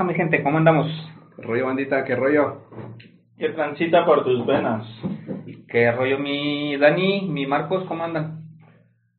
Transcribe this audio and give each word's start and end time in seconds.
¿Qué 0.00 0.04
tranza, 0.04 0.12
mi 0.12 0.14
gente? 0.14 0.42
¿Cómo 0.42 0.56
andamos? 0.56 0.86
¿Qué 1.36 1.42
rollo, 1.42 1.66
bandita? 1.66 2.04
¿Qué 2.04 2.16
rollo? 2.16 2.62
¿Qué 3.36 3.50
transita 3.50 4.06
por 4.06 4.24
tus 4.24 4.46
venas? 4.46 4.86
¿Qué 5.68 5.92
rollo, 5.92 6.18
mi 6.18 6.74
Dani, 6.78 7.28
mi 7.28 7.46
Marcos? 7.46 7.84
¿Cómo 7.86 8.02
andan? 8.02 8.44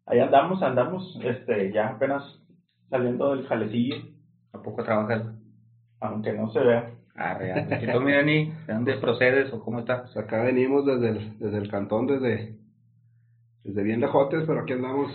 Ahí 0.07 0.20
andamos, 0.20 0.63
andamos, 0.63 1.20
este, 1.23 1.71
ya 1.71 1.89
apenas 1.89 2.23
saliendo 2.89 3.36
del 3.36 3.45
jalecillo, 3.45 3.98
¿A 4.54 4.63
poco 4.63 4.84
trabajas? 4.84 5.21
aunque 5.99 6.34
no 6.34 6.49
se 6.49 6.62
vea. 6.62 6.89
Ah, 7.16 7.36
real. 7.36 7.67
¿Y 7.80 7.91
tú, 7.91 8.02
mi 8.02 8.13
Dani? 8.13 8.52
¿De 8.66 8.73
dónde 8.73 8.98
procedes 8.98 9.53
o 9.53 9.63
cómo 9.63 9.81
estás? 9.81 10.11
Pues 10.11 10.17
acá 10.17 10.41
venimos 10.41 10.84
desde 10.84 11.09
el, 11.09 11.38
desde 11.38 11.58
el 11.59 11.70
cantón, 11.70 12.08
desde, 12.08 12.58
desde 13.63 13.84
bien 13.84 14.00
lejotes, 14.02 14.45
pero 14.48 14.61
aquí 14.61 14.73
andamos. 14.73 15.11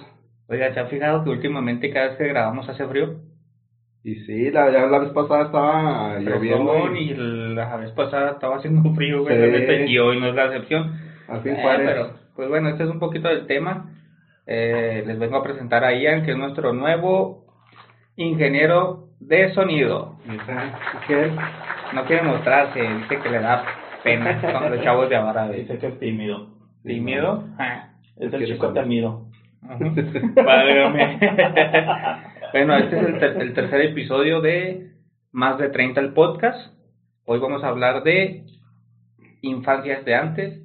Oiga, 0.47 0.73
¿se 0.73 0.79
ha 0.79 0.87
fijado 0.87 1.25
que 1.25 1.31
últimamente 1.31 1.93
cada 1.93 2.11
vez 2.11 2.19
que 2.19 2.29
grabamos 2.29 2.69
hace 2.69 2.87
frío? 2.87 3.26
Y 4.07 4.15
sí, 4.25 4.53
la, 4.53 4.71
ya 4.71 4.87
la 4.87 5.01
vez 5.01 5.11
pasada 5.11 5.47
estaba 5.47 6.19
lloviendo. 6.21 6.95
Y 6.95 7.11
y 7.11 7.15
la 7.57 7.75
vez 7.77 7.91
pasada 7.91 8.31
estaba 8.31 8.59
haciendo 8.59 8.89
frío, 8.95 9.23
güey, 9.23 9.37
Sí. 9.87 9.93
y 9.93 9.99
hoy 9.99 10.21
no 10.21 10.29
es 10.29 10.35
la 10.37 10.45
excepción. 10.45 10.93
al 11.27 11.41
fin 11.43 11.57
Eh, 11.57 11.63
pero, 11.85 12.11
pues 12.37 12.49
bueno, 12.49 12.69
este 12.69 12.85
es 12.85 12.89
un 12.89 13.01
poquito 13.01 13.27
del 13.27 13.49
tema. 13.49 13.91
Eh, 14.47 15.03
les 15.05 15.19
vengo 15.19 15.39
a 15.39 15.43
presentar 15.43 15.83
a 15.85 15.93
Ian, 15.93 16.25
que 16.25 16.31
es 16.31 16.37
nuestro 16.37 16.73
nuevo 16.73 17.47
ingeniero 18.15 19.09
de 19.19 19.53
sonido. 19.55 20.15
¿Qué? 21.09 21.33
No 21.93 22.05
quiere 22.05 22.23
mostrarse, 22.23 22.81
dice 22.81 23.19
que 23.21 23.29
le 23.29 23.41
da 23.41 23.65
pena 24.05 24.41
con 24.41 24.71
los 24.71 24.85
chavos 24.85 25.09
de 25.09 25.17
ahora. 25.17 25.49
güey. 25.49 25.63
Dice 25.63 25.79
que 25.79 25.87
es 25.89 25.99
tímido. 25.99 26.47
¿Tímido? 26.85 27.43
Ah. 27.59 27.89
Es 28.21 28.33
el 28.33 28.47
chico 28.47 28.73
temido. 28.73 29.25
Ujú. 29.65 29.95
Bueno, 32.53 32.77
este 32.77 32.99
es 32.99 33.07
el, 33.07 33.19
ter- 33.19 33.43
el 33.43 33.55
tercer 33.55 33.81
episodio 33.83 34.41
de 34.41 34.93
Más 35.33 35.59
de 35.59 35.69
30 35.69 36.01
el 36.01 36.13
podcast. 36.15 36.73
Hoy 37.27 37.39
vamos 37.39 37.63
a 37.65 37.69
hablar 37.69 38.03
de 38.03 38.45
infancias 39.43 40.05
de 40.05 40.15
antes 40.15 40.63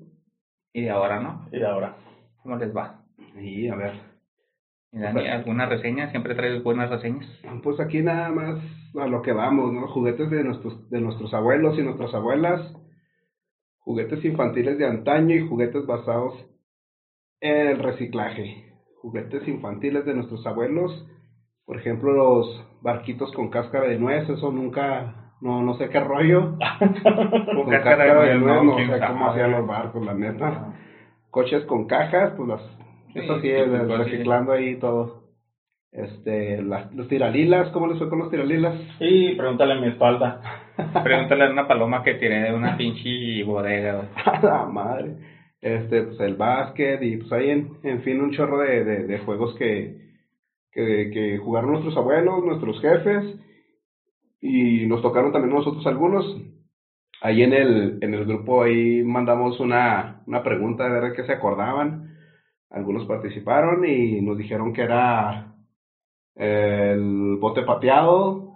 y 0.74 0.82
de 0.84 0.90
ahora, 0.90 1.20
¿no? 1.20 1.48
Y 1.52 1.62
ahora. 1.64 1.96
¿Cómo 2.44 2.56
les 2.58 2.76
va? 2.76 3.04
Sí, 3.36 3.68
a 3.68 3.76
ver. 3.76 3.94
Dani, 4.92 5.28
¿alguna 5.28 5.66
reseña? 5.68 6.12
Siempre 6.12 6.36
traes 6.36 6.64
buenas 6.64 6.90
reseñas. 6.90 7.28
Pues 7.64 7.80
aquí 7.80 8.02
nada 8.02 8.30
más 8.30 8.62
a 9.00 9.08
lo 9.08 9.22
que 9.22 9.32
vamos, 9.32 9.72
¿no? 9.74 9.88
Juguetes 9.88 10.30
de 10.30 10.44
nuestros, 10.44 10.90
de 10.90 11.00
nuestros 11.02 11.34
abuelos 11.34 11.78
y 11.80 11.82
nuestras 11.82 12.14
abuelas, 12.14 12.62
juguetes 13.80 14.24
infantiles 14.26 14.78
de 14.78 14.86
antaño 14.88 15.36
y 15.36 15.48
juguetes 15.48 15.86
basados 15.86 16.34
en 17.40 17.68
el 17.68 17.80
reciclaje. 17.80 18.74
Juguetes 19.02 19.48
infantiles 19.48 20.06
de 20.06 20.14
nuestros 20.14 20.46
abuelos, 20.46 21.08
por 21.66 21.78
ejemplo, 21.78 22.12
los 22.12 22.66
barquitos 22.82 23.32
con 23.34 23.50
cáscara 23.50 23.88
de 23.88 23.98
nuez, 24.00 24.28
eso 24.30 24.52
nunca, 24.52 25.34
no, 25.42 25.62
no 25.62 25.76
sé 25.76 25.90
qué 25.90 26.00
rollo. 26.00 26.58
Con 27.56 27.70
cáscara 27.70 28.24
de 28.24 28.36
nuez, 28.36 28.64
no 28.64 28.76
quién 28.76 28.90
sé 28.90 29.00
cómo 29.08 29.30
hacían 29.30 29.52
los 29.52 29.68
barcos, 29.68 30.06
la 30.06 30.14
neta. 30.14 30.74
Coches 31.30 31.64
con 31.66 31.88
cajas, 31.88 32.34
pues 32.36 32.50
las, 32.50 32.62
Sí, 33.14 33.20
eso 33.20 33.36
sí, 33.36 33.42
sí, 33.42 33.50
es, 33.50 33.66
sí. 33.66 33.94
reciclando 33.96 34.54
ahí 34.54 34.76
todo. 34.78 35.22
Este, 35.92 36.62
las, 36.62 36.94
los 36.94 37.10
tiralilas, 37.10 37.70
¿cómo 37.72 37.88
les 37.88 37.98
fue 37.98 38.10
con 38.10 38.20
los 38.20 38.32
tiralilas? 38.32 38.76
Y 39.00 39.36
pregúntale 39.36 39.74
a 39.74 39.82
mi 39.82 39.88
espalda. 39.88 40.42
Pregúntale 41.04 41.46
a 41.46 41.52
una 41.52 41.68
paloma 41.68 42.02
que 42.04 42.14
tiré 42.16 42.44
de 42.44 42.54
una 42.54 42.78
pinche 42.78 43.44
bodega. 43.44 44.10
A 44.26 44.40
la 44.44 44.66
madre. 44.66 45.16
Este, 45.62 46.04
pues 46.04 46.20
el 46.22 46.36
básquet 46.36 47.02
y 47.04 47.18
pues 47.18 47.32
ahí 47.34 47.50
en, 47.50 47.70
en 47.84 48.02
fin 48.02 48.22
un 48.22 48.32
chorro 48.32 48.60
de, 48.60 48.84
de, 48.84 49.04
de 49.06 49.20
juegos 49.20 49.54
que, 49.56 49.96
que, 50.72 51.12
que 51.12 51.38
jugaron 51.38 51.72
nuestros 51.72 51.96
abuelos, 51.98 52.44
nuestros 52.44 52.80
jefes 52.82 53.40
y 54.42 54.86
nos 54.88 55.02
tocaron 55.02 55.32
también 55.32 55.54
nosotros 55.54 55.86
algunos. 55.86 56.26
Ahí 57.22 57.44
en 57.44 57.54
el, 57.54 58.00
en 58.02 58.14
el 58.14 58.26
grupo 58.26 58.64
ahí 58.64 59.04
mandamos 59.04 59.60
una, 59.60 60.24
una 60.26 60.44
pregunta 60.44 60.86
de 60.90 61.00
ver 61.00 61.14
qué 61.14 61.24
se 61.24 61.34
acordaban. 61.34 62.18
Algunos 62.70 63.06
participaron 63.06 63.86
y 63.86 64.22
nos 64.22 64.38
dijeron 64.38 64.74
que 64.74 64.82
era 64.82 65.54
el 66.36 67.38
bote 67.40 67.62
pateado, 67.64 68.52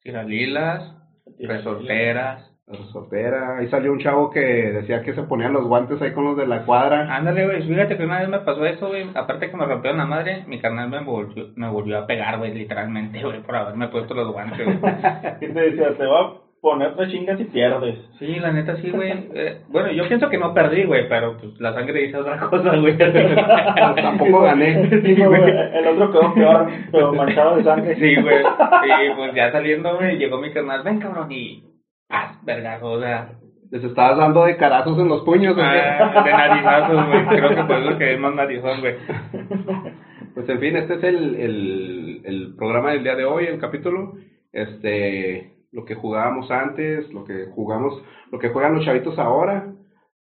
Tiralilas, 0.00 0.96
resorteras. 1.38 2.55
La 2.66 2.78
resortera. 2.78 3.58
Ahí 3.58 3.68
salió 3.68 3.92
un 3.92 4.00
chavo 4.00 4.30
que 4.30 4.40
decía 4.40 5.02
que 5.02 5.14
se 5.14 5.22
ponían 5.22 5.52
los 5.52 5.66
guantes 5.66 6.02
ahí 6.02 6.12
con 6.12 6.24
los 6.24 6.36
de 6.36 6.46
la 6.46 6.64
cuadra. 6.64 7.14
Ándale, 7.14 7.46
güey, 7.46 7.62
fíjate 7.62 7.96
que 7.96 8.04
una 8.04 8.20
vez 8.20 8.28
me 8.28 8.40
pasó 8.40 8.64
eso, 8.66 8.88
güey. 8.88 9.06
Aparte 9.14 9.50
que 9.50 9.56
me 9.56 9.66
rompieron 9.66 9.98
la 9.98 10.06
madre, 10.06 10.44
mi 10.48 10.58
carnal 10.58 10.88
me 10.88 11.00
volvió, 11.00 11.46
me 11.54 11.68
volvió 11.68 11.98
a 11.98 12.06
pegar, 12.06 12.38
güey, 12.38 12.52
literalmente, 12.52 13.22
güey, 13.22 13.40
por 13.42 13.54
haberme 13.54 13.88
puesto 13.88 14.14
los 14.14 14.32
guantes, 14.32 14.66
güey. 14.66 14.78
¿Qué 15.40 15.48
te 15.48 15.60
decía? 15.60 15.96
Te 15.96 16.06
va 16.06 16.20
a 16.22 16.32
poner 16.60 16.96
tres 16.96 17.10
chingas 17.12 17.38
y 17.38 17.44
pierdes. 17.44 17.98
Sí, 18.18 18.34
la 18.40 18.50
neta 18.50 18.74
sí, 18.78 18.90
güey. 18.90 19.12
Eh, 19.32 19.60
bueno, 19.68 19.92
yo 19.92 20.08
pienso 20.08 20.28
que 20.28 20.38
no 20.38 20.52
perdí, 20.52 20.82
güey, 20.82 21.08
pero 21.08 21.36
pues 21.38 21.60
la 21.60 21.72
sangre 21.72 22.00
dice 22.00 22.16
otra 22.16 22.40
cosa, 22.40 22.74
güey. 22.76 22.98
Tampoco 23.94 24.40
gané. 24.40 24.90
Sí, 24.90 25.14
güey, 25.14 25.50
el 25.50 25.86
otro 25.86 26.10
quedó 26.10 26.34
peor, 26.34 26.66
pero 26.90 27.12
manchado 27.12 27.58
de 27.58 27.62
sangre. 27.62 27.94
Sí, 27.94 28.20
güey. 28.20 28.38
Y 28.40 29.14
pues 29.14 29.34
ya 29.34 29.52
saliendo, 29.52 29.96
güey, 29.96 30.18
llegó 30.18 30.40
mi 30.40 30.50
carnal, 30.50 30.82
ven, 30.82 30.98
cabrón, 30.98 31.30
y... 31.30 31.75
¡Ah, 32.08 32.38
vergazo! 32.44 32.92
O 32.92 33.00
sea, 33.00 33.32
Les 33.70 33.82
estabas 33.82 34.18
dando 34.18 34.44
de 34.44 34.56
carazos 34.56 34.98
en 34.98 35.08
los 35.08 35.22
puños. 35.22 35.52
¿o 35.52 35.56
qué? 35.56 35.62
ah, 35.62 36.22
de 36.24 36.30
narizazos, 36.32 37.06
güey. 37.08 37.26
Creo 37.28 37.54
que 37.56 37.64
por 37.64 37.76
eso 37.78 37.98
que 37.98 38.14
es 38.14 38.20
más 38.20 38.34
narizón, 38.34 38.80
güey. 38.80 38.96
Pues 40.34 40.46
en 40.50 40.60
fin, 40.60 40.76
este 40.76 40.96
es 40.96 41.02
el, 41.04 41.34
el, 41.36 42.20
el 42.26 42.54
programa 42.56 42.90
del 42.90 43.02
día 43.02 43.14
de 43.16 43.24
hoy, 43.24 43.46
el 43.46 43.58
capítulo. 43.58 44.12
Este, 44.52 45.54
lo 45.72 45.86
que 45.86 45.94
jugábamos 45.94 46.50
antes, 46.50 47.10
lo 47.10 47.24
que 47.24 47.46
jugamos, 47.54 48.02
lo 48.30 48.38
que 48.38 48.50
juegan 48.50 48.74
los 48.74 48.84
chavitos 48.84 49.18
ahora. 49.18 49.72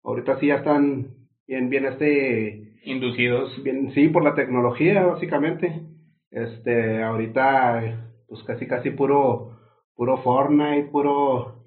Ahorita 0.03 0.38
sí 0.39 0.47
ya 0.47 0.57
están 0.57 1.07
bien, 1.47 1.69
bien 1.71 1.85
este, 1.85 2.75
Inducidos. 2.83 3.63
bien, 3.63 3.91
sí, 3.94 4.07
por 4.09 4.23
la 4.23 4.35
tecnología, 4.35 5.03
básicamente. 5.03 5.81
Este, 6.29 7.01
ahorita, 7.01 7.81
pues 8.27 8.44
casi, 8.44 8.67
casi 8.67 8.91
puro, 8.91 9.57
puro 9.95 10.17
Fortnite, 10.17 10.89
puro 10.91 11.62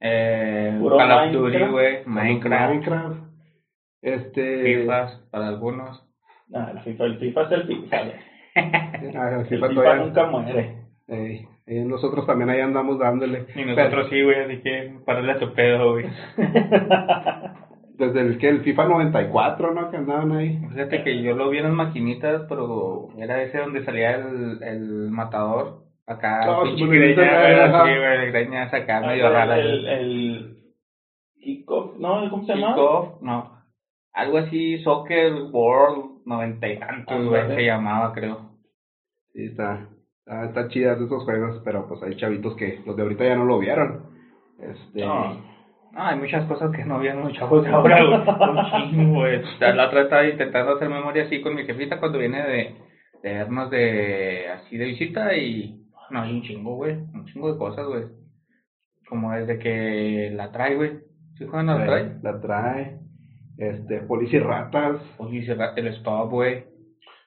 Eh, 0.00 0.78
Call 0.80 1.12
of 1.12 1.32
Duty, 1.32 1.58
Minecraft. 1.58 1.72
güey. 1.72 2.04
Minecraft. 2.06 2.70
Minecraft. 2.70 3.20
Este, 4.02 4.62
FIFAs 4.62 5.12
para 5.30 5.48
algunos. 5.48 6.02
No, 6.48 6.68
el 6.70 6.80
FIFA, 6.80 7.04
el 7.04 7.18
FIFA 7.18 7.42
es 7.42 7.52
el 7.52 7.62
FIFA. 7.66 7.96
ah, 9.18 9.36
El 9.40 9.46
FIFA 9.46 9.68
FIFA 9.68 9.94
nunca 9.96 10.26
muere. 10.26 10.76
eh, 11.08 11.46
eh, 11.66 11.84
nosotros 11.84 12.26
también 12.26 12.50
ahí 12.50 12.60
andamos 12.60 12.98
dándole. 12.98 13.46
Y 13.54 13.64
nosotros 13.64 14.08
sí, 14.10 14.22
güey, 14.22 14.40
así 14.40 14.62
que 14.62 14.94
parale 15.04 15.32
a 15.32 15.38
tu 15.38 15.52
pedo, 15.54 15.92
güey. 15.92 16.06
Desde 17.98 18.20
el 18.22 18.38
que 18.38 18.48
el 18.48 18.60
FIFA 18.62 18.86
94, 18.86 19.74
¿no? 19.74 19.90
Que 19.90 19.98
andaban 19.98 20.32
ahí. 20.32 20.58
Fíjate 20.70 21.04
que 21.04 21.22
yo 21.22 21.36
lo 21.36 21.50
vi 21.50 21.58
en 21.58 21.64
las 21.64 21.72
maquinitas, 21.74 22.42
pero 22.48 23.08
era 23.18 23.42
ese 23.42 23.58
donde 23.58 23.84
salía 23.84 24.14
el, 24.16 24.62
el 24.62 25.10
matador. 25.10 25.82
Acá, 26.10 26.44
No, 26.44 26.62
pinche 26.64 26.84
bonito, 26.86 27.20
greña, 27.20 27.40
güey, 27.40 27.54
güey, 27.54 27.60
ajá. 27.62 27.84
sí, 27.84 27.90
güey, 27.98 28.30
greñas 28.32 28.74
acá, 28.74 28.96
Ah, 28.98 29.06
medio 29.06 29.30
rara. 29.30 29.58
el, 29.58 29.86
el 29.86 30.56
kickoff, 31.40 31.96
¿no? 31.98 32.28
¿Cómo 32.30 32.44
se 32.46 32.54
llama? 32.54 32.74
Kickoff, 32.74 33.22
no. 33.22 33.60
Algo 34.12 34.38
así, 34.38 34.78
Soccer 34.82 35.32
World, 35.52 36.22
noventa 36.26 36.66
y 36.68 36.78
tantos, 36.80 37.26
güey, 37.28 37.46
se 37.54 37.64
llamaba, 37.64 38.12
creo. 38.12 38.50
Sí, 39.32 39.44
está, 39.46 39.86
está, 40.18 40.44
está 40.46 40.68
chidas 40.68 41.00
esos 41.00 41.22
juegos, 41.22 41.62
pero 41.64 41.86
pues 41.86 42.02
hay 42.02 42.16
chavitos 42.16 42.56
que 42.56 42.80
los 42.84 42.96
de 42.96 43.02
ahorita 43.02 43.24
ya 43.24 43.36
no 43.36 43.44
lo 43.44 43.58
vieron. 43.60 44.10
Este, 44.58 45.04
No. 45.04 45.48
No, 45.92 46.06
hay 46.06 46.16
muchas 46.16 46.44
cosas 46.46 46.70
que 46.74 46.84
no 46.84 47.00
vieron 47.00 47.22
los 47.24 47.32
chavos 47.32 47.64
de 47.64 47.70
ahora, 47.70 48.04
güey. 48.04 49.42
La 49.60 49.86
otra 49.86 50.02
estaba 50.02 50.24
intentando 50.26 50.72
hacer 50.74 50.88
memoria 50.88 51.24
así 51.24 51.40
con 51.40 51.54
mi 51.54 51.64
jefita 51.64 51.98
cuando 51.98 52.18
viene 52.18 52.42
de, 52.42 52.74
de 53.22 53.32
vernos 53.32 53.70
de, 53.70 54.48
así 54.50 54.76
de 54.76 54.84
visita 54.86 55.34
y, 55.34 55.76
no, 56.10 56.22
hay 56.22 56.32
un 56.34 56.42
chingo, 56.42 56.74
güey. 56.76 56.96
Un 57.14 57.26
chingo 57.26 57.52
de 57.52 57.58
cosas, 57.58 57.86
güey. 57.86 58.04
Como 59.08 59.32
desde 59.32 59.58
que 59.58 60.30
la 60.34 60.50
trae, 60.52 60.76
güey. 60.76 60.92
¿Sí 61.36 61.46
juegan 61.46 61.70
a 61.70 61.78
la 61.78 61.86
trae? 61.86 62.12
La 62.22 62.40
trae. 62.40 62.98
Este, 63.58 64.00
policía 64.02 64.38
y 64.40 64.42
ratas. 64.42 64.96
Oye, 65.18 65.44
cerra- 65.44 65.72
el 65.76 65.88
stop, 65.88 66.30
güey. 66.30 66.64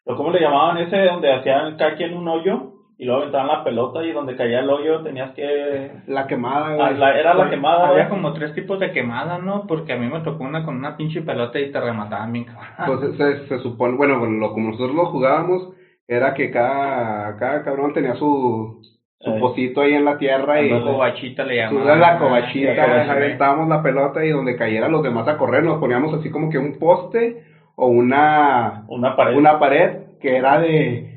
¿Pero 0.06 0.18
¿Cómo 0.18 0.32
le 0.32 0.40
llamaban 0.42 0.78
ese 0.78 0.98
donde 1.06 1.32
hacían 1.34 1.78
cada 1.78 1.96
quien 1.96 2.14
un 2.16 2.28
hoyo 2.28 2.72
y 2.98 3.06
luego 3.06 3.22
aventaban 3.22 3.48
la 3.48 3.64
pelota 3.64 4.04
y 4.04 4.12
donde 4.12 4.36
caía 4.36 4.60
el 4.60 4.70
hoyo 4.70 5.02
tenías 5.02 5.32
que... 5.34 5.92
La 6.08 6.28
quemada, 6.28 6.68
Ah, 6.74 6.88
güey. 6.90 6.98
la- 7.00 7.20
era 7.20 7.34
la 7.34 7.50
quemada, 7.50 7.88
Había 7.90 8.08
güey. 8.08 8.10
como 8.22 8.34
tres 8.34 8.54
tipos 8.54 8.80
de 8.80 8.92
quemada, 8.92 9.38
¿no? 9.40 9.66
Porque 9.68 9.94
a 9.94 9.98
mí 9.98 10.08
me 10.08 10.22
tocó 10.22 10.44
una 10.44 10.64
con 10.66 10.76
una 10.76 10.96
pinche 10.98 11.22
pelota 11.22 11.60
y 11.60 11.72
te 11.72 11.80
remataban 11.80 12.32
bien, 12.34 12.46
cabrón. 12.46 12.68
Pues 13.00 13.18
se, 13.18 13.48
se 13.48 13.60
supone, 13.60 13.96
bueno, 13.98 14.20
bueno, 14.20 14.38
lo, 14.40 14.54
como 14.54 14.70
nosotros 14.72 14.96
lo 14.96 15.06
jugábamos, 15.08 15.70
era 16.08 16.34
que 16.34 16.52
cada, 16.52 17.38
cada 17.38 17.64
cabrón 17.64 17.94
tenía 17.94 18.16
su, 18.16 18.82
su 19.20 19.40
pocito 19.40 19.82
ahí 19.82 19.94
en 19.94 20.06
la 20.06 20.18
tierra 20.18 20.62
y 20.62 20.70
La 20.70 20.82
cobachita 20.82 21.44
le 21.44 21.56
llamaban. 21.58 22.00
la 22.00 22.20
cobachita, 22.20 23.12
aventábamos 23.12 23.70
la 23.70 23.82
pelota 23.82 24.26
y 24.26 24.30
donde 24.30 24.56
cayera 24.58 24.90
los 24.90 25.04
demás 25.04 25.28
a 25.28 25.38
correr, 25.38 25.64
nos 25.64 25.80
poníamos 25.80 26.14
así 26.14 26.30
como 26.30 26.50
que 26.50 26.58
un 26.58 26.78
poste 26.78 27.44
o 27.76 27.88
una, 27.88 28.84
Una 28.88 29.16
pared. 29.16 29.38
una 29.38 29.60
pared 29.60 29.98
que 30.22 30.36
era 30.38 30.60
de 30.60 31.10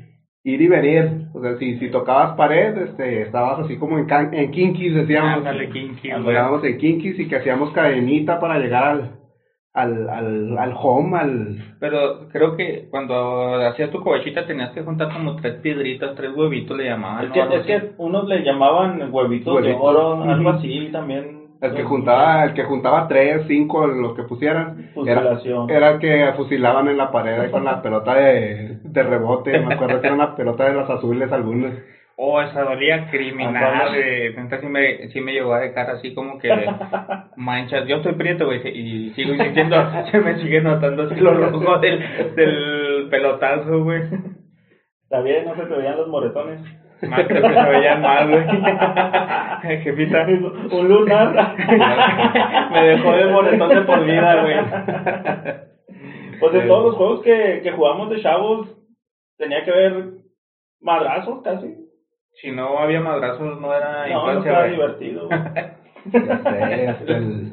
ir 0.43 0.61
y 0.61 0.67
venir. 0.67 1.27
O 1.33 1.41
sea, 1.41 1.57
si, 1.57 1.77
si 1.77 1.89
tocabas 1.91 2.35
pared, 2.35 2.75
este, 2.77 3.21
estabas 3.23 3.59
así 3.59 3.77
como 3.77 3.99
en, 3.99 4.05
can, 4.05 4.33
en 4.33 4.49
kinkis, 4.51 4.95
decíamos. 4.95 5.37
Ándale, 5.37 5.69
kinky, 5.69 6.09
güey. 6.09 6.23
Jugábamos 6.23 6.63
en 6.63 6.77
kinkis 6.77 7.19
y 7.19 7.27
que 7.27 7.35
hacíamos 7.35 7.71
cadenita 7.73 8.39
para 8.39 8.57
llegar 8.57 8.83
al, 8.85 9.11
al, 9.77 10.09
al, 10.09 10.57
al 10.57 10.73
home, 10.75 11.17
al... 11.17 11.75
Pero 11.79 12.27
creo 12.31 12.55
que 12.57 12.87
cuando 12.89 13.55
hacías 13.67 13.91
tu 13.91 14.01
cobachita 14.01 14.45
tenías 14.45 14.71
que 14.71 14.81
juntar 14.81 15.13
como 15.13 15.35
tres 15.35 15.55
piedritas, 15.61 16.15
tres 16.15 16.31
huevitos 16.35 16.75
le 16.75 16.85
llamaban. 16.85 17.25
Es 17.25 17.65
que, 17.65 17.75
es 17.75 17.83
unos 17.97 18.27
le 18.27 18.43
llamaban 18.43 19.09
huevitos, 19.13 19.55
de 19.61 19.69
Huevitos. 19.69 19.81
oro, 19.81 20.23
algo 20.23 20.49
así 20.49 20.89
también. 20.91 21.37
El 21.59 21.73
que 21.73 21.83
juntaba, 21.83 22.43
el 22.43 22.53
que 22.53 22.63
juntaba 22.65 23.07
tres, 23.07 23.45
cinco, 23.47 23.87
los 23.87 24.13
que 24.15 24.23
pusieran, 24.23 24.91
era, 25.05 25.21
Fusilación. 25.21 25.69
era 25.71 25.89
el 25.91 25.99
que 25.99 26.33
fusilaban 26.35 26.87
en 26.87 26.97
la 26.97 27.11
pared 27.11 27.39
ahí 27.39 27.49
con 27.51 27.63
la 27.65 27.81
pelota 27.83 28.13
de, 28.13 28.77
de 28.83 29.03
rebote, 29.03 29.59
me 29.59 29.73
acuerdo 29.73 29.99
que 30.01 30.07
era 30.07 30.15
una 30.15 30.35
pelota 30.35 30.65
de 30.65 30.73
las 30.75 30.89
azules 30.89 31.31
algunas. 31.31 31.73
Oh, 32.19 32.41
esa 32.41 32.63
dolía 32.63 33.11
criminal, 33.11 33.89
güey. 33.89 34.35
Neta, 34.35 34.59
sí 34.59 34.65
me, 34.65 35.07
sí 35.09 35.21
me 35.21 35.33
llegó 35.33 35.53
a 35.53 35.59
dejar 35.59 35.91
así 35.91 36.15
como 36.15 36.39
que 36.39 36.49
manchas. 37.35 37.87
Yo 37.87 37.97
estoy 37.97 38.13
prieto, 38.13 38.45
güey, 38.47 38.59
y 38.67 39.11
sigo 39.11 39.35
sintiendo, 39.35 39.75
se 40.11 40.19
me 40.19 40.35
sigue 40.39 40.59
notando 40.61 41.03
así 41.03 41.15
lo 41.19 41.35
rojo 41.35 41.77
del, 41.77 41.99
del 42.35 43.07
pelotazo, 43.11 43.83
güey. 43.83 44.01
Está 45.03 45.21
bien, 45.21 45.45
no 45.45 45.55
se 45.55 45.67
te 45.67 45.75
veían 45.75 45.95
los 45.97 46.07
moretones. 46.07 46.59
Más 47.07 47.27
que 47.27 47.35
se 47.35 47.39
veían 47.39 48.01
mal, 48.01 48.29
güey. 48.31 49.77
Jefita. 49.83 50.25
Un 50.71 50.87
lunar. 50.87 51.55
me 52.71 52.83
dejó 52.83 53.11
de 53.11 53.25
moretón 53.27 53.69
de 53.69 53.81
por 53.81 54.03
vida, 54.03 54.41
güey. 54.41 54.57
Pues 56.39 56.53
de 56.53 56.61
todos 56.61 56.85
los 56.85 56.95
juegos 56.95 57.21
que, 57.21 57.59
que 57.61 57.71
jugamos 57.73 58.09
de 58.09 58.21
chavos, 58.23 58.75
tenía 59.37 59.63
que 59.63 59.71
ver 59.71 60.03
madrazos 60.81 61.43
casi. 61.43 61.86
Si 62.41 62.51
no 62.51 62.77
había 62.79 63.01
madrazos, 63.01 63.59
no 63.59 63.73
era 63.73 64.07
No, 64.07 64.25
no 64.25 64.29
infancia, 64.31 64.51
estaba 64.51 64.65
güey. 64.65 64.75
divertido. 64.75 65.29
Ya 66.13 66.37
sé, 66.37 66.87
hasta 66.87 67.17
el, 67.17 67.51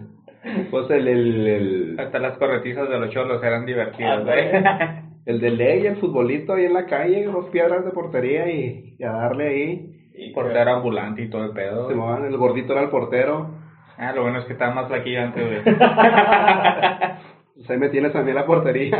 pues 0.71 0.89
el, 0.91 1.09
el, 1.09 1.47
el, 1.47 1.97
Hasta 1.99 2.21
las 2.21 2.39
corretizas 2.39 2.89
de 2.89 2.99
los 3.01 3.11
cholos 3.11 3.43
eran 3.43 3.67
divertidas, 3.67 4.25
güey. 4.25 4.49
el 5.27 5.41
de 5.41 5.51
ley, 5.51 5.87
el 5.87 5.97
futbolito 5.97 6.53
ahí 6.53 6.67
en 6.67 6.75
la 6.75 6.87
calle, 6.87 7.25
dos 7.25 7.47
piedras 7.47 7.85
de 7.85 7.91
portería 7.91 8.49
y, 8.49 8.95
y 8.97 9.03
a 9.03 9.11
darle 9.11 9.49
ahí. 9.49 9.91
Y 10.17 10.33
Portero 10.33 10.71
ambulante 10.71 11.23
y 11.23 11.31
todo 11.31 11.45
el 11.45 11.51
pedo. 11.51 11.89
Se 11.89 11.95
el 12.29 12.37
gordito 12.37 12.75
era 12.75 12.83
el 12.83 12.91
portero. 12.91 13.51
Ah, 13.99 14.13
lo 14.13 14.23
bueno 14.23 14.39
es 14.39 14.45
que 14.45 14.53
estaba 14.53 14.73
más 14.73 14.87
flaquillo 14.87 15.23
antes, 15.23 15.45
güey. 15.45 15.77
Pues 17.57 17.71
ahí 17.71 17.79
me 17.79 17.89
tienes 17.89 18.15
a 18.15 18.23
mí 18.23 18.31
en 18.31 18.35
la 18.37 18.47
portería. 18.47 18.99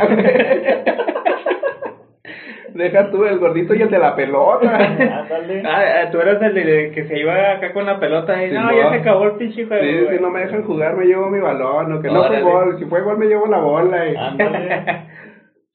Deja 2.75 3.09
tú 3.09 3.23
el 3.23 3.39
gordito 3.39 3.73
y 3.73 3.81
el 3.81 3.89
de 3.89 3.99
la 3.99 4.15
pelota. 4.15 4.75
Ándale. 4.75 5.63
Ah, 5.65 5.81
ah, 6.03 6.11
tú 6.11 6.19
eras 6.19 6.41
el 6.41 6.53
de 6.53 6.91
que 6.91 7.07
se 7.07 7.17
iba 7.17 7.53
acá 7.53 7.71
con 7.71 7.85
la 7.85 7.99
pelota 7.99 8.43
y 8.43 8.49
Sí, 8.49 8.53
no, 8.55 8.63
no. 8.63 8.75
ya 8.77 8.89
se 8.89 8.95
acabó 8.97 9.23
el 9.23 9.37
pinche 9.37 9.65
juego. 9.65 9.83
Sí, 9.83 10.15
si 10.17 10.21
no 10.21 10.29
me 10.29 10.41
dejan 10.41 10.63
jugar 10.63 10.97
me 10.97 11.05
llevo 11.05 11.29
mi 11.29 11.39
balón, 11.39 11.93
o 11.93 12.01
que 12.01 12.09
no 12.09 12.25
fue 12.25 12.41
gol, 12.41 12.77
si 12.77 12.85
fue 12.85 13.01
gol 13.01 13.17
me 13.17 13.27
llevo 13.27 13.47
la 13.47 13.59
bola. 13.59 14.09
Y... 14.09 14.15
Ándale. 14.15 15.07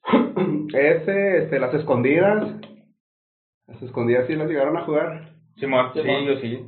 Ese, 0.73 1.37
este, 1.39 1.59
las 1.59 1.73
escondidas. 1.73 2.47
Las 3.67 3.81
escondidas 3.81 4.27
sí 4.27 4.35
las 4.35 4.47
llegaron 4.47 4.77
a 4.77 4.81
jugar. 4.81 5.21
Sí, 5.55 5.61
Simón. 5.61 5.91
yo 5.93 6.35
sí. 6.37 6.65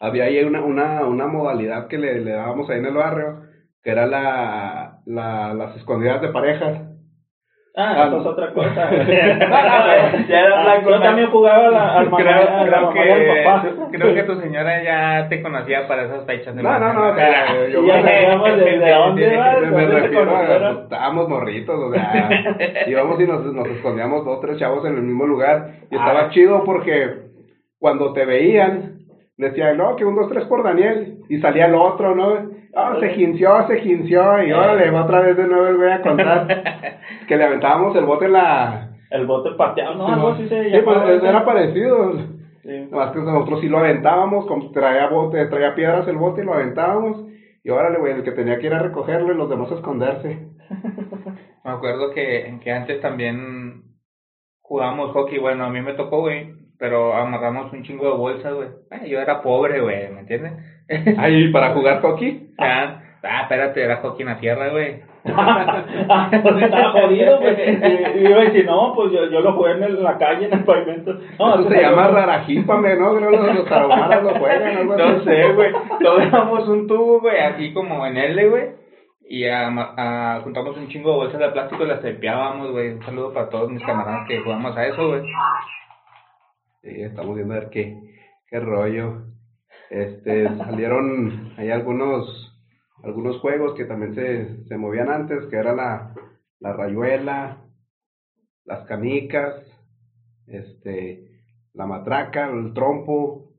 Había 0.00 0.24
ahí 0.24 0.42
una, 0.42 0.62
una, 0.62 1.04
una 1.06 1.26
modalidad 1.26 1.86
que 1.86 1.98
le, 1.98 2.20
le 2.20 2.32
dábamos 2.32 2.68
ahí 2.68 2.78
en 2.78 2.86
el 2.86 2.94
barrio, 2.94 3.42
que 3.82 3.90
era 3.90 4.06
la, 4.06 4.98
la, 5.06 5.54
las 5.54 5.76
escondidas 5.76 6.20
de 6.20 6.28
parejas. 6.28 6.85
Ah, 7.78 8.04
eso 8.08 8.20
es 8.20 8.26
otra 8.26 8.52
cosa. 8.54 8.90
Ya 10.28 10.40
era 10.40 10.60
Ah, 10.60 10.62
blanco, 10.64 10.90
Yo 10.90 11.00
también 11.00 11.28
jugaba 11.30 11.66
a 11.66 11.70
la, 11.70 11.98
al 11.98 12.04
mamá, 12.10 12.16
Creo, 12.16 12.32
a 12.32 12.64
la 12.66 12.90
creo 12.90 12.92
que, 13.18 13.42
papá. 13.44 13.68
creo 13.90 14.14
que 14.14 14.22
tu 14.22 14.40
señora 14.40 14.82
ya 14.82 15.28
te 15.28 15.42
conocía 15.42 15.86
para 15.86 16.04
esas 16.04 16.24
fechas. 16.24 16.56
de 16.56 16.62
No, 16.62 16.78
no, 16.78 16.92
no, 16.94 17.14
pero 17.14 17.68
yo 17.68 17.86
ya 17.86 17.96
me- 17.96 18.02
sabíamos 18.02 18.56
de, 18.58 18.78
de 18.78 18.90
dónde 18.92 19.36
vas, 19.36 19.60
Me, 19.60 19.86
refiero 19.86 20.24
pues, 20.32 20.78
estábamos 20.84 21.28
morritos, 21.28 21.76
o 21.76 21.92
sea, 21.92 22.30
íbamos 22.86 23.20
y 23.20 23.24
nos, 23.26 23.44
nos 23.44 23.68
escondíamos 23.68 24.24
dos, 24.24 24.40
tres 24.40 24.58
chavos 24.58 24.84
en 24.86 24.94
el 24.96 25.02
mismo 25.02 25.26
lugar, 25.26 25.72
y 25.90 25.96
estaba 25.96 26.20
Ah. 26.20 26.28
chido 26.30 26.64
porque 26.64 27.26
cuando 27.78 28.12
te 28.14 28.24
veían, 28.24 29.00
decían, 29.36 29.76
no, 29.76 29.96
que 29.96 30.04
un, 30.06 30.16
dos, 30.16 30.30
tres 30.30 30.44
por 30.46 30.62
Daniel, 30.62 31.15
y 31.28 31.38
salía 31.38 31.66
el 31.66 31.74
otro, 31.74 32.14
¿no? 32.14 32.56
Ah, 32.74 32.96
se 33.00 33.08
ginció, 33.10 33.66
se 33.66 33.80
ginció, 33.80 34.42
y 34.42 34.52
órale, 34.52 34.90
va 34.90 35.04
otra 35.04 35.20
vez 35.20 35.36
de 35.36 35.46
nuevo 35.46 35.66
el 35.66 35.76
güey 35.76 35.92
a 35.92 36.02
contar, 36.02 36.46
que 37.28 37.36
le 37.36 37.44
aventábamos 37.44 37.96
el 37.96 38.04
bote 38.04 38.26
en 38.26 38.32
la... 38.32 38.90
El 39.10 39.26
bote 39.26 39.50
pateado, 39.56 39.94
no, 39.94 40.08
algo 40.08 40.28
así 40.30 40.48
se 40.48 40.70
Sí, 40.70 40.76
pues, 40.84 41.22
era 41.22 41.44
parecido, 41.44 42.12
Sí. 42.66 42.72
Nada 42.90 43.06
más 43.06 43.12
que 43.12 43.20
nosotros 43.20 43.60
sí 43.60 43.68
lo 43.68 43.78
aventábamos, 43.78 44.44
como 44.46 44.72
traía, 44.72 45.08
bote, 45.08 45.46
traía 45.46 45.76
piedras 45.76 46.08
el 46.08 46.16
bote 46.16 46.42
y 46.42 46.44
lo 46.44 46.54
aventábamos. 46.54 47.24
Y 47.62 47.70
órale, 47.70 47.98
güey, 47.98 48.14
el 48.14 48.24
que 48.24 48.32
tenía 48.32 48.58
que 48.58 48.66
ir 48.66 48.74
a 48.74 48.80
recogerlo 48.80 49.32
y 49.32 49.36
los 49.36 49.48
demás 49.48 49.70
a 49.70 49.76
esconderse. 49.76 50.48
Me 51.64 51.70
acuerdo 51.70 52.10
que, 52.12 52.58
que 52.62 52.72
antes 52.72 53.00
también 53.00 53.84
jugábamos 54.60 55.12
hockey. 55.12 55.38
Bueno, 55.38 55.64
a 55.64 55.70
mí 55.70 55.80
me 55.80 55.94
tocó, 55.94 56.20
güey. 56.20 56.54
Pero 56.78 57.14
amarramos 57.14 57.72
un 57.72 57.82
chingo 57.82 58.10
de 58.10 58.16
bolsas, 58.18 58.52
güey. 58.54 58.68
Eh, 58.90 59.08
yo 59.08 59.18
era 59.20 59.40
pobre, 59.42 59.80
güey, 59.80 60.10
¿me 60.12 60.20
entiendes? 60.20 60.52
Ahí, 61.18 61.50
para 61.50 61.70
jugar 61.72 62.00
hockey. 62.02 62.50
ah, 62.58 63.00
ah, 63.22 63.42
espérate, 63.42 63.82
era 63.82 63.96
hockey 63.96 64.22
en 64.22 64.28
la 64.28 64.38
tierra, 64.38 64.68
güey. 64.68 65.00
Ah, 65.28 66.28
pues 66.42 66.62
estaba 66.62 66.92
jodido, 66.92 67.40
pues. 67.40 67.58
Y, 67.58 68.18
y 68.18 68.28
iba 68.28 68.40
a 68.40 68.44
decir, 68.44 68.64
no, 68.66 68.92
pues 68.94 69.10
yo, 69.10 69.28
yo 69.28 69.40
lo 69.40 69.54
jugué 69.54 69.72
en 69.72 69.82
el- 69.82 70.02
la 70.04 70.16
calle, 70.18 70.46
en 70.46 70.52
el 70.52 70.64
pavimento. 70.64 71.14
No, 71.38 71.54
Eso 71.54 71.62
es 71.68 71.74
se 71.74 71.82
llama 71.82 72.08
yo- 72.08 72.14
rarajípame, 72.14 72.94
¿no? 72.96 73.14
Creo 73.16 73.30
que 73.30 73.36
los, 73.38 73.54
los 73.56 73.68
tarahumaras 73.68 74.22
lo 74.22 74.34
juegan, 74.36 74.76
algo 74.76 74.96
No 74.96 75.20
sé, 75.24 75.52
güey. 75.52 75.72
Tomamos 76.00 76.68
un 76.68 76.86
tubo, 76.86 77.20
güey, 77.20 77.38
así 77.40 77.72
como 77.72 78.06
en 78.06 78.16
L, 78.18 78.48
güey. 78.48 78.64
Y 79.28 79.48
ama- 79.48 79.94
ah, 79.96 80.40
juntamos 80.44 80.76
un 80.76 80.86
chingo 80.88 81.10
de 81.10 81.16
bolsas 81.16 81.40
de 81.40 81.48
plástico 81.48 81.82
y 81.84 81.88
las 81.88 82.00
trepeábamos, 82.00 82.70
güey. 82.70 82.92
Un 82.92 83.02
saludo 83.02 83.32
para 83.32 83.48
todos 83.48 83.68
mis 83.70 83.82
camaradas 83.82 84.28
que 84.28 84.38
jugamos 84.40 84.76
a 84.76 84.86
eso, 84.86 85.08
güey. 85.08 85.22
Sí, 86.86 87.02
estamos 87.02 87.34
viendo 87.34 87.54
a 87.54 87.58
ver 87.58 87.70
qué, 87.70 87.98
qué 88.48 88.60
rollo. 88.60 89.22
Este, 89.90 90.46
salieron 90.56 91.52
hay 91.56 91.70
algunos 91.70 92.52
algunos 93.02 93.40
juegos 93.40 93.74
que 93.74 93.84
también 93.86 94.14
se, 94.14 94.64
se 94.66 94.76
movían 94.76 95.10
antes, 95.10 95.46
que 95.46 95.56
era 95.56 95.74
la, 95.74 96.14
la 96.60 96.72
rayuela, 96.72 97.58
las 98.64 98.86
canicas, 98.86 99.54
este, 100.46 101.28
la 101.74 101.86
matraca, 101.86 102.48
el 102.50 102.72
trompo, 102.72 103.50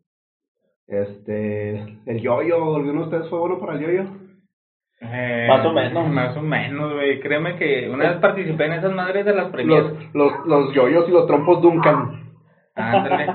este, 0.88 2.00
el 2.06 2.22
yoyo, 2.22 2.78
¿alguno 2.78 3.02
de 3.02 3.06
ustedes 3.06 3.30
fue 3.30 3.40
bueno 3.40 3.60
para 3.60 3.74
el 3.74 3.82
yoyo? 3.82 4.04
Eh, 5.02 5.48
Más 5.50 5.66
o 5.66 5.74
menos. 5.74 6.10
Más 6.10 6.38
o 6.38 6.42
menos, 6.42 6.94
güey. 6.94 7.20
Créeme 7.20 7.58
que 7.58 7.90
una 7.90 8.10
vez 8.10 8.20
participé 8.20 8.66
en 8.66 8.74
esas 8.74 8.94
madres 8.94 9.26
de 9.26 9.36
las 9.36 9.52
premias. 9.52 9.84
Los, 9.84 10.16
los, 10.16 10.46
los 10.48 10.74
yoyos 10.74 11.08
y 11.10 11.12
los 11.12 11.28
trompos 11.28 11.62
Duncan. 11.62 12.27
Ándale. 12.78 13.28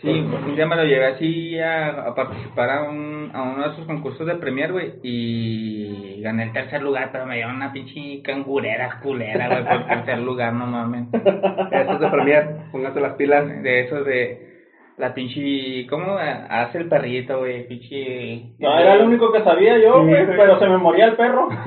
Sí, 0.00 0.08
un 0.08 0.56
día 0.56 0.66
me 0.66 0.76
lo 0.76 0.84
llevé 0.84 1.08
así 1.08 1.58
a, 1.58 1.88
a 1.88 2.14
participar 2.14 2.70
a, 2.70 2.82
un, 2.88 3.30
a 3.34 3.42
uno 3.42 3.64
de 3.64 3.74
esos 3.74 3.84
concursos 3.84 4.26
de 4.26 4.36
Premier, 4.36 4.72
güey, 4.72 4.94
y 5.02 6.22
gané 6.22 6.44
el 6.44 6.52
tercer 6.54 6.80
lugar, 6.80 7.10
pero 7.12 7.26
me 7.26 7.34
dieron 7.34 7.56
una 7.56 7.70
pinche 7.70 8.22
cangurera 8.22 8.98
culera, 9.02 9.48
güey, 9.48 9.62
por 9.62 9.72
el 9.74 9.86
tercer 9.86 10.18
lugar, 10.20 10.54
no 10.54 10.66
mames. 10.66 11.08
Eso 11.12 11.92
es 11.92 12.00
de 12.00 12.08
Premier, 12.08 12.56
pónganse 12.72 13.00
las 13.00 13.12
pilas. 13.14 13.62
De 13.62 13.80
esos 13.80 14.06
de 14.06 14.50
la 14.96 15.12
pinche, 15.12 15.86
¿cómo 15.86 16.16
hace 16.16 16.78
el 16.78 16.88
perrito, 16.88 17.40
güey? 17.40 17.68
Pinche... 17.68 18.54
No, 18.58 18.78
era 18.78 18.94
el 18.94 19.02
único 19.02 19.30
que 19.30 19.42
sabía 19.44 19.76
yo, 19.78 20.02
güey, 20.02 20.26
pero 20.28 20.58
se 20.58 20.66
me 20.66 20.78
moría 20.78 21.06
el 21.06 21.16
perro. 21.16 21.46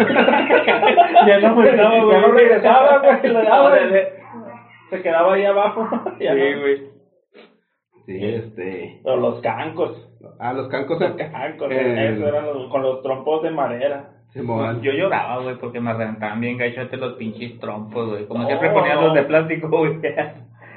Ya 1.27 1.39
no 1.39 1.53
güey. 1.53 1.69
Ya 1.77 2.19
no 2.19 2.31
regresaba, 2.31 2.97
güey, 2.97 3.31
le 3.31 3.43
daba, 3.43 3.65
Órale. 3.65 4.22
Se 4.97 5.01
quedaba 5.01 5.33
ahí 5.33 5.45
abajo. 5.45 5.87
Sí, 6.19 6.25
no. 6.25 6.61
güey. 6.61 6.93
Sí, 8.05 8.19
este. 8.23 8.99
Pero 9.03 9.17
los 9.17 9.39
cancos. 9.41 10.09
Ah, 10.39 10.53
los 10.53 10.67
cancos. 10.67 10.99
Los 10.99 11.13
cancos, 11.13 11.71
Eh, 11.71 12.13
eso 12.15 12.27
eran 12.27 12.45
los- 12.45 12.69
con 12.69 12.81
los 12.81 13.01
trompos 13.01 13.43
de 13.43 13.51
madera. 13.51 14.09
Simón. 14.33 14.81
Yo 14.81 14.91
lloraba, 14.91 15.41
güey, 15.43 15.55
porque 15.57 15.79
me 15.79 15.93
reventaban 15.93 16.41
bien 16.41 16.57
gachote 16.57 16.97
los 16.97 17.13
pinches 17.13 17.59
trompos, 17.59 18.09
güey. 18.09 18.25
Como 18.27 18.41
No, 18.41 18.47
siempre 18.47 18.71
ponían 18.71 18.95
no. 18.95 19.05
los 19.07 19.13
de 19.13 19.23
plástico, 19.23 19.69
güey. 19.69 19.99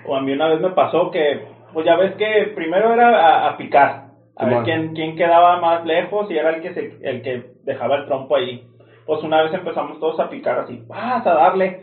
O 0.07 0.15
a 0.15 0.21
mí 0.21 0.33
una 0.33 0.49
vez 0.49 0.61
me 0.61 0.71
pasó 0.71 1.11
que, 1.11 1.41
pues 1.73 1.85
ya 1.87 1.97
ves 1.97 2.15
que 2.17 2.53
primero 2.55 2.93
era 2.93 3.09
a, 3.09 3.49
a 3.51 3.57
picar. 3.57 4.07
A 4.37 4.45
ver 4.45 4.63
quién, 4.65 4.95
quién 4.95 5.17
quedaba 5.17 5.59
más 5.61 5.85
lejos 5.87 6.31
y 6.31 6.37
era 6.37 6.51
el 6.55 6.61
que 6.63 6.75
se, 6.75 6.99
el 7.03 7.23
que 7.23 7.45
dejaba 7.65 7.97
el 7.97 8.05
trompo 8.07 8.37
ahí. 8.37 8.69
Pues 9.07 9.23
una 9.23 9.43
vez 9.43 9.55
empezamos 9.55 9.99
todos 9.99 10.21
a 10.21 10.29
picar 10.29 10.59
así, 10.61 10.85
vas 10.87 11.27
a 11.27 11.33
darle. 11.35 11.81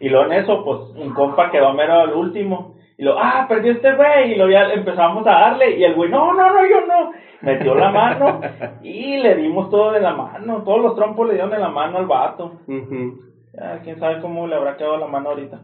Y 0.00 0.08
luego 0.08 0.26
en 0.26 0.32
eso, 0.32 0.64
pues 0.64 0.80
un 0.96 1.12
compa 1.14 1.50
quedó 1.50 1.72
mero 1.74 2.00
al 2.00 2.14
último. 2.14 2.74
Y 2.96 3.04
lo, 3.04 3.18
ah, 3.18 3.46
perdió 3.48 3.72
este 3.72 3.92
güey. 3.94 4.32
Y 4.32 4.36
luego 4.36 4.50
ya 4.50 4.64
empezamos 4.72 5.26
a 5.26 5.30
darle. 5.30 5.76
Y 5.76 5.84
el 5.84 5.94
güey, 5.94 6.10
no, 6.10 6.32
no, 6.34 6.52
no, 6.52 6.66
yo 6.66 6.86
no. 6.86 7.12
Metió 7.42 7.74
la 7.74 7.90
mano 7.90 8.40
y 8.82 9.18
le 9.18 9.36
dimos 9.36 9.70
todo 9.70 9.92
de 9.92 10.00
la 10.00 10.14
mano. 10.14 10.62
Todos 10.62 10.82
los 10.82 10.96
trompos 10.96 11.26
le 11.26 11.34
dieron 11.34 11.50
de 11.50 11.58
la 11.58 11.68
mano 11.68 11.98
al 11.98 12.06
vato. 12.06 12.60
Ujú. 12.66 13.20
Ya, 13.54 13.80
quién 13.82 13.98
sabe 13.98 14.20
cómo 14.20 14.46
le 14.46 14.56
habrá 14.56 14.76
quedado 14.76 14.98
la 14.98 15.06
mano 15.06 15.30
ahorita. 15.30 15.60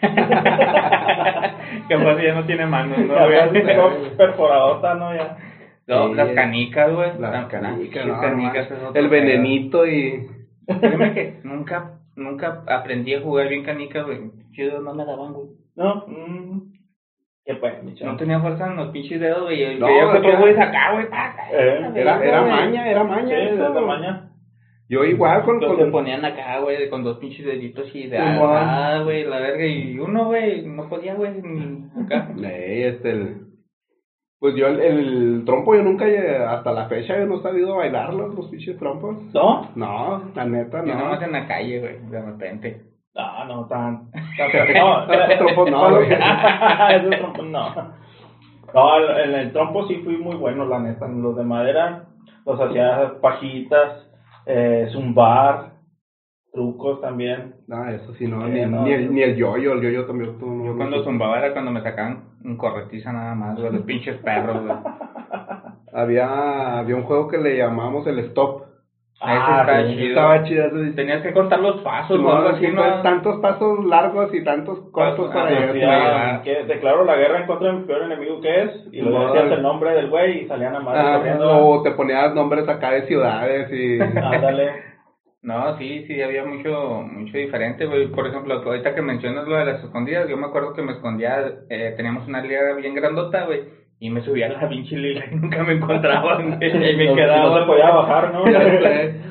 que 1.88 1.98
pues 1.98 2.22
ya 2.22 2.34
no 2.34 2.44
tiene 2.44 2.66
manos, 2.66 2.98
¿no? 2.98 3.14
Tengo 3.52 3.90
perforadota, 4.16 4.94
¿no? 4.94 5.14
Ya. 5.14 5.36
No, 5.86 6.08
Sí. 6.08 6.14
las 6.14 6.30
canicas, 6.30 6.92
güey. 6.92 7.18
Las 7.18 7.46
canicas, 7.46 8.18
canicas 8.20 8.70
no, 8.70 8.94
el 8.94 9.08
venenito 9.08 9.86
y... 9.86 10.26
Créeme 10.66 11.12
que 11.14 11.40
nunca, 11.42 11.98
nunca 12.16 12.62
aprendí 12.66 13.14
a 13.14 13.20
jugar 13.20 13.48
bien 13.48 13.64
canicas, 13.64 14.06
güey. 14.06 14.30
Yo 14.52 14.80
no 14.80 14.94
me 14.94 15.04
daban, 15.04 15.32
güey. 15.32 15.48
No, 15.76 16.04
mm, 16.06 16.72
¿qué 17.44 17.54
pues, 17.54 17.82
mi? 17.82 17.94
No 18.02 18.16
tenía 18.16 18.40
fuerza 18.40 18.66
en 18.66 18.76
los 18.76 18.90
pinches 18.90 19.20
dedos, 19.20 19.42
güey. 19.44 19.78
No, 19.78 19.88
yo 19.88 20.20
que 20.20 20.28
era- 20.28 20.40
güey 20.40 20.54
acá, 20.58 20.92
güey. 20.92 21.06
Eh, 21.52 21.90
Era, 21.94 22.24
era 22.24 22.42
maña, 22.42 22.88
era 22.90 23.02
Sí, 23.02 23.08
maña. 23.08 23.36
de 23.36 23.54
eso. 23.54 23.72
tamaño. 23.72 24.26
Yo 24.88 25.04
igual 25.04 25.44
con... 25.44 25.60
Los 25.60 25.76
con- 25.76 25.84
se 25.84 25.90
ponían 25.92 26.24
acá, 26.24 26.58
güey, 26.58 26.90
con 26.90 27.04
dos 27.04 27.18
pinches 27.18 27.46
deditos 27.46 27.94
y 27.94 28.08
de 28.08 28.16
Simón. 28.18 28.50
ah, 28.52 29.00
güey, 29.04 29.24
la 29.24 29.38
verga. 29.38 29.64
Y 29.64 29.96
uno, 30.00 30.24
güey, 30.26 30.66
no 30.66 30.88
podía, 30.88 31.14
güey, 31.14 31.40
ni 31.40 31.84
acá. 32.04 32.28
Ey, 32.42 32.82
este, 32.82 33.10
el... 33.12 33.36
Pues 34.40 34.54
yo 34.56 34.66
el, 34.68 34.80
el 34.80 35.42
trompo 35.44 35.74
yo 35.74 35.82
nunca, 35.82 36.06
hasta 36.50 36.72
la 36.72 36.86
fecha 36.88 37.18
yo 37.18 37.26
no 37.26 37.38
he 37.38 37.42
sabido 37.42 37.76
bailarlos, 37.76 38.34
los 38.34 38.48
pinches 38.48 38.78
trompos. 38.78 39.16
¿No? 39.34 39.68
No, 39.74 40.22
la 40.34 40.44
neta, 40.46 40.78
Yo 40.84 40.94
no. 40.94 41.00
nomás 41.00 41.22
en 41.22 41.32
la 41.32 41.46
calle, 41.46 41.78
güey, 41.80 41.98
de 42.10 42.22
repente. 42.22 42.82
No, 43.14 43.44
no, 43.44 43.66
tan. 43.66 44.10
tan 44.10 44.74
no, 44.74 45.12
Esos 45.12 45.38
trompos 45.38 45.70
no, 45.70 45.90
güey. 45.94 46.08
Esos 46.12 47.10
trompos 47.18 47.46
no. 47.46 47.74
No, 48.72 48.96
el- 48.96 49.28
en 49.30 49.34
el 49.40 49.52
trompo 49.52 49.86
sí 49.88 49.96
fui 50.04 50.16
muy 50.16 50.36
bueno, 50.36 50.64
la 50.64 50.78
neta. 50.78 51.06
Los 51.06 51.36
de 51.36 51.44
madera 51.44 52.04
los 52.46 52.58
hacía 52.58 53.12
pajitas, 53.20 54.10
eh, 54.46 54.88
zumbar, 54.92 55.72
trucos 56.52 57.00
también. 57.00 57.54
No, 57.68 57.88
eso 57.88 58.12
sí, 58.14 58.26
no, 58.26 58.46
Eh, 58.46 58.50
ni, 58.50 58.66
no, 58.66 58.82
ni, 58.82 58.92
el, 58.92 59.04
yo- 59.06 59.12
ni 59.12 59.22
el 59.22 59.36
yoyo, 59.36 59.72
el 59.74 59.80
yoyo 59.82 60.06
también. 60.06 60.38
tú 60.38 60.46
no- 60.46 60.64
Yo 60.66 60.76
cuando 60.76 60.98
no- 60.98 61.04
zumbaba 61.04 61.38
era 61.38 61.52
cuando 61.52 61.70
me 61.70 61.80
sacaban 61.82 62.24
un 62.44 62.56
corretiza 62.56 63.12
nada 63.12 63.34
más, 63.34 63.58
güey, 63.58 63.72
los 63.72 63.82
pinches 63.82 64.16
perros, 64.18 64.62
güey. 64.64 64.76
Había, 65.92 66.78
había 66.78 66.94
un 66.96 67.02
juego 67.02 67.26
que 67.28 67.38
le 67.38 67.56
llamamos 67.56 68.06
el 68.06 68.18
stop. 68.20 68.62
Ese 69.22 69.32
está 69.34 69.82
sí. 69.86 69.96
chido. 69.96 70.08
Estaba 70.08 70.42
chido. 70.44 70.66
eso- 70.66 70.94
Tenías 70.94 71.22
que 71.22 71.32
contar 71.32 71.60
los 71.60 71.80
pasos 71.82 72.18
No, 72.20 72.30
así, 72.30 72.64
sí, 72.64 72.72
¿no? 72.72 72.80
pues, 72.82 73.02
tantos 73.02 73.40
pasos 73.40 73.84
largos 73.84 74.32
y 74.34 74.42
tantos 74.44 74.78
cortos 74.92 75.28
Pasos, 75.28 75.30
para 75.34 75.48
ah, 75.48 75.72
llegar. 75.72 76.12
ah. 76.14 76.42
que 76.42 76.64
la 77.04 77.16
guerra 77.16 77.40
en 77.40 77.46
contra 77.46 77.68
de 77.72 77.78
mi 77.80 77.84
peor 77.86 78.02
enemigo 78.04 78.40
que 78.40 78.62
es, 78.62 78.88
y 78.92 79.02
luego 79.02 79.18
No. 79.18 79.32
decías 79.34 79.52
el 79.52 79.62
nombre 79.62 79.90
del 79.92 80.08
güey 80.08 80.44
y 80.44 80.46
salían 80.46 80.74
a 80.76 80.80
madre 80.80 81.00
Ah, 81.04 81.16
corriendo. 81.18 81.66
o 81.68 81.82
te 81.82 81.90
ponías 81.90 82.34
nombres 82.34 82.66
acá 82.68 82.92
de 82.92 83.02
ciudades 83.02 83.70
y... 83.72 84.00
Ándale. 84.18 84.89
No, 85.42 85.78
sí, 85.78 86.04
sí, 86.06 86.20
había 86.20 86.44
mucho 86.44 87.02
mucho 87.02 87.38
diferente, 87.38 87.86
güey. 87.86 88.08
Por 88.08 88.26
ejemplo, 88.26 88.54
ahorita 88.62 88.94
que 88.94 89.00
mencionas 89.02 89.48
lo 89.48 89.56
de 89.56 89.64
las 89.64 89.82
escondidas, 89.82 90.28
yo 90.28 90.36
me 90.36 90.46
acuerdo 90.46 90.74
que 90.74 90.82
me 90.82 90.92
escondía, 90.92 91.42
eh, 91.70 91.94
teníamos 91.96 92.28
una 92.28 92.42
liga 92.42 92.74
bien 92.74 92.94
grandota, 92.94 93.46
güey, 93.46 93.62
y 94.00 94.10
me 94.10 94.20
subía 94.20 94.46
a 94.46 94.50
la 94.50 94.68
pinche 94.68 94.96
liga 94.96 95.24
y 95.30 95.34
nunca 95.36 95.62
me 95.62 95.72
encontraban, 95.74 96.56
güey, 96.58 96.92
y 96.92 96.96
me 96.96 97.06
No- 97.06 97.14
quedaba. 97.14 97.42
no 97.54 97.58
se 97.60 97.66
podía 97.66 97.90
bajar, 97.90 98.32
¿no? 98.34 98.44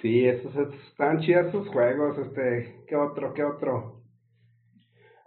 Sí, 0.00 0.26
esos, 0.26 0.50
esos 0.56 0.74
están 0.90 1.20
chidos 1.20 1.46
esos 1.48 1.68
juegos, 1.68 2.18
este, 2.18 2.74
¿qué 2.88 2.96
otro, 2.96 3.32
qué 3.34 3.44
otro? 3.44 4.01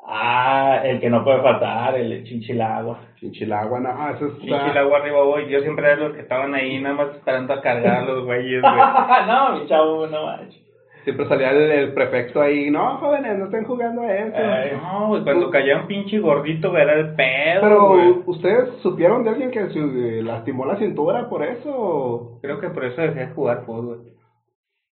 Ah, 0.08 0.82
el 0.84 1.00
que 1.00 1.10
no 1.10 1.24
puede 1.24 1.42
faltar, 1.42 1.96
el 1.96 2.24
chinchilagua. 2.24 3.00
Chinchilagua, 3.20 3.80
no, 3.80 4.10
eso 4.10 4.28
es... 4.28 4.34
Pinche 4.34 4.70
el 4.72 4.78
agua 4.78 5.00
arriba, 5.00 5.24
güey. 5.24 5.50
Yo 5.50 5.62
siempre 5.62 5.86
era 5.88 5.96
los 5.96 6.14
que 6.14 6.22
estaban 6.22 6.54
ahí, 6.54 6.80
nada 6.80 6.96
más 6.96 7.16
esperando 7.16 7.54
a 7.54 7.62
cargar 7.62 8.04
a 8.04 8.06
los 8.06 8.24
güeyes, 8.24 8.62
güey. 8.62 8.74
no, 9.28 9.60
mi 9.60 9.68
chavo, 9.68 10.06
no 10.08 10.26
manches. 10.28 10.62
Siempre 11.06 11.28
salía 11.28 11.52
el, 11.52 11.72
el 11.72 11.94
prefecto 11.94 12.42
ahí, 12.42 12.72
no, 12.72 12.98
jóvenes, 12.98 13.38
no 13.38 13.46
estén 13.46 13.64
jugando 13.64 14.02
a 14.02 14.12
eso. 14.12 14.38
Eh, 14.38 14.78
No, 14.82 15.08
güey, 15.10 15.24
cuando 15.24 15.52
caía 15.52 15.78
un 15.78 15.88
pinche 15.88 16.20
gordito, 16.20 16.72
güey, 16.72 16.82
era 16.82 16.94
el 16.94 17.16
pedo, 17.16 17.62
Pero, 17.62 17.88
güey. 17.90 18.16
¿ustedes 18.26 18.70
supieron 18.82 19.24
de 19.24 19.30
alguien 19.30 19.52
que 19.52 19.70
se 19.70 19.80
eh, 19.80 20.24
lastimó 20.24 20.66
la 20.66 20.78
cintura 20.78 21.30
por 21.30 21.44
eso? 21.44 22.40
Creo 22.42 22.60
que 22.60 22.70
por 22.70 22.86
eso 22.86 23.02
dejé 23.02 23.20
de 23.20 23.28
jugar 23.28 23.66
fútbol. 23.66 24.15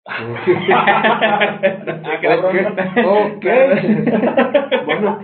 Ah, 0.05 0.19
bueno, 4.85 5.17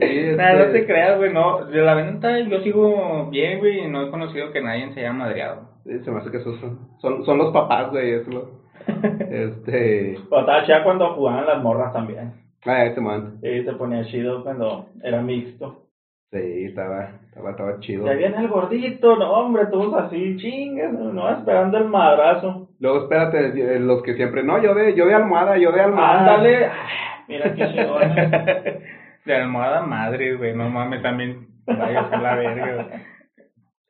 este, 0.00 0.36
Nada, 0.36 0.66
no 0.66 0.72
te 0.72 0.86
creas, 0.86 1.18
güey, 1.18 1.32
no. 1.32 1.64
De 1.66 1.82
la 1.82 1.94
venta 1.94 2.38
yo 2.40 2.60
sigo 2.60 3.28
bien, 3.30 3.58
güey, 3.58 3.84
y 3.84 3.88
no 3.88 4.02
he 4.02 4.10
conocido 4.10 4.50
que 4.52 4.62
nadie 4.62 4.92
se 4.92 5.00
haya 5.00 5.12
madreado. 5.12 5.68
sí, 5.84 5.98
se 6.04 6.10
me 6.10 6.18
hace 6.18 6.30
que 6.30 6.38
esos 6.38 6.58
son, 6.60 6.78
son, 7.00 7.24
son 7.24 7.38
los 7.38 7.52
papás, 7.52 7.90
güey, 7.90 8.12
eso 8.14 8.30
lo- 8.30 8.64
Este, 9.30 10.18
Pero 10.28 10.40
estaba 10.40 10.64
chida 10.64 10.82
cuando 10.84 11.14
jugaban 11.14 11.46
las 11.46 11.62
morras 11.62 11.92
también. 11.92 12.32
ah, 12.66 12.84
este 12.84 13.00
man, 13.00 13.38
Sí, 13.42 13.62
se 13.64 13.72
ponía 13.74 14.04
chido 14.06 14.42
cuando 14.42 14.86
era 15.02 15.20
mixto. 15.22 15.83
Sí, 16.34 16.64
estaba, 16.64 17.10
estaba, 17.28 17.50
estaba 17.50 17.80
chido. 17.80 18.06
Ya 18.06 18.14
viene 18.14 18.38
el 18.38 18.48
gordito, 18.48 19.16
no, 19.16 19.30
hombre, 19.30 19.66
todos 19.66 19.94
así, 19.94 20.36
chingas, 20.36 20.92
no, 20.92 21.30
esperando 21.30 21.78
el 21.78 21.84
madrazo. 21.84 22.68
Luego, 22.80 23.04
espérate, 23.04 23.76
eh, 23.76 23.78
los 23.78 24.02
que 24.02 24.14
siempre, 24.14 24.42
no, 24.42 24.60
yo 24.60 24.74
de, 24.74 24.94
yo 24.94 25.06
de 25.06 25.14
almohada, 25.14 25.56
yo 25.56 25.70
de 25.72 25.80
almohada. 25.80 26.34
Ándale, 26.34 26.66
ah, 26.66 27.24
mira 27.28 27.54
qué 27.54 27.72
chingones. 27.72 28.82
De 29.24 29.34
almohada 29.34 29.82
madre, 29.82 30.34
güey, 30.34 30.54
no 30.54 30.68
mames, 30.68 31.00
también 31.02 31.46
vaya 31.66 32.00
a 32.00 32.10
ser 32.10 32.18
la 32.20 32.34
verga, 32.34 32.74
güey. 32.74 32.86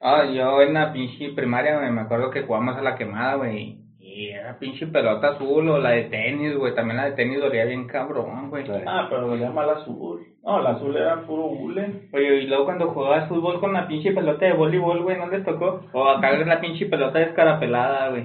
Ah, 0.07 0.25
yo 0.27 0.61
en 0.61 0.75
la 0.75 0.93
pinche 0.93 1.33
primaria, 1.35 1.79
güey, 1.79 1.91
me 1.91 2.03
acuerdo 2.03 2.31
que 2.31 2.43
jugamos 2.43 2.77
a 2.77 2.83
la 2.83 2.95
quemada, 2.95 3.37
güey, 3.37 3.79
y 4.15 4.31
era 4.31 4.59
pinche 4.59 4.87
pelota 4.87 5.31
azul 5.31 5.69
o 5.69 5.79
la 5.79 5.91
de 5.91 6.05
tenis, 6.05 6.57
güey, 6.57 6.75
también 6.75 6.97
la 6.99 7.07
de 7.07 7.13
tenis 7.13 7.41
dolía 7.41 7.65
bien 7.65 7.87
cabrón, 7.87 8.49
güey. 8.49 8.65
Sí. 8.65 8.73
Ah, 8.87 9.07
pero 9.11 9.27
dolía 9.29 9.51
mal 9.51 9.69
azul. 9.71 10.21
No, 10.45 10.61
el 10.61 10.67
azul 10.67 10.97
era 10.97 11.17
puro 11.23 11.47
hule. 11.47 12.09
Oye, 12.13 12.43
y 12.43 12.47
luego 12.47 12.67
cuando 12.67 12.89
jugabas 12.91 13.29
fútbol 13.29 13.59
con 13.61 13.73
la 13.73 13.89
pinche 13.89 14.13
pelota 14.13 14.47
de 14.47 14.53
voleibol, 14.53 15.03
güey, 15.03 15.19
¿no 15.19 15.27
les 15.27 15.45
tocó? 15.45 15.81
O 15.93 16.09
acá 16.09 16.33
la 16.33 16.61
pinche 16.61 16.87
pelota 16.87 17.19
descarapelada, 17.19 18.11
güey. 18.11 18.23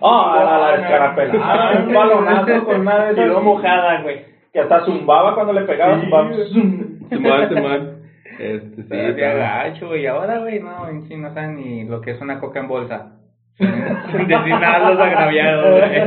Oh, 0.00 0.32
la, 0.34 0.58
la 0.58 0.76
descarapelada, 0.78 1.84
un 1.86 1.92
balonazo 1.94 2.64
con 2.64 2.80
una 2.80 3.04
de 3.06 3.20
Y 3.20 3.24
esas 3.24 3.42
mojada, 3.42 4.02
güey. 4.02 4.24
Que 4.52 4.60
hasta 4.60 4.84
zumbaba 4.84 5.34
cuando 5.34 5.52
le 5.52 5.62
pegaba, 5.62 5.96
Sí, 5.96 6.00
zumbaba. 6.02 6.28
güey. 6.30 6.48
zum. 6.52 7.08
Simón, 7.08 7.48
Simón. 7.48 7.98
Este, 8.38 8.76
sí, 8.76 8.88
Sí, 8.88 8.96
de 8.96 9.26
agacho, 9.26 9.88
güey. 9.88 10.02
Y 10.02 10.06
ahora, 10.06 10.38
güey, 10.38 10.60
no, 10.60 10.88
en 10.88 11.08
sí 11.08 11.16
no 11.16 11.34
saben 11.34 11.56
ni 11.56 11.84
lo 11.84 12.00
que 12.00 12.12
es 12.12 12.20
una 12.20 12.38
coca 12.38 12.60
en 12.60 12.68
bolsa. 12.68 13.17
Nada 13.58 14.90
los 14.90 15.00
agraviados, 15.00 15.80
güey. 15.80 16.00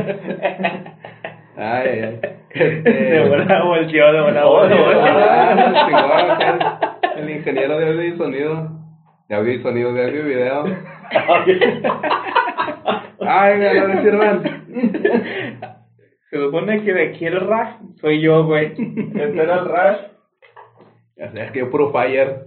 Ay, 1.56 1.88
ay, 1.88 2.00
ay. 2.00 2.20
De 2.54 2.78
Este, 2.78 3.28
buena 3.28 3.64
volteó, 3.64 4.12
de 4.12 4.20
buena 4.22 4.46
Oh, 4.46 4.60
volteó. 4.60 4.90
El, 7.16 7.30
ingeniero 7.30 7.78
de 7.78 7.86
audio 7.88 8.04
y 8.04 8.16
sonido. 8.16 8.70
De 9.28 9.36
audio 9.36 9.52
y 9.52 9.62
sonido, 9.62 9.92
de 9.92 10.04
audio 10.04 10.20
y 10.20 10.28
video. 10.28 10.64
Ay, 13.20 13.58
me 13.58 13.74
lo 13.74 14.02
sirvan. 14.02 14.42
Se 16.30 16.38
supone 16.38 16.82
que 16.82 16.92
de 16.94 17.08
aquí 17.08 17.26
el 17.26 17.40
soy 18.00 18.20
yo, 18.20 18.44
güey. 18.44 18.72
Este 18.72 19.42
era 19.42 19.56
el. 19.56 19.66
Ya 21.16 21.30
sé, 21.30 21.44
es 21.44 21.50
que 21.52 21.58
yo 21.60 21.70
puro 21.70 21.92
fire. 21.92 22.46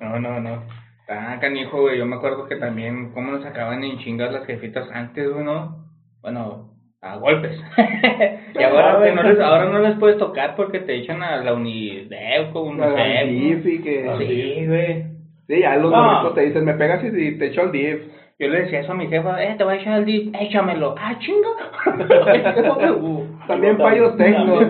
No, 0.00 0.18
no, 0.20 0.40
no. 0.40 0.62
Ah, 1.08 1.38
canijo, 1.40 1.82
güey. 1.82 1.98
Yo 1.98 2.06
me 2.06 2.16
acuerdo 2.16 2.46
que 2.46 2.56
también, 2.56 3.12
cómo 3.12 3.32
nos 3.32 3.42
sacaban 3.42 3.82
en 3.84 3.98
chingas 3.98 4.32
las 4.32 4.44
jefitas 4.46 4.88
antes, 4.92 5.30
güey, 5.30 5.44
¿no? 5.44 5.84
Bueno, 6.20 6.70
a 7.00 7.16
golpes. 7.16 7.56
y 8.58 8.62
ahora, 8.62 9.00
que 9.04 9.12
no 9.12 9.22
les, 9.22 9.38
ahora 9.38 9.66
no 9.66 9.78
les 9.78 9.96
puedes 9.98 10.18
tocar 10.18 10.56
porque 10.56 10.80
te 10.80 10.96
echan 10.96 11.22
a 11.22 11.36
la 11.36 11.54
Unidev 11.54 12.56
o 12.56 12.74
La 12.74 12.88
UNICEF. 12.88 13.28
div 13.64 13.68
y 13.68 13.82
que... 13.82 14.14
Sí, 14.18 14.66
güey. 14.66 15.04
Sí, 15.46 15.60
ya 15.60 15.76
los 15.76 15.92
No. 15.92 16.30
te 16.32 16.40
dicen, 16.40 16.64
me 16.64 16.74
pegas 16.74 17.04
y 17.04 17.38
te 17.38 17.46
echo 17.46 17.62
el 17.62 17.72
div. 17.72 18.10
Yo 18.38 18.48
le 18.48 18.62
decía 18.62 18.80
eso 18.80 18.92
a 18.92 18.96
mi 18.96 19.06
jefa, 19.06 19.42
eh, 19.42 19.54
te 19.56 19.64
voy 19.64 19.74
a 19.74 19.80
echar 19.80 19.98
el 20.00 20.04
dip, 20.04 20.34
échamelo. 20.38 20.94
Ah, 20.98 21.16
chinga. 21.20 21.48
También 23.46 23.78
payos 23.78 24.16
tengo. 24.16 24.60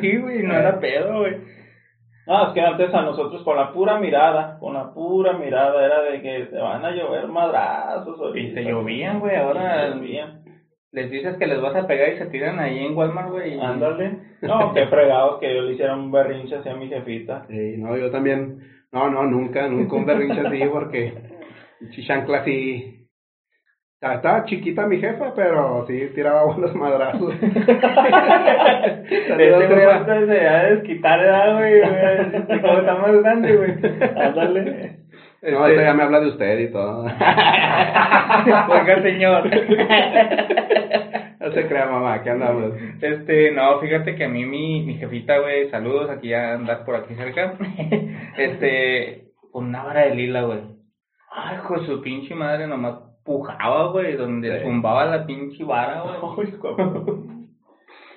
Sí, 0.00 0.16
güey, 0.16 0.42
no 0.42 0.54
era 0.54 0.80
pedo, 0.80 1.20
güey. 1.20 1.36
No, 2.26 2.46
es 2.48 2.54
que 2.54 2.60
antes 2.60 2.94
a 2.94 3.02
nosotros 3.02 3.42
con 3.42 3.56
la 3.56 3.72
pura 3.72 3.98
mirada, 3.98 4.56
con 4.60 4.74
la 4.74 4.92
pura 4.92 5.32
mirada 5.32 5.84
era 5.84 6.02
de 6.02 6.22
que 6.22 6.44
te 6.46 6.56
van 6.58 6.84
a 6.84 6.90
llover 6.92 7.26
madrazos. 7.28 8.16
Y 8.20 8.22
ahorita. 8.24 8.54
se 8.54 8.64
llovían, 8.68 9.18
güey, 9.20 9.36
ahora 9.36 9.88
Sí, 9.88 9.94
llovían. 9.98 10.42
les 10.92 11.10
dices 11.10 11.36
que 11.36 11.46
les 11.46 11.60
vas 11.60 11.74
a 11.74 11.86
pegar 11.86 12.12
y 12.12 12.18
se 12.18 12.26
tiran 12.26 12.60
ahí 12.60 12.78
en 12.86 12.96
Walmart, 12.96 13.30
güey. 13.30 13.56
y- 13.56 13.60
Ándale. 13.60 14.18
No, 14.40 14.72
qué 14.72 14.86
fregados 14.88 15.40
que 15.40 15.52
yo 15.54 15.62
le 15.62 15.72
hiciera 15.72 15.96
un 15.96 16.12
berrinche 16.12 16.56
hacia 16.56 16.74
mi 16.76 16.88
jefita. 16.88 17.44
Sí, 17.48 17.74
no, 17.78 17.96
yo 17.96 18.10
también. 18.10 18.58
No, 18.92 19.08
no, 19.10 19.24
nunca, 19.24 19.66
nunca 19.68 19.96
un 19.96 20.04
berrinche 20.06 20.40
así 20.46 20.62
porque 20.70 21.14
chichancla 21.90 22.44
sí. 22.44 23.01
Estaba- 24.02 24.14
Estaba 24.16 24.44
chiquita 24.46 24.84
mi 24.88 24.98
jefa, 24.98 25.32
pero 25.36 25.86
sí 25.86 26.10
tiraba 26.12 26.44
buenos 26.52 26.74
madrazos. 26.74 27.34
Saludos, 27.38 27.78
güey 29.38 29.68
jefa. 29.68 29.94
ahorita 29.94 30.26
se 30.26 30.44
va 30.44 30.58
a 30.58 30.64
desquitar, 30.64 31.20
¿verdad, 31.20 31.54
güey? 31.56 31.80
güey? 32.48 32.60
Como 32.60 32.78
está 32.80 32.94
más 32.96 33.12
grande, 33.22 33.56
güey. 33.56 33.70
Ándale. 34.16 34.96
No, 35.42 35.58
ahorita 35.58 35.82
ya 35.84 35.94
me 35.94 36.02
habla 36.02 36.18
de 36.20 36.28
usted 36.30 36.58
y 36.58 36.72
todo. 36.72 37.04
Oiga, 38.68 39.02
señor. 39.02 39.48
Así 41.40 41.54
se 41.54 41.68
crea, 41.68 41.86
mamá, 41.86 42.22
¿qué 42.24 42.30
andamos? 42.30 42.72
Este, 43.00 43.52
no, 43.52 43.78
fíjate 43.80 44.16
que 44.16 44.24
a 44.24 44.28
mí 44.28 44.44
mi, 44.46 44.82
mi 44.84 44.94
jefita, 44.98 45.38
güey, 45.38 45.70
saludos, 45.70 46.10
aquí 46.10 46.30
ya 46.30 46.54
andas 46.54 46.80
por 46.80 46.96
aquí 46.96 47.14
cerca. 47.14 47.54
este, 48.36 49.26
con 49.52 49.66
una 49.66 49.84
vara 49.84 50.06
de 50.06 50.16
lila, 50.16 50.42
güey. 50.42 50.58
Ay, 51.34 51.56
con 51.66 51.86
su 51.86 52.02
pinche 52.02 52.34
madre 52.34 52.66
nomás 52.66 52.94
pujaba, 53.24 53.88
güey, 53.92 54.16
donde 54.16 54.58
Sí. 54.58 54.64
zumbaba 54.64 55.04
la 55.06 55.24
pinche 55.26 55.64
vara, 55.64 56.02
güey. 56.34 56.48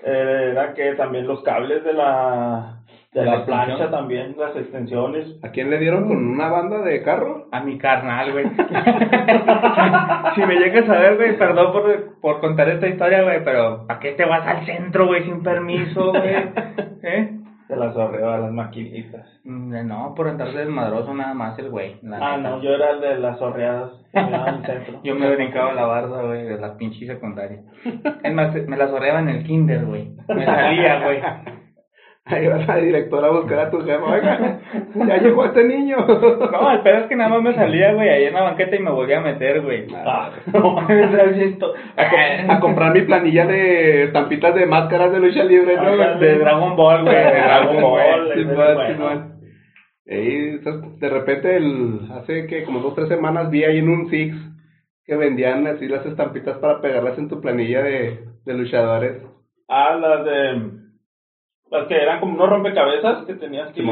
Eh, 0.08 0.50
Era 0.52 0.74
que 0.76 0.94
también 0.94 1.26
los 1.26 1.42
cables 1.42 1.84
de 1.84 1.92
la, 1.94 2.78
de 3.12 3.22
¿De 3.22 3.26
la, 3.26 3.38
la 3.40 3.46
plancha 3.46 3.72
extensión? 3.72 3.92
también, 3.92 4.36
las 4.38 4.56
extensiones. 4.56 5.40
¿A 5.44 5.50
quién 5.50 5.72
le 5.72 5.80
dieron 5.80 6.08
con 6.08 6.18
una 6.18 6.48
banda 6.48 6.84
de 6.84 7.02
carro? 7.02 7.48
A 7.52 7.62
mi 7.62 7.80
carnal, 7.80 8.32
güey. 8.32 8.46
si 10.36 10.42
me 10.46 10.56
llegas 10.60 10.88
a 10.90 11.00
ver, 11.00 11.16
güey, 11.16 11.36
perdón 11.40 11.72
por, 11.72 12.20
por 12.22 12.40
contar 12.40 12.70
esta 12.70 12.88
historia, 12.88 13.24
güey, 13.24 13.44
pero 13.44 13.88
¿para 13.88 14.00
qué 14.00 14.12
te 14.12 14.26
vas 14.26 14.46
al 14.46 14.64
centro, 14.68 15.08
güey, 15.08 15.24
sin 15.24 15.42
permiso, 15.42 16.12
güey? 16.12 16.36
¿Eh? 17.04 17.32
Se 17.68 17.76
las 17.76 17.96
ahorró 17.96 18.32
a 18.32 18.38
las 18.38 18.52
maquinitas. 18.52 19.26
Mm, 19.44 19.88
No, 19.88 20.14
por 20.16 20.28
andar 20.28 20.52
desmadroso 20.54 21.14
nada 21.14 21.34
más 21.34 21.58
el 21.58 21.70
güey. 21.70 21.94
Ah, 22.12 22.38
neta. 22.38 22.38
no, 22.38 22.62
yo 22.62 22.70
era 22.76 22.92
el 22.92 23.02
de 23.02 23.18
las 23.20 23.40
sorreadas. 23.40 23.92
que 24.14 24.22
me 24.22 24.32
daban 24.32 24.56
al 24.56 24.66
centro. 24.66 25.00
Yo 25.04 25.16
me 25.16 25.36
brincaba 25.36 25.74
la 25.74 25.86
barda, 25.86 26.22
güey, 26.24 26.44
de 26.46 26.58
la 26.60 26.78
pinche 26.78 27.06
secundaria. 27.08 27.62
Es 28.24 28.34
más, 28.34 28.54
me 28.68 28.78
la 28.78 28.88
zorreaba 28.88 29.20
en 29.20 29.30
el 29.30 29.44
kinder, 29.44 29.84
güey. 29.86 30.10
Me 30.30 30.46
salía, 30.46 31.04
güey. 31.04 31.22
Ahí 32.28 32.48
va 32.48 32.58
la 32.58 32.78
directora 32.78 33.28
a 33.28 33.32
buscar 33.32 33.60
a 33.60 33.70
tu 33.70 33.82
jefa. 33.86 34.04
Oiga, 34.04 34.60
ya 34.96 35.18
llegó 35.18 35.46
este 35.46 35.64
niño. 35.64 35.98
No, 36.08 36.72
el 36.72 36.80
pedo 36.82 36.98
es 37.02 37.06
que 37.06 37.16
nada 37.16 37.30
más 37.30 37.44
me 37.44 37.54
salía, 37.54 37.94
güey, 37.94 38.10
ahí 38.10 38.24
en 38.26 38.34
la 38.34 38.42
banqueta 38.42 38.76
y 38.76 38.80
me 38.80 38.90
volvía 38.90 39.20
a 39.20 39.22
meter, 39.22 39.62
güey. 39.62 39.86
Ah, 39.94 40.32
A, 41.96 42.10
co- 42.10 42.52
a 42.54 42.60
comprar 42.60 42.94
mi 42.94 43.02
planilla 43.02 43.46
de 43.46 44.04
estampitas 44.06 44.56
de 44.56 44.66
máscaras 44.66 45.12
de 45.12 45.20
lucha 45.20 45.44
libre, 45.44 45.76
¿no? 45.76 45.84
De 46.20 46.40
Dragon 46.40 46.76
Ball, 46.76 47.04
güey. 47.04 47.16
De 47.16 47.22
Dragon 47.44 47.76
Ball. 47.82 48.32
Sí, 48.34 48.44
bueno. 48.76 49.32
Ey, 50.08 50.60
¿sabes? 50.64 51.00
de 51.00 51.10
repente, 51.10 51.56
el, 51.58 52.00
hace 52.12 52.48
que 52.48 52.64
como 52.64 52.80
dos 52.80 52.94
o 52.94 52.96
tres 52.96 53.08
semanas 53.10 53.50
vi 53.52 53.64
ahí 53.66 53.78
en 53.80 53.90
un 53.90 54.10
Six 54.10 54.36
que 55.06 55.16
vendían 55.16 55.68
así 55.68 55.88
las 55.88 56.06
estampitas 56.08 56.58
para 56.58 56.82
pegarlas 56.82 57.18
en 57.20 57.30
tu 57.30 57.40
planilla 57.40 57.84
de, 57.84 58.20
de 58.46 58.54
luchadores. 58.56 59.22
Ah, 59.68 59.96
las 60.00 60.26
de. 60.26 60.85
Las 61.76 61.88
que 61.88 61.96
eran 61.96 62.20
como 62.20 62.36
unos 62.36 62.50
rompecabezas 62.50 63.26
que 63.26 63.36
tenías 63.36 63.72
que 63.74 63.82
ir 63.82 63.90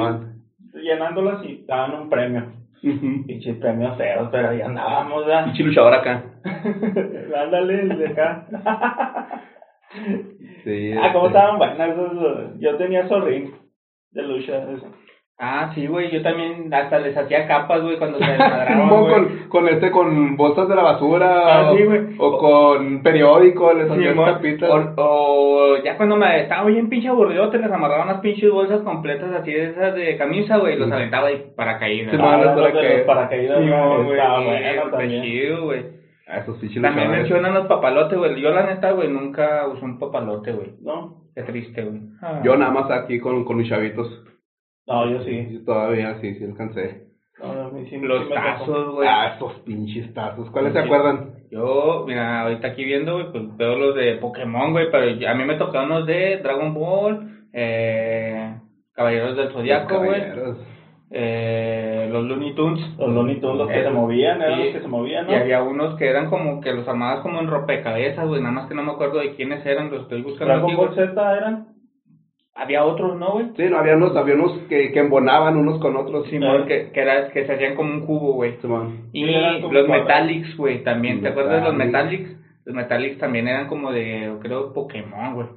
llenándolas 0.74 1.44
y 1.44 1.66
daban 1.66 1.94
un 1.96 2.10
premio. 2.10 2.52
Ujú. 2.82 3.26
Pinches 3.28 3.58
premios 3.58 3.98
feos, 3.98 4.30
pero 4.32 4.50
ahí 4.50 4.62
andábamos, 4.62 5.26
¿verdad? 5.26 5.46
Pinche 5.46 5.64
luchador 5.64 5.94
acá. 5.94 6.24
Ándale, 7.36 7.96
de 7.96 8.08
acá. 8.08 8.46
Sí, 10.64 10.94
ah, 10.94 11.12
cómo 11.14 11.28
este, 11.28 11.38
estaban 11.38 11.58
buenas 11.58 11.90
esos. 11.90 12.60
Yo 12.60 12.76
tenía 12.78 13.08
Zorrín 13.08 13.54
de 14.12 14.24
lucha. 14.24 14.58
eso. 14.72 14.88
Ah, 15.40 15.72
sí, 15.74 15.88
güey, 15.88 16.12
yo 16.12 16.22
también 16.22 16.72
hasta 16.74 17.00
les 17.00 17.18
hacía 17.18 17.48
capas, 17.48 17.82
güey, 17.82 17.98
cuando 17.98 18.20
se 18.20 18.26
desmadraban, 18.32 18.88
con, 18.90 19.50
con 19.50 19.68
este, 19.68 19.90
con 19.92 20.38
bolsas 20.38 20.70
de 20.70 20.76
la 20.76 20.84
basura. 20.84 21.60
Ah, 21.60 21.72
o, 21.72 21.76
sí, 21.78 21.84
güey. 21.84 22.00
o 22.20 22.38
con 22.38 23.02
periódico, 23.04 23.74
les 23.74 23.88
Simón. 23.92 24.20
estampitas. 24.30 24.70
o, 24.70 24.94
o 24.98 25.84
ya 25.84 25.98
cuando 25.98 26.16
me 26.18 26.42
estaba 26.42 26.66
bien 26.70 26.88
pinche 26.88 27.08
aburrido, 27.10 27.50
te 27.50 27.58
les 27.58 27.72
amarraba 27.72 28.04
unas 28.04 28.22
pinches 28.22 28.52
bolsas 28.52 28.82
completas 28.84 29.32
así 29.34 29.52
de 29.52 29.72
esas 29.72 29.96
de 29.96 30.16
camisa, 30.18 30.58
güey, 30.58 30.76
y 30.76 30.78
los 30.80 30.88
Sí. 30.88 30.94
aventaba 30.94 31.28
ahí 31.28 31.44
para 31.58 31.80
caídas. 31.80 32.12
Simón, 32.12 32.28
Ah, 32.34 32.38
los 32.38 32.54
paracaídas. 32.56 33.02
paracaídas. 33.06 33.60
Güey, 34.06 35.10
sí, 35.10 35.22
chido, 35.22 35.64
güey. 35.66 35.82
Ah, 36.28 36.38
esos 36.38 36.58
También 36.60 36.82
luchadores. 36.84 37.10
mencionan 37.10 37.54
los 37.56 37.68
papalotes, 37.68 38.18
güey. 38.18 38.40
Yo, 38.40 38.52
la 38.52 38.64
neta, 38.68 38.92
güey, 38.92 39.10
nunca 39.10 39.68
usé 39.68 39.84
un 39.84 40.00
papalote, 40.00 40.52
güey. 40.54 40.76
¿No? 40.82 41.24
Qué 41.36 41.42
triste, 41.44 41.84
güey. 41.84 42.02
Yo 42.44 42.56
nada 42.56 42.72
más 42.72 42.90
aquí 42.92 43.20
con, 43.20 43.44
con 43.44 43.58
mis 43.58 43.68
chavitos. 43.68 44.24
No, 44.88 45.10
yo 45.10 45.24
sí. 45.24 45.32
Y 45.52 45.66
Todavía 45.66 46.20
sí, 46.20 46.36
sí 46.36 46.44
alcancé. 46.44 47.04
No, 47.42 47.52
a 47.52 47.70
mí 47.72 47.86
sí, 47.90 47.98
Los 48.00 48.24
sí 48.24 48.30
me 48.30 48.36
tocó. 48.36 48.48
tazos, 48.48 48.96
güey. 48.96 49.08
Ah, 49.10 49.34
esos 49.36 49.54
pinches 49.62 50.14
tazos. 50.14 50.50
¿Cuáles 50.52 50.74
se 50.74 50.80
acuerdan? 50.80 51.34
Yo, 51.52 52.04
mira, 52.08 52.42
ahorita 52.42 52.68
aquí 52.70 52.84
viendo, 52.86 53.14
güey, 53.14 53.32
pues 53.32 53.58
veo 53.58 53.76
los 53.78 53.96
de 53.96 54.16
Pokémon, 54.16 54.72
güey, 54.72 54.90
pero 54.92 55.30
a 55.30 55.34
mí 55.36 55.44
me 55.46 55.56
tocaron 55.56 55.90
los 55.90 56.06
de 56.06 56.38
Dragon 56.38 56.74
Ball, 56.74 57.46
eh, 57.54 58.56
Caballeros 58.94 59.36
del 59.36 59.52
Zodiaco, 59.52 59.94
Los 59.96 60.06
güey, 60.06 60.22
caballeros. 60.22 60.58
eh, 61.12 62.10
los 62.12 62.24
Looney 62.26 62.54
Tunes. 62.56 62.98
Los 62.98 63.10
Looney 63.10 63.40
Tunes, 63.40 63.58
los 63.58 63.68
que 63.70 63.84
se 63.84 63.90
movían, 63.90 64.42
eran 64.42 64.60
los 64.60 64.68
que 64.70 64.82
se 64.82 64.88
movían, 64.88 65.26
¿no? 65.28 65.32
Y 65.34 65.36
había 65.36 65.64
unos 65.64 65.96
que 65.98 66.08
eran 66.10 66.30
como 66.30 66.62
que 66.62 66.74
los 66.74 66.88
armabas 66.88 67.22
como 67.22 67.40
en 67.40 67.48
rompecabezas, 67.48 68.28
güey, 68.28 68.42
nada 68.42 68.54
más 68.54 68.68
que 68.68 68.76
no 68.76 68.84
me 68.84 68.92
acuerdo 68.92 69.20
de 69.20 69.36
quiénes 69.36 69.66
eran, 69.66 69.92
los 69.92 70.04
estoy 70.04 70.22
buscando 70.22 70.54
Dragon 70.54 70.70
aquí, 70.72 70.76
Ball. 70.76 70.96
Z 70.96 71.38
eran. 71.38 71.68
Había 72.56 72.86
otros, 72.86 73.18
¿no, 73.18 73.32
güey? 73.34 73.48
Sí, 73.58 73.64
no, 73.68 73.78
había 73.80 73.96
unos, 73.96 74.16
había 74.16 74.36
unos 74.36 74.58
que, 74.70 74.92
que 74.92 75.00
embonaban 75.00 75.58
unos 75.58 75.80
con 75.82 75.98
otros. 75.98 76.28
Simón, 76.30 76.62
Eh. 76.64 76.66
que, 76.68 76.92
que, 76.92 77.02
era, 77.02 77.30
que 77.30 77.46
se 77.48 77.54
hacían 77.54 77.76
como 77.76 77.92
un 77.92 78.06
cubo, 78.06 78.34
güey. 78.34 78.58
Simón. 78.62 79.10
Y 79.12 79.26
los. 79.26 79.88
Metallics, 79.90 80.56
güey, 80.56 80.84
también. 80.84 81.22
¿Te 81.22 81.30
acuerdas 81.30 81.62
de 81.64 81.68
los 81.70 81.76
Metallics. 81.76 82.30
Los 82.66 82.76
Metallics 82.76 83.18
también 83.18 83.48
eran 83.48 83.68
como 83.68 83.92
de, 83.92 84.38
creo, 84.42 84.72
Pokémon, 84.72 85.34
güey. 85.34 85.48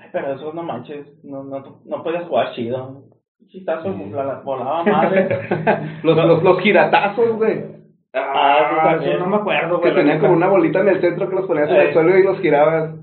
Ay, 0.00 0.08
pero 0.12 0.32
esos 0.34 0.54
no 0.54 0.62
manches, 0.62 1.06
no, 1.24 1.42
no, 1.44 1.80
no 1.84 2.02
podías 2.02 2.24
jugar 2.28 2.52
chido. 2.54 3.02
Chistazo, 3.48 3.94
la, 4.12 4.24
la, 4.24 4.34
volaba 4.40 4.82
madre. 4.84 5.28
Los, 6.02 6.16
los, 6.16 6.42
los 6.42 6.60
giratazos, 6.60 7.36
güey. 7.36 7.64
Ah, 8.14 8.96
eso 9.00 9.18
no 9.18 9.26
me 9.26 9.36
acuerdo, 9.36 9.80
Que 9.80 9.90
güey. 9.90 9.94
la 9.94 10.00
tenían 10.00 10.20
como 10.20 10.32
una 10.32 10.48
bolita 10.48 10.80
en 10.80 10.88
el 10.88 11.00
centro 11.00 11.28
que 11.28 11.34
los 11.36 11.46
ponías 11.46 11.68
en 11.68 11.76
Eh. 11.76 11.82
el 11.88 11.92
suelo 11.92 12.18
y 12.18 12.22
los 12.22 12.40
girabas. 12.40 12.94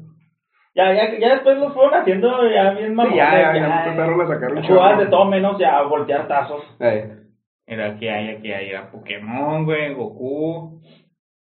Ya, 0.75 0.93
ya, 0.93 1.17
ya 1.19 1.29
después 1.35 1.57
los 1.59 1.73
fueron 1.73 1.93
haciendo 1.93 2.49
ya 2.49 2.71
bien 2.71 2.95
mamones. 2.95 3.17
ya, 3.17 3.31
ya, 3.31 3.55
ya 3.55 3.83
empezaron 3.85 4.21
a 4.21 4.27
sacar 4.27 4.53
un 4.53 4.61
de 4.97 5.05
todo 5.07 5.25
menos 5.25 5.57
ya 5.59 5.77
a 5.77 5.83
voltear 5.83 6.27
tazos. 6.27 6.63
Eh, 6.79 7.09
Era 7.67 7.87
aquí 7.91 8.07
hay, 8.07 8.29
aquí 8.35 8.51
hay, 8.51 8.69
era 8.69 8.91
Pokémon, 8.91 9.65
güey, 9.65 9.93
Goku. 9.93 10.81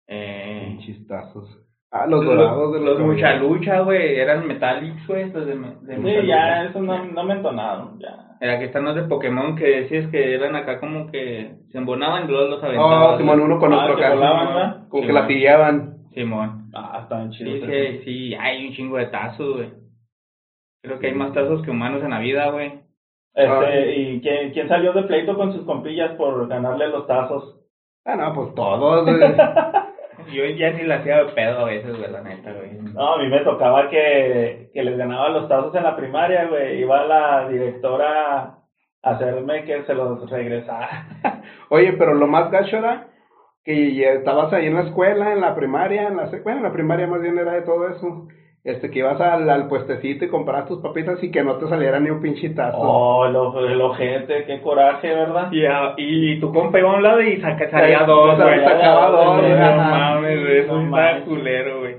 Eh, 0.08 0.66
pinches 0.78 1.08
tazos. 1.08 1.62
Ah, 1.92 2.06
los 2.08 2.26
dorados 2.26 2.74
de 2.74 2.80
los 2.82 3.00
los 3.00 3.08
mucha 3.08 3.36
lucha, 3.36 3.80
güey, 3.80 4.18
eran 4.20 4.46
Metallics, 4.48 5.08
güey, 5.08 5.32
los 5.32 5.46
de, 5.46 5.54
de 5.54 5.98
Mucha 5.98 6.22
Sí, 6.22 6.28
ya, 6.28 6.64
Lucha. 6.64 6.64
eso 6.66 6.82
no, 6.82 7.06
no 7.06 7.24
me 7.24 7.34
entonaron, 7.36 8.00
ya. 8.00 8.36
Era 8.42 8.60
que 8.60 8.66
están 8.66 8.84
los 8.84 8.96
de 8.96 9.04
Pokémon 9.04 9.56
que 9.56 9.66
decías 9.82 10.08
que 10.12 10.36
eran 10.36 10.56
acá 10.58 10.80
como 10.82 11.10
que 11.10 11.56
se 11.72 11.78
embonaban 11.78 12.26
y 12.26 12.28
luego 12.28 12.50
los 12.50 12.62
Oh, 12.64 12.66
aventaban. 12.66 13.18
Simón, 13.18 13.40
uno 13.40 13.60
con 13.60 13.72
Ah, 13.74 13.86
otro 13.86 13.96
que 13.96 14.04
acá. 14.04 14.16
Como 14.90 15.08
que 15.08 15.14
la 15.14 15.26
pillaban. 15.26 15.95
Simón. 16.16 16.72
Ah, 16.74 17.02
estaban 17.04 17.30
chidos. 17.32 17.60
Sí, 17.60 17.66
sí, 17.68 18.02
sí, 18.04 18.36
hay 18.36 18.68
un 18.68 18.74
chingo 18.74 18.98
de 18.98 19.08
tazos, 19.08 19.58
güey. 19.58 19.70
Creo 20.82 21.00
que 21.00 21.08
hay 21.08 21.14
más 21.14 21.34
tazos 21.34 21.62
que 21.62 21.72
humanos 21.72 22.02
en 22.04 22.12
la 22.12 22.20
vida, 22.20 22.50
güey. 22.52 22.80
Este. 23.34 23.96
¿y 23.98 24.22
quién, 24.22 24.52
quién 24.52 24.70
salió 24.70 24.94
de 24.94 25.04
pleito 25.04 25.36
con 25.36 25.52
sus 25.52 25.66
compillas 25.66 26.16
por 26.16 26.48
ganarle 26.48 26.88
los 26.88 27.06
tazos? 27.06 27.60
Ah, 28.06 28.16
no, 28.16 28.34
pues 28.34 28.56
todos. 28.56 29.04
güey. 29.04 29.20
Yo 30.34 30.46
ya 30.46 30.72
ni 30.72 30.84
la 30.84 30.96
hacía 30.96 31.24
de 31.24 31.34
pedo 31.34 31.60
a 31.60 31.66
veces, 31.66 31.98
güey, 31.98 32.10
la 32.10 32.22
neta, 32.22 32.54
güey. 32.54 32.72
No, 32.94 33.16
a 33.16 33.18
mí 33.18 33.28
me 33.28 33.42
tocaba 33.42 33.90
que, 33.90 34.70
que 34.74 34.84
les 34.84 34.98
ganaba 34.98 35.30
los 35.30 35.50
tazos 35.50 35.76
en 35.76 35.84
la 35.84 35.96
primaria, 35.96 36.46
güey. 36.46 36.80
Iba 36.80 37.06
la 37.06 37.50
directora 37.50 38.42
a 39.04 39.10
hacerme 39.10 39.66
que 39.66 39.84
se 39.84 39.94
los 39.94 40.30
regresara. 40.30 41.08
Oye, 41.70 41.94
pero 41.94 42.14
lo 42.14 42.28
más 42.28 42.50
gacho 42.50 42.78
era 42.78 43.08
que 43.66 43.94
ya 43.96 44.12
estabas 44.12 44.54
ahí 44.54 44.68
en 44.68 44.76
la 44.76 44.84
escuela, 44.84 45.34
en 45.34 45.42
la 45.42 45.56
primaria, 45.56 46.08
en 46.08 46.18
la 46.18 46.30
sec- 46.32 46.44
bueno, 46.44 46.60
en 46.60 46.64
la 46.66 46.72
primaria 46.72 47.08
más 47.08 47.20
bien 47.22 47.38
era 47.38 47.54
de 47.54 47.64
todo 47.64 47.88
eso. 47.90 48.28
Este, 48.64 48.90
que 48.90 48.98
ibas 49.00 49.22
al, 49.22 49.48
al 49.48 49.68
puestecito 49.68 50.26
y 50.26 50.30
comprabas 50.30 50.66
tus 50.68 50.80
papitas 50.82 51.22
y 51.24 51.30
que 51.30 51.44
no 51.44 51.58
te 51.58 51.68
saliera 51.68 52.00
ni 52.00 52.10
un 52.10 52.20
pinchitazo. 52.20 52.78
Oh, 52.80 53.26
el, 53.28 53.36
o- 53.36 53.60
el 53.68 53.80
ojete, 53.80 54.46
qué 54.46 54.60
coraje, 54.62 55.08
¿verdad? 55.14 55.52
Y, 55.52 55.66
a- 55.66 55.94
y 55.98 56.40
tu 56.40 56.52
compa 56.52 56.80
iba 56.80 56.92
a 56.92 56.96
un 56.96 57.04
lado 57.04 57.22
y 57.22 57.40
saca, 57.42 57.70
salía 57.70 58.00
Sa- 58.00 58.06
dos, 58.06 58.42
güey. 58.42 58.64
sacaba 58.64 59.10
dos, 59.12 59.26
No 59.36 59.42
güey, 59.42 59.54
ajá. 59.54 59.76
mames, 59.76 60.40
güey, 60.42 60.58
eso 60.60 60.74
No 60.74 60.80
está 60.86 60.90
manches. 60.90 61.24
culero, 61.26 61.80
güey. 61.82 61.96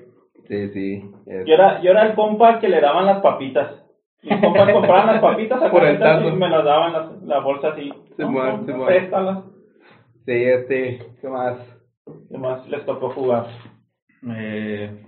Sí, 0.49 0.69
sí. 0.71 1.11
Yo 1.47 1.55
era, 1.55 1.81
yo 1.83 1.91
era 1.93 2.03
el 2.07 2.15
compa 2.15 2.59
que 2.59 2.69
le 2.69 2.81
daban 2.81 3.07
las 3.07 3.21
papitas. 3.21 3.85
Mis 4.25 4.41
compas 4.41 4.73
compraban 4.73 5.07
las 5.07 5.21
papitas 5.21 5.63
a 5.63 5.71
Por 5.71 5.85
el 5.85 5.99
tazo. 6.01 6.29
y 6.29 6.33
me 6.33 6.49
las 6.49 6.65
daban 6.65 6.93
las, 6.93 7.23
la 7.23 7.39
bolsa 7.41 7.69
así. 7.69 7.93
Simón, 8.17 8.65
No, 8.67 8.77
no, 8.79 8.87
préstalas. 8.87 9.39
Sí, 10.27 10.33
este, 10.33 10.99
¿qué 11.21 11.29
más? 11.29 11.59
¿Qué 12.29 12.39
más 12.39 12.69
les 12.69 12.85
tocó 12.85 13.11
jugar? 13.11 13.47
Eh, 14.29 15.03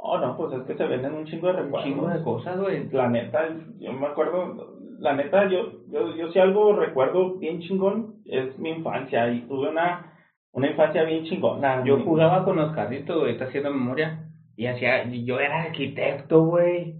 Oh, 0.00 0.18
no, 0.18 0.36
pues 0.36 0.52
es 0.54 0.62
que 0.62 0.76
se 0.76 0.86
venden 0.86 1.14
un 1.14 1.26
chingo 1.26 1.48
de 1.48 1.54
un 1.54 1.64
recuerdos. 1.64 1.84
chingo 1.88 2.08
de 2.08 2.22
cosas, 2.22 2.58
güey. 2.60 2.88
La 2.90 3.08
neta, 3.08 3.48
yo 3.80 3.92
me 3.92 4.06
acuerdo, 4.06 4.78
la 5.00 5.12
neta, 5.14 5.48
yo, 5.48 5.72
yo, 5.88 6.16
yo 6.16 6.30
si 6.32 6.38
algo 6.38 6.72
recuerdo 6.74 7.34
bien 7.38 7.60
chingón 7.60 8.22
es 8.26 8.58
mi 8.58 8.70
infancia 8.70 9.28
y 9.32 9.40
tuve 9.42 9.68
una, 9.68 10.12
una 10.52 10.68
infancia 10.70 11.02
bien 11.02 11.24
chingona. 11.24 11.84
Yo 11.84 12.00
jugaba 12.04 12.44
con 12.44 12.56
los 12.56 12.72
carritos, 12.74 13.18
güey, 13.18 13.32
está 13.32 13.46
haciendo 13.46 13.70
memoria. 13.72 14.24
Y 14.56 14.66
hacía, 14.66 15.04
yo 15.10 15.40
era 15.40 15.62
arquitecto, 15.62 16.44
güey. 16.44 16.94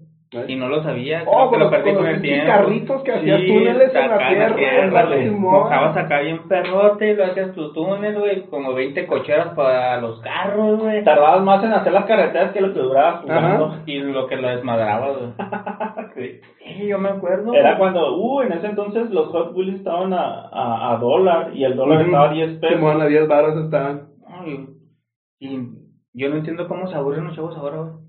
Y 0.46 0.56
no 0.56 0.68
lo 0.68 0.82
sabía, 0.82 1.20
creo 1.20 1.32
Oh, 1.32 1.44
que 1.44 1.50
con 1.56 1.58
lo 1.60 1.64
los- 1.64 1.70
perdí 1.74 1.90
con 1.94 2.02
con 2.04 2.06
el 2.06 2.20
tiempo. 2.20 2.46
carritos 2.46 3.02
que 3.02 3.12
hacías 3.12 3.40
túneles 3.46 3.94
en 3.94 4.08
la 4.10 4.14
acá 4.14 4.28
tierra, 4.28 5.04
güey. 5.06 5.30
Mojabas 5.30 5.96
acá 5.96 6.20
bien 6.20 6.46
perrote 6.46 7.10
y 7.12 7.14
lo 7.16 7.24
hacías 7.24 7.52
tu 7.54 7.72
túnel, 7.72 8.18
güey, 8.18 8.42
como 8.50 8.74
20 8.74 9.06
cocheras 9.06 9.54
para 9.54 9.98
los 10.02 10.20
carros, 10.20 10.80
güey. 10.80 11.02
Tardabas 11.02 11.42
más 11.42 11.64
en 11.64 11.72
hacer 11.72 11.92
las 11.94 12.04
carreteras 12.04 12.52
que 12.52 12.60
lo 12.60 12.74
que 12.74 12.78
durabas 12.80 13.22
jugando. 13.22 13.76
Y 13.86 14.00
lo 14.00 14.26
que 14.26 14.36
lo 14.36 14.48
desmadraba, 14.48 15.12
güey. 15.12 15.32
Sí. 16.14 16.40
Sí, 16.64 16.86
yo 16.88 16.98
me 16.98 17.08
acuerdo. 17.10 17.54
Era 17.54 17.78
cuando, 17.78 18.16
uh, 18.18 18.42
en 18.42 18.52
ese 18.52 18.66
entonces 18.66 19.08
los 19.10 19.28
Hot 19.28 19.54
Wheels 19.54 19.76
estaban 19.76 20.12
a, 20.12 20.48
a, 20.52 20.92
a 20.92 20.96
dólar 20.98 21.52
y 21.54 21.64
el 21.64 21.74
dólar 21.76 21.98
Ujú. 22.00 22.06
estaba 22.06 22.28
a 22.30 22.32
10 22.34 22.58
pesos. 22.58 22.76
Simón, 22.76 23.00
a 23.00 23.06
10 23.06 23.28
baros 23.28 23.56
estaban. 23.64 24.08
Ay, 24.26 24.66
y 25.40 25.58
yo 26.12 26.28
no 26.28 26.36
entiendo 26.36 26.66
cómo 26.68 26.86
se 26.88 26.96
aburren 26.96 27.24
los 27.24 27.36
chavos 27.36 27.56
ahora, 27.56 27.78
güey. 27.78 28.07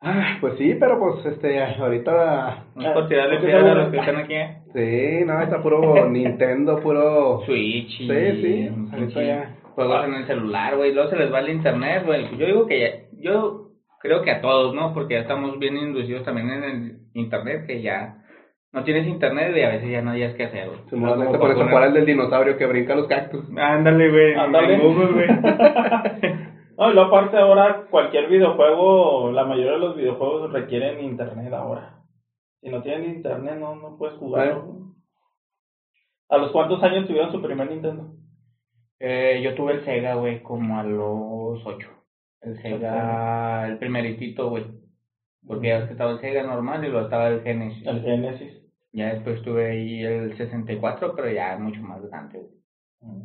Ah, 0.00 0.38
pues 0.40 0.54
sí, 0.58 0.76
pero 0.78 0.98
pues 0.98 1.26
este, 1.26 1.60
ahorita. 1.62 2.64
No 2.76 2.82
es 2.82 2.92
por 2.92 3.08
tirarle 3.08 3.36
¿por 3.36 3.40
qué 3.40 3.46
piedra 3.46 3.64
se 3.64 3.70
a 3.70 3.74
los 3.74 3.90
que 3.90 3.98
están 3.98 4.16
aquí. 4.16 4.34
¿eh? 4.34 4.58
Sí, 4.72 5.24
no, 5.26 5.42
está 5.42 5.60
puro 5.60 6.08
Nintendo, 6.08 6.80
puro. 6.80 7.42
Switch 7.44 7.98
Sí, 7.98 8.06
sí, 8.06 8.70
ahorita 8.92 9.22
ya. 9.22 9.56
juegos 9.74 10.04
en 10.06 10.14
el 10.14 10.26
celular, 10.26 10.76
güey, 10.76 10.94
luego 10.94 11.10
se 11.10 11.16
les 11.16 11.32
va 11.32 11.40
el 11.40 11.50
internet, 11.50 12.04
güey. 12.06 12.36
Yo 12.36 12.46
digo 12.46 12.66
que 12.66 12.80
ya, 12.80 12.90
yo 13.20 13.70
creo 14.00 14.22
que 14.22 14.30
a 14.30 14.40
todos, 14.40 14.72
¿no? 14.74 14.94
Porque 14.94 15.14
ya 15.14 15.20
estamos 15.20 15.58
bien 15.58 15.76
inducidos 15.76 16.24
también 16.24 16.50
en 16.50 16.64
el 16.64 16.98
internet, 17.14 17.66
que 17.66 17.82
ya 17.82 18.18
no 18.72 18.84
tienes 18.84 19.06
internet 19.06 19.52
y 19.56 19.62
a 19.62 19.70
veces 19.70 19.90
ya 19.90 20.02
no 20.02 20.12
hayas 20.12 20.34
que 20.34 20.44
hacer, 20.44 20.68
güey. 20.68 20.80
Por 21.38 21.50
eso 21.50 21.66
cuál 21.70 21.84
es 21.84 21.88
el 21.88 21.94
del 21.94 22.06
dinosaurio 22.06 22.56
que 22.56 22.66
brinca 22.66 22.94
los 22.94 23.08
cactus. 23.08 23.44
Ándale, 23.56 24.10
güey. 24.10 24.34
Ándale. 24.34 24.74
en 24.74 24.80
Google, 24.80 25.12
güey. 25.12 25.28
No, 26.78 26.90
y 26.90 26.94
luego 26.94 27.08
aparte 27.08 27.36
ahora 27.36 27.86
cualquier 27.90 28.28
videojuego, 28.28 29.32
la 29.32 29.44
mayoría 29.44 29.72
de 29.72 29.78
los 29.80 29.96
videojuegos 29.96 30.52
requieren 30.52 31.04
internet 31.04 31.52
ahora. 31.52 32.04
Si 32.60 32.70
no 32.70 32.82
tienen 32.82 33.16
internet 33.16 33.56
no, 33.58 33.74
no 33.74 33.96
puedes 33.96 34.16
jugarlo. 34.16 34.94
¿A 36.28 36.38
los 36.38 36.52
cuántos 36.52 36.80
años 36.84 37.08
tuvieron 37.08 37.32
su 37.32 37.42
primer 37.42 37.68
Nintendo? 37.68 38.12
Eh, 39.00 39.40
yo 39.42 39.56
tuve 39.56 39.72
el 39.72 39.84
Sega, 39.84 40.14
güey, 40.14 40.40
como 40.40 40.78
a 40.78 40.84
los 40.84 41.66
ocho. 41.66 41.88
El 42.42 42.62
Sega, 42.62 43.66
el 43.66 43.78
primeritito, 43.78 44.48
güey. 44.48 44.66
Porque 45.44 45.68
ya 45.68 45.78
estaba 45.78 46.12
el 46.12 46.20
Sega 46.20 46.44
normal 46.44 46.84
y 46.84 46.90
luego 46.90 47.06
estaba 47.06 47.26
el 47.26 47.42
Genesis. 47.42 47.84
El 47.88 48.02
Genesis. 48.02 48.52
Ya 48.92 49.14
después 49.14 49.42
tuve 49.42 49.70
ahí 49.70 50.04
el 50.04 50.36
64, 50.36 51.14
pero 51.16 51.28
ya 51.28 51.58
mucho 51.58 51.80
más 51.82 52.00
grande, 52.02 52.38
güey. 52.38 52.52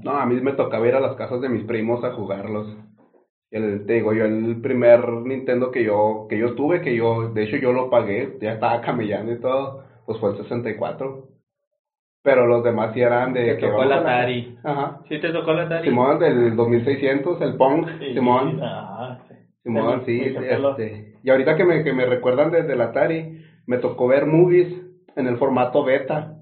No, 0.04 0.18
a 0.18 0.26
mí 0.26 0.42
me 0.42 0.54
tocaba 0.54 0.88
ir 0.88 0.96
a 0.96 1.00
las 1.00 1.16
casas 1.16 1.40
de 1.42 1.50
mis 1.50 1.66
primos 1.66 2.04
a 2.04 2.14
jugarlos. 2.14 2.78
El, 3.54 3.86
te 3.86 3.94
digo, 3.94 4.14
yo 4.14 4.26
el 4.26 4.60
primer 4.62 5.08
Nintendo 5.08 5.70
que 5.70 5.84
yo 5.84 6.26
que 6.28 6.40
yo 6.40 6.56
tuve, 6.56 6.82
que 6.82 6.96
yo, 6.96 7.30
de 7.30 7.44
hecho 7.44 7.58
yo 7.58 7.72
lo 7.72 7.90
pagué, 7.90 8.38
ya 8.42 8.54
estaba 8.54 8.82
camellando 8.82 9.32
y 9.32 9.40
todo, 9.40 9.84
pues 10.08 10.18
fue 10.20 10.32
el 10.32 10.38
64. 10.38 11.28
Pero 12.24 12.48
los 12.48 12.64
demás 12.64 12.94
sí 12.94 13.02
eran 13.02 13.34
de... 13.34 13.54
Te 13.56 13.58
que 13.58 13.68
tocó 13.68 13.84
el 13.84 13.92
a 13.92 13.98
Atari. 13.98 14.58
Ajá. 14.64 15.00
¿Sí 15.10 15.20
te 15.20 15.32
tocó 15.32 15.52
el 15.52 15.60
Atari? 15.60 15.90
Simón 15.90 16.20
del 16.20 16.56
2600, 16.56 17.42
el 17.42 17.56
Pong, 17.56 17.86
Sí, 18.00 18.14
Simón. 18.14 18.60
Ah, 18.64 19.20
sí. 19.28 19.36
Simón, 19.64 20.02
Sí, 20.06 20.22
este, 20.22 21.20
y 21.22 21.30
ahorita 21.30 21.56
que 21.56 21.64
me, 21.66 21.84
que 21.84 21.94
me 21.94 22.06
recuerdan 22.06 22.50
desde 22.52 22.74
el 22.74 22.82
Atari, 22.82 23.44
me 23.68 23.78
tocó 23.78 24.08
ver 24.08 24.26
movies 24.26 24.70
en 25.16 25.28
el 25.28 25.38
formato 25.38 25.84
beta, 25.84 26.40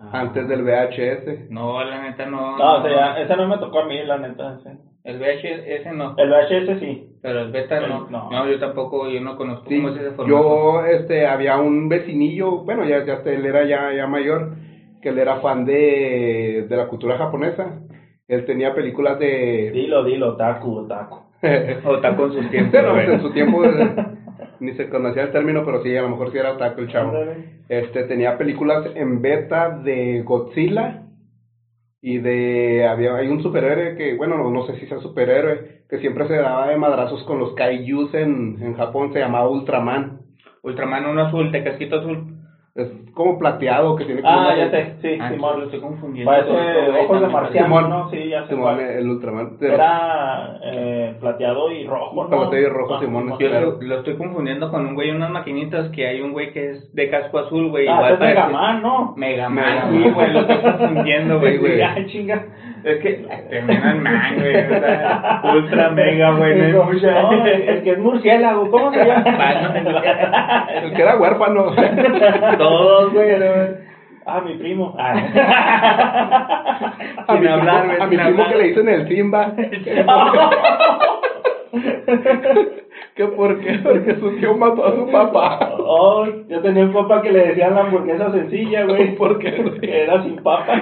Ah. 0.00 0.20
antes 0.20 0.46
del 0.48 0.62
VHS. 0.62 1.50
No, 1.50 1.82
la 1.82 2.00
neta 2.02 2.24
no. 2.26 2.56
No, 2.56 2.76
o 2.78 2.82
sea, 2.82 2.90
ya, 2.90 3.20
ese 3.20 3.36
no 3.36 3.48
me 3.48 3.58
tocó 3.58 3.80
a 3.80 3.86
mí, 3.86 4.02
la 4.04 4.16
neta. 4.18 4.58
sí. 4.62 4.70
El 5.08 5.18
VHS 5.18 5.94
no, 5.96 6.14
El 6.18 6.28
VHS 6.28 6.80
sí. 6.80 7.08
pero 7.22 7.40
el 7.40 7.50
beta 7.50 7.80
no. 7.80 8.06
El- 8.06 8.12
no. 8.12 8.30
no. 8.30 8.50
yo 8.50 8.58
tampoco, 8.58 9.08
yo 9.08 9.20
no 9.22 9.36
conozco 9.38 9.64
Sí, 9.68 9.76
cómo 9.76 9.88
es 9.88 9.96
ese 9.96 10.10
formato. 10.10 10.28
yo, 10.28 10.84
este, 10.84 11.26
había 11.26 11.56
un 11.56 11.88
vecinillo, 11.88 12.58
bueno, 12.58 12.84
ya, 12.84 13.04
ya 13.06 13.22
él 13.24 13.46
era 13.46 13.64
ya, 13.64 13.92
ya 13.94 14.06
mayor, 14.06 14.50
que 15.00 15.08
él 15.08 15.18
era 15.18 15.36
fan 15.36 15.64
de, 15.64 16.66
de 16.68 16.76
la 16.76 16.88
cultura 16.88 17.16
japonesa. 17.16 17.80
Él 18.28 18.44
tenía 18.44 18.74
películas 18.74 19.18
de... 19.18 19.70
Dilo, 19.72 20.04
dilo, 20.04 20.36
taku, 20.36 20.80
otaku. 20.80 21.16
O 21.86 21.94
está 21.96 22.14
con 22.14 22.30
sus 22.32 22.46
tiempos, 22.50 22.72
Pero 22.72 22.92
güey. 22.92 23.06
en 23.10 23.20
su 23.22 23.30
tiempo 23.32 23.64
eh, 23.64 23.94
ni 24.60 24.72
se 24.72 24.90
conocía 24.90 25.22
el 25.22 25.30
término, 25.32 25.64
pero 25.64 25.82
sí, 25.82 25.96
a 25.96 26.02
lo 26.02 26.10
mejor 26.10 26.30
sí 26.32 26.36
era 26.38 26.52
otaku 26.52 26.82
el 26.82 26.88
chavo. 26.88 27.12
Este, 27.70 28.02
tenía 28.04 28.36
películas 28.36 28.84
en 28.94 29.22
beta 29.22 29.70
de 29.70 30.20
Godzilla 30.22 31.04
y 32.00 32.18
de, 32.18 32.86
había, 32.86 33.16
hay 33.16 33.28
un 33.28 33.42
superhéroe 33.42 33.96
que, 33.96 34.16
bueno, 34.16 34.36
no, 34.38 34.50
no 34.50 34.66
sé 34.66 34.78
si 34.78 34.86
sea 34.86 35.00
superhéroe, 35.00 35.84
que 35.88 35.98
siempre 35.98 36.28
se 36.28 36.36
daba 36.36 36.68
de 36.68 36.76
madrazos 36.76 37.24
con 37.24 37.38
los 37.38 37.54
kaijus 37.54 38.14
en, 38.14 38.62
en 38.62 38.74
Japón, 38.76 39.12
se 39.12 39.18
llamaba 39.18 39.48
Ultraman. 39.48 40.20
Ultraman 40.62 41.06
uno 41.06 41.22
azul, 41.22 41.50
de 41.52 41.64
casquito 41.64 41.96
azul. 41.98 42.27
Es 42.78 42.92
como 43.12 43.36
plateado, 43.40 43.96
que 43.96 44.04
tiene 44.04 44.22
como 44.22 44.32
Ah, 44.32 44.54
ya 44.56 44.70
sé, 44.70 44.94
sí, 45.02 45.18
Ah, 45.20 45.30
Simón. 45.30 45.58
lo 45.58 45.64
estoy 45.64 45.80
confundiendo. 45.80 46.30
Parece 46.30 46.50
güey, 46.52 47.04
ojos 47.04 47.20
de 47.20 47.26
marciano, 47.26 47.66
Simón. 47.66 47.90
¿no? 47.90 48.10
Sí, 48.10 48.28
ya 48.28 48.42
sé 48.42 48.48
Simón, 48.50 48.62
cuál. 48.76 48.80
el 48.80 49.10
Ultraman. 49.10 49.56
Era 49.60 50.58
eh, 50.62 51.16
plateado 51.20 51.72
y 51.72 51.84
rojo, 51.88 52.22
¿no? 52.22 52.28
Plateado 52.28 52.56
y 52.66 52.68
rojo, 52.68 52.94
Ah, 52.94 53.00
Simón, 53.00 53.30
Yo 53.30 53.48
Claro. 53.50 53.72
lo, 53.72 53.82
lo 53.82 53.98
estoy 53.98 54.16
confundiendo 54.16 54.70
con 54.70 54.86
un 54.86 54.94
güey 54.94 55.10
en 55.10 55.16
unas 55.16 55.30
maquinitas 55.30 55.88
que 55.90 56.06
hay 56.06 56.20
un 56.20 56.32
güey 56.32 56.52
que 56.52 56.70
es 56.70 56.94
de 56.94 57.10
casco 57.10 57.40
azul, 57.40 57.68
güey. 57.70 57.88
Ah, 57.88 57.94
igual 57.96 58.12
es 58.14 58.20
Mega 58.20 58.40
parece- 58.42 58.52
Man, 58.54 58.82
¿no? 58.82 59.14
Mega 59.16 59.48
Mega 59.48 59.48
Man, 59.48 59.92
Man. 59.94 60.02
sí, 60.04 60.10
güey, 60.10 60.32
lo 60.32 60.40
estoy 60.40 60.56
confundiendo, 60.78 61.38
güey, 61.40 61.56
güey. 61.58 61.82
Ay, 61.82 62.06
chinga. 62.06 62.46
Es 62.84 62.98
que 63.02 63.26
termina 63.50 63.90
en 63.92 64.02
man, 64.02 64.34
güey. 64.38 64.56
o 64.56 64.68
sea, 64.68 65.42
ultra 65.54 65.90
mega, 65.90 66.30
güey. 66.32 66.72
No. 66.72 66.84
No, 66.84 67.44
el 67.46 67.82
que 67.82 67.90
es 67.90 67.98
murciélago, 67.98 68.70
¿cómo 68.70 68.92
se 68.92 69.04
llama? 69.04 70.68
El 70.82 70.92
que 70.94 71.02
era 71.02 71.16
huérfano. 71.18 71.72
Todos, 72.58 73.12
güey. 73.12 73.30
Ah, 74.26 74.40
mi 74.44 74.54
primo. 74.54 74.94
Ah. 74.98 75.14
A 77.26 77.32
Sin 77.32 77.40
mi 77.42 77.46
hablar, 77.48 77.80
primo, 77.82 77.94
güey, 77.96 78.00
a 78.02 78.06
mi 78.06 78.16
primo 78.16 78.30
hablar. 78.42 78.48
que 78.50 78.56
le 78.56 78.64
dicen 78.68 78.88
el 78.88 79.08
Simba. 79.08 79.52
¿Qué 83.14 83.24
por 83.26 83.60
qué? 83.60 83.78
Porque 83.82 84.14
su 84.16 84.36
tío 84.38 84.56
mató 84.56 84.86
a 84.86 84.92
su 84.94 85.06
papá. 85.12 85.70
Oh, 85.78 86.24
yo 86.48 86.60
tenía 86.60 86.84
un 86.84 86.92
papá 86.92 87.20
que 87.22 87.32
le 87.32 87.48
decían 87.48 87.74
la 87.74 87.80
hamburguesa 87.82 88.30
sencilla, 88.30 88.84
güey. 88.84 89.14
¿Por 89.16 89.38
qué, 89.38 89.50
güey? 89.50 89.80
Que 89.80 90.04
era 90.04 90.22
sin 90.22 90.36
papa. 90.36 90.80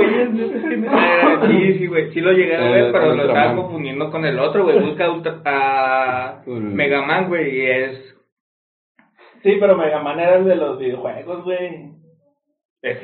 Sí 0.00 0.84
Ah, 0.88 1.46
Sí, 1.46 1.78
sí, 1.78 1.86
güey. 1.86 2.10
Sí 2.12 2.20
lo 2.20 2.32
llegué 2.32 2.56
a 2.56 2.60
ver, 2.70 2.92
pero 2.92 3.14
lo 3.14 3.22
estaba 3.24 3.54
confundiendo 3.56 4.10
con 4.10 4.24
el 4.24 4.38
otro, 4.38 4.64
güey. 4.64 4.78
Busca 4.80 5.10
ultra, 5.10 5.40
a 5.44 6.42
Mega 6.46 7.02
Man, 7.02 7.28
güey, 7.28 7.56
y 7.56 7.66
es. 7.66 8.16
Sí, 9.42 9.56
pero 9.60 9.76
Mega 9.76 10.00
Man 10.02 10.18
era 10.18 10.36
el 10.36 10.44
de 10.44 10.56
los 10.56 10.78
videojuegos, 10.78 11.44
güey. 11.44 11.97
Es 12.82 13.02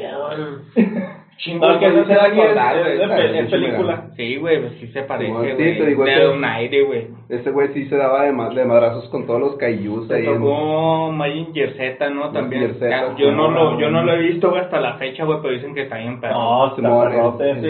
No, 1.61 1.71
el 1.73 1.79
que 1.81 1.89
no 1.91 2.05
se 2.07 2.15
da 2.15 2.29
ni 2.29 2.41
es, 2.41 2.55
güey. 2.55 3.51
película. 3.51 4.07
Sí, 4.17 4.37
güey, 4.37 4.61
pues 4.61 4.73
sí 4.75 4.87
se 4.89 5.03
parece, 5.03 5.27
Simón, 5.27 5.45
sí, 5.47 5.53
güey. 5.53 5.79
te 5.79 5.87
digo, 5.87 6.05
de 6.05 6.13
ese- 6.15 6.29
un 6.29 6.45
aire, 6.45 6.83
güey. 6.85 7.09
Este 7.29 7.51
güey 7.51 7.69
sí 7.75 7.87
se 7.87 7.97
daba 7.97 8.23
de, 8.23 8.29
de 8.55 8.65
madrazos 8.65 9.09
con 9.09 9.27
todos 9.27 9.41
los 9.41 9.57
kaijus 9.57 10.07
Se 10.07 10.15
ahí. 10.15 10.27
en- 10.27 10.35
tocó 10.35 11.11
Mazinger 11.11 11.73
Z, 11.77 12.11
¿no? 12.11 12.31
También. 12.31 12.77
Yo, 13.19 13.33
no 13.33 13.51
lo, 13.51 13.81
yo 13.81 13.91
no 13.91 14.05
lo 14.05 14.13
he 14.13 14.19
visto 14.21 14.51
güey, 14.51 14.63
hasta 14.63 14.81
la 14.81 14.95
fecha, 14.95 15.25
güey, 15.25 15.39
pero 15.43 15.55
dicen 15.55 15.75
que 15.75 15.83
está 15.83 15.99
bien 15.99 16.21
perro. 16.21 16.35
No, 16.79 17.03
perrote. 17.03 17.51
el- 17.51 17.61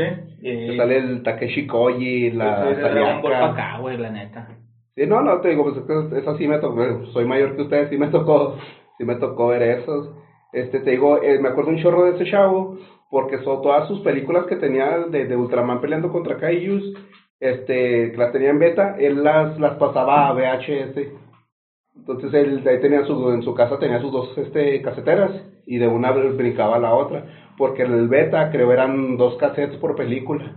sí. 0.43 0.77
sale 0.77 0.97
el 0.99 1.23
Takeshi 1.23 1.67
Koji, 1.67 2.33
la 2.33 2.65
Ball 2.65 2.77
Sayaka. 2.77 3.23
pa' 3.23 3.47
acá, 3.47 3.79
güey, 3.81 3.97
la 3.97 4.11
neta. 4.11 4.47
Sí, 4.95 5.07
no, 5.07 5.23
no, 5.23 5.41
te 5.41 5.49
digo, 5.49 5.65
pues 5.65 5.79
es 5.79 5.85
que 6.11 6.19
eso 6.19 6.37
sí 6.37 6.47
me 6.47 6.59
tocó, 6.59 7.07
soy 7.07 7.25
mayor 7.25 7.57
que 7.57 7.63
ustedes, 7.63 7.89
sí 7.89 7.97
me 7.97 8.09
tocó, 8.09 8.57
sí 8.99 9.05
me 9.05 9.15
tocó 9.17 9.49
ver 9.49 9.63
esos. 9.63 10.11
Este, 10.55 10.79
te 10.79 10.93
digo, 10.93 11.21
eh, 11.21 11.41
me 11.41 11.49
acuerdo 11.49 11.71
un 11.71 11.79
chorro 11.83 12.05
de 12.05 12.15
ese 12.15 12.31
chavo, 12.31 12.79
porque 13.11 13.39
son 13.39 13.61
todas 13.61 13.89
sus 13.89 14.01
películas 14.03 14.47
que 14.47 14.55
tenía 14.55 14.99
de, 15.11 15.27
de 15.27 15.37
Ultraman 15.37 15.81
peleando 15.81 16.13
contra 16.13 16.37
Kaijus, 16.39 16.95
este, 17.41 18.13
que 18.13 18.17
las 18.17 18.31
tenía 18.31 18.51
en 18.51 18.61
beta, 18.61 18.95
él 18.97 19.25
las, 19.25 19.59
las 19.59 19.75
pasaba 19.79 20.29
a 20.29 20.33
VHS. 20.33 21.09
Entonces 21.97 22.33
él 22.35 22.63
ahí 22.69 22.81
tenía 22.81 23.05
su, 23.05 23.33
en 23.33 23.43
su 23.43 23.53
casa 23.53 23.81
tenía 23.81 24.01
sus 24.01 24.13
dos 24.13 24.39
este, 24.39 24.81
caseteras, 24.81 25.33
y 25.67 25.79
de 25.79 25.89
una 25.89 26.13
brincaba 26.13 26.77
a 26.77 26.81
la 26.81 26.95
otra, 26.95 27.25
porque 27.59 27.83
el 27.83 28.07
beta 28.07 28.53
creo 28.53 28.71
eran 28.71 29.17
dos 29.17 29.37
cassettes 29.39 29.79
por 29.79 29.97
película. 29.97 30.53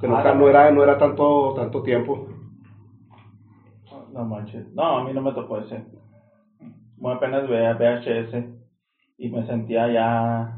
Que 0.00 0.08
no, 0.08 0.16
Ah, 0.16 0.32
no 0.32 0.48
era, 0.48 0.70
no 0.70 0.82
era 0.82 0.96
tanto, 0.96 1.52
tanto 1.56 1.82
tiempo. 1.82 2.26
No 4.14 4.24
manches. 4.24 4.72
No, 4.72 4.98
a 4.98 5.04
mí 5.04 5.12
no 5.12 5.20
me 5.20 5.32
tocó 5.32 5.58
ese. 5.58 5.84
Muy 6.96 7.12
apenas 7.12 7.46
VHS 7.46 8.59
y 9.20 9.28
me 9.30 9.46
sentía 9.46 9.86
ya 9.88 10.56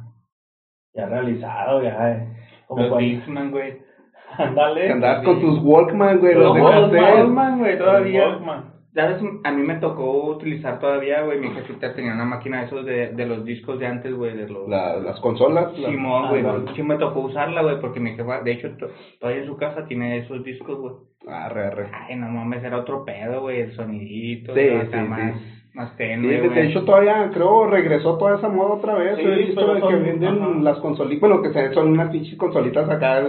ya 0.95 1.07
realizado, 1.07 1.83
ya 1.83 2.13
eh, 2.13 2.29
como 2.67 2.83
Los 2.87 2.99
Discman, 2.99 3.51
güey. 3.51 3.79
ándale. 4.39 4.91
Andabas 4.93 5.25
con 5.25 5.41
tus 5.41 5.59
Walkman, 5.63 6.19
güey, 6.21 6.35
Los 6.35 6.57
los 6.59 6.91
de 6.93 7.01
Walkman. 7.01 7.59
güey, 7.59 7.79
todavía. 7.79 8.29
Walkman. 8.29 8.73
¿Sabes? 8.95 9.23
A 9.45 9.51
mí 9.51 9.63
me 9.63 9.77
tocó 9.77 10.27
utilizar 10.33 10.79
todavía, 10.79 11.23
güey, 11.23 11.39
mi 11.41 11.49
jefita 11.49 11.95
tenía 11.95 12.13
una 12.13 12.27
máquina 12.27 12.61
de 12.61 12.67
esos 12.67 12.85
de, 12.85 13.09
de 13.15 13.25
los 13.27 13.43
discos 13.43 13.79
de 13.79 13.87
antes, 13.87 14.13
güey, 14.15 14.37
de 14.37 14.47
los... 14.47 14.69
La- 14.69 14.97
las 14.99 15.19
consolas. 15.21 15.79
la- 15.79 15.89
Simón, 15.89 16.29
güey, 16.29 16.45
Ah, 16.45 16.59
sí 16.77 16.83
me 16.83 16.99
tocó 16.99 17.21
usarla, 17.21 17.63
güey, 17.63 17.81
porque 17.81 18.01
mi 18.01 18.11
jefa, 18.15 18.43
de 18.43 18.53
hecho, 18.53 18.69
to- 18.77 18.91
todavía 19.19 19.45
en 19.45 19.49
su 19.49 19.57
casa 19.57 19.87
tiene 19.87 20.19
esos 20.19 20.45
discos, 20.45 20.79
güey. 20.79 20.95
Arre, 21.27 21.69
arre. 21.69 21.87
Ay, 21.91 22.17
no 22.17 22.29
mames, 22.29 22.63
era 22.65 22.81
otro 22.81 23.03
pedo, 23.07 23.41
güey, 23.41 23.63
el 23.63 23.73
sonidito, 23.73 24.55
Sí, 24.55 24.61
sí, 24.91 24.97
más, 25.09 25.37
sí. 25.41 25.62
Más 25.75 25.91
Sí, 25.91 25.97
tenue, 25.99 26.41
de, 26.41 26.49
de 26.51 26.67
hecho 26.67 26.85
todavía 26.85 27.31
creo 27.33 27.67
regresó 27.67 28.17
toda 28.19 28.37
esa 28.37 28.49
moda 28.49 28.75
otra 28.75 28.95
vez. 28.95 29.17
Sí, 29.17 29.23
He 29.25 29.37
visto 29.37 29.67
de 29.75 29.81
que 29.81 29.81
son- 29.81 30.03
venden 30.05 30.43
ajá. 30.43 30.51
las 30.61 30.79
consolitas, 30.79 31.21
bueno, 31.21 31.43
que 31.43 31.53
se- 31.53 31.73
son 31.75 31.89
unas 31.93 32.11
pinches 32.11 32.37
consolitas 32.39 32.89
acá 32.91 33.23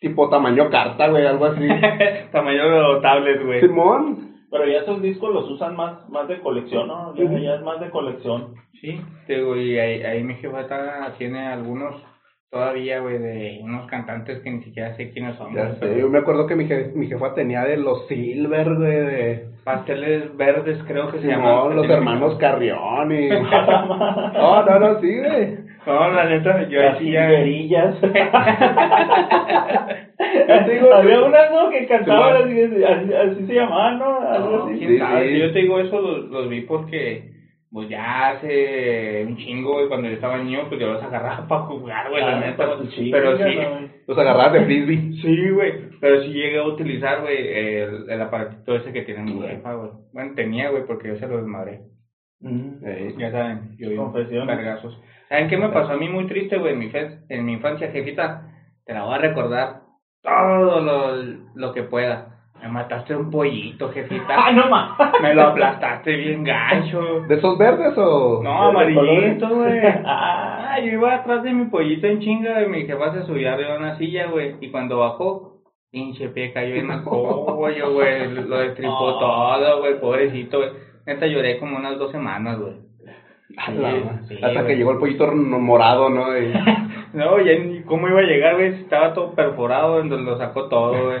tipo 0.00 0.28
tamaño 0.28 0.70
carta, 0.70 1.08
güey, 1.08 1.26
algo 1.26 1.46
así. 1.46 1.66
Tamaño 2.32 3.00
tablet, 3.00 3.44
güey. 3.44 3.60
Simón. 3.60 4.30
Pero 4.50 4.66
ya 4.66 4.78
esos 4.78 5.00
discos 5.02 5.32
los 5.32 5.48
usan 5.50 5.76
más, 5.76 6.08
más 6.08 6.26
de 6.26 6.40
colección, 6.40 6.88
¿no? 6.88 7.14
Ya, 7.14 7.24
Ujú. 7.24 7.38
ya 7.38 7.54
es 7.54 7.62
más 7.62 7.80
de 7.80 7.90
colección. 7.90 8.54
Sí, 8.80 9.00
te 9.26 9.36
digo, 9.36 9.56
y 9.56 9.78
ahí, 9.78 10.02
ahí 10.02 10.24
mi 10.24 10.34
jefa 10.34 10.62
está- 10.62 11.14
tiene 11.18 11.46
algunos 11.46 11.94
todavía, 12.50 12.98
güey, 13.00 13.18
de 13.18 13.60
unos 13.62 13.86
cantantes 13.86 14.40
que 14.40 14.50
ni 14.50 14.62
siquiera 14.64 14.94
sé 14.96 15.10
quiénes 15.12 15.36
son. 15.36 15.54
Ya 15.54 15.72
sé, 15.74 16.00
yo 16.00 16.08
me 16.08 16.18
acuerdo 16.18 16.46
que 16.46 16.56
mi, 16.56 16.64
je- 16.66 16.92
mi 16.94 17.06
jefa 17.06 17.34
tenía 17.34 17.62
de 17.64 17.76
los 17.76 18.06
Silver, 18.08 18.74
güey, 18.74 18.90
de 18.90 19.44
Pasteles 19.64 20.36
verdes, 20.36 20.82
creo 20.86 21.10
que 21.12 21.18
se 21.20 21.28
llaman. 21.28 21.76
los 21.76 21.88
hermanos 21.88 22.34
Carrión 22.36 23.12
y... 23.12 23.28
no, 24.34 24.64
no, 24.64 24.78
no, 24.80 25.00
sí, 25.00 25.16
güey. 25.18 25.70
No, 25.86 26.10
la 26.10 26.24
neta, 26.28 26.68
yo 26.68 26.82
Las 26.82 26.98
digo- 30.68 30.94
Había 30.94 31.22
unas, 31.22 31.50
¿no? 31.52 31.70
Que 31.70 31.86
cantaban 31.86 32.48
Sí, 32.50 32.60
así, 32.60 32.84
así, 32.84 33.14
así 33.14 33.46
se 33.46 33.54
llamaban, 33.54 33.98
¿no? 33.98 34.20
Algo 34.28 34.56
No, 34.58 34.64
así. 34.66 34.78
quién 34.78 34.90
Sí, 34.90 34.98
sabe, 34.98 35.28
sí. 35.28 35.38
Yo 35.38 35.52
te 35.52 35.58
digo 35.60 35.80
eso, 35.80 36.00
los, 36.00 36.24
los 36.30 36.48
vi 36.50 36.60
porque, 36.62 37.30
pues 37.72 37.88
ya 37.88 38.30
hace 38.30 39.24
un 39.26 39.36
chingo, 39.36 39.74
güey, 39.74 39.88
cuando 39.88 40.08
yo 40.08 40.14
estaba 40.14 40.38
niño, 40.38 40.66
pues 40.68 40.80
yo 40.80 40.92
los 40.92 41.02
agarraba 41.02 41.46
para 41.48 41.62
jugar, 41.62 42.10
güey, 42.10 42.20
la 42.22 42.36
Ah, 42.36 42.40
neta. 42.40 42.68
chinga, 42.90 43.16
Pero 43.18 43.36
sí. 43.38 43.58
Los 44.06 44.18
agarrabas 44.18 44.52
de 44.54 44.64
frisbee. 44.64 45.12
sí, 45.22 45.50
güey, 45.50 45.72
pero 46.00 46.22
sí 46.22 46.28
llegué 46.32 46.58
a 46.58 46.64
utilizar, 46.66 47.20
güey, 47.20 47.36
el, 47.48 48.10
el 48.10 48.20
aparatito 48.22 48.74
ese 48.74 48.92
que 48.92 49.02
tiene 49.02 49.22
mi 49.22 49.40
jefa, 49.40 49.74
güey. 49.74 49.90
Bueno, 50.12 50.32
tenía, 50.34 50.70
güey, 50.70 50.84
porque 50.84 51.08
yo 51.08 51.16
se 51.16 51.28
lo 51.28 51.36
desmadré. 51.36 51.82
Mm. 52.40 53.18
Ya 53.18 53.30
saben, 53.30 53.76
yo 53.78 53.90
vivo 53.90 54.04
Confesiones. 54.10 54.56
cargazos. 54.56 55.00
¿Saben 55.28 55.48
qué 55.48 55.56
me 55.58 55.68
pasó 55.68 55.92
a 55.92 55.96
mí 55.96 56.08
muy 56.08 56.26
triste, 56.26 56.56
güey? 56.58 56.72
En 56.72 56.78
mi, 56.80 56.88
fe- 56.88 57.18
en 57.28 57.44
mi 57.44 57.52
infancia, 57.52 57.90
jefita, 57.92 58.48
te 58.84 58.94
la 58.94 59.04
voy 59.04 59.14
a 59.14 59.18
recordar 59.18 59.82
todo 60.22 60.80
lo, 60.80 61.16
lo 61.54 61.72
que 61.72 61.82
pueda. 61.84 62.39
Me 62.62 62.68
mataste 62.68 63.16
un 63.16 63.30
pollito, 63.30 63.88
jefita. 63.90 64.26
¡Ay, 64.46 64.54
no 64.54 64.68
más! 64.68 64.90
Me 65.22 65.34
lo 65.34 65.42
aplastaste 65.48 66.14
bien 66.16 66.44
gacho. 66.44 67.22
¿De 67.26 67.36
esos 67.36 67.56
verdes 67.58 67.94
o...? 67.96 68.40
No, 68.42 68.62
amarillito, 68.68 69.48
güey. 69.48 69.80
Ah, 70.72 70.78
yo 70.78 70.92
iba 70.92 71.14
atrás 71.16 71.42
de 71.42 71.52
mi 71.52 71.64
pollito 71.64 72.06
en 72.06 72.20
chinga 72.20 72.62
y 72.62 72.68
mi 72.68 72.86
jefa 72.86 73.12
se 73.12 73.24
subía 73.24 73.54
arriba 73.54 73.72
de 73.72 73.78
una 73.78 73.98
silla, 73.98 74.26
güey. 74.26 74.54
Y 74.60 74.70
cuando 74.70 74.98
bajó, 74.98 75.62
pinche 75.90 76.28
pie 76.28 76.52
cayó 76.52 76.76
en 76.76 76.90
el 76.90 77.02
pollo, 77.02 77.92
güey. 77.92 78.34
Lo 78.46 78.58
destripó 78.58 78.92
Oh. 78.92 79.18
todo, 79.18 79.80
güey. 79.80 79.98
Pobrecito, 80.00 80.58
güey. 80.58 80.70
Neta 81.06 81.26
lloré 81.26 81.58
como 81.58 81.76
unas 81.76 81.98
dos 81.98 82.12
semanas, 82.12 82.58
güey. 82.60 82.74
La 83.74 83.90
Sí, 84.28 84.36
sí, 84.36 84.38
Hasta 84.44 84.64
que 84.64 84.76
llegó 84.76 84.92
el 84.92 84.98
pollito 84.98 85.26
morado, 85.34 86.08
¿no? 86.08 86.38
Y- 86.38 86.52
No, 87.14 87.40
ya 87.40 87.58
ni 87.58 87.82
cómo 87.82 88.06
iba 88.06 88.20
a 88.20 88.24
llegar, 88.24 88.54
güey. 88.54 88.68
Estaba 88.68 89.12
todo 89.12 89.34
perforado, 89.34 89.96
donde 89.98 90.18
lo 90.18 90.38
sacó 90.38 90.68
todo, 90.68 90.92
güey. 91.06 91.18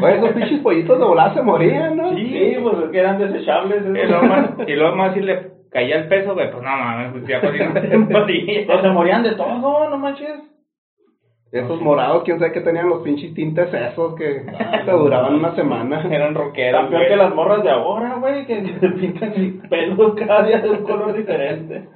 Güey, 0.00 0.16
esos 0.16 0.30
pinches 0.30 0.60
pollitos 0.60 0.98
de 0.98 1.04
volada 1.04 1.34
se 1.34 1.42
morían, 1.42 1.96
¿no? 1.96 2.10
Sí, 2.14 2.56
pues 2.62 2.78
es 2.84 2.90
que 2.90 2.98
eran 2.98 3.18
desechables. 3.18 3.82
Y 3.84 4.08
luego 4.08 4.22
más, 4.26 4.50
y 4.66 4.72
luego 4.72 4.96
más 4.96 5.14
si 5.14 5.20
le 5.20 5.50
caía 5.70 5.96
el 5.96 6.08
peso, 6.08 6.34
güey, 6.34 6.50
pues 6.50 6.62
no 6.62 6.70
mames, 6.70 7.12
pues 7.12 7.26
ya 7.26 7.40
podía 7.40 7.72
Pues 7.72 8.80
se 8.82 8.88
morían 8.88 9.22
de 9.22 9.34
todo, 9.34 9.88
no 9.88 9.98
manches. 9.98 10.56
Esos 11.52 11.80
morados, 11.80 12.24
quién 12.24 12.38
sabe 12.38 12.52
qué 12.52 12.60
tenían 12.60 12.88
los 12.88 13.02
pinches 13.02 13.32
tintes 13.32 13.72
esos 13.72 14.14
que 14.16 14.44
te 14.84 14.90
duraban 14.90 15.36
una 15.36 15.54
semana. 15.54 16.02
Eran 16.10 16.34
rockeros, 16.34 16.90
peor 16.90 17.06
que 17.06 17.16
las 17.16 17.34
morras 17.34 17.62
de 17.62 17.70
ahora, 17.70 18.16
güey, 18.16 18.46
que 18.46 18.62
se 18.80 18.88
pintan 18.88 19.32
el 19.34 19.60
pelo 19.68 20.14
cada 20.16 20.42
día 20.42 20.58
de 20.58 20.70
un 20.70 20.82
color 20.82 21.14
diferente. 21.14 21.88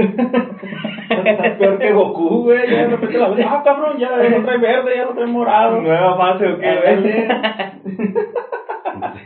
Está 0.00 1.54
peor 1.58 1.78
que 1.78 1.92
Goku, 1.92 2.42
güey. 2.44 2.70
Ya 2.70 2.82
de 2.82 2.88
repente 2.88 3.18
la 3.18 3.28
ves, 3.28 3.46
ah, 3.48 3.62
cabrón, 3.64 3.98
ya, 3.98 4.16
lo 4.16 4.42
trae 4.42 4.58
verde, 4.58 4.96
ya 4.96 5.04
lo 5.04 5.14
trae 5.14 5.26
morado. 5.26 5.80
Nueva 5.80 6.16
fase, 6.16 6.46
¿o 6.46 6.58
qué? 6.58 7.68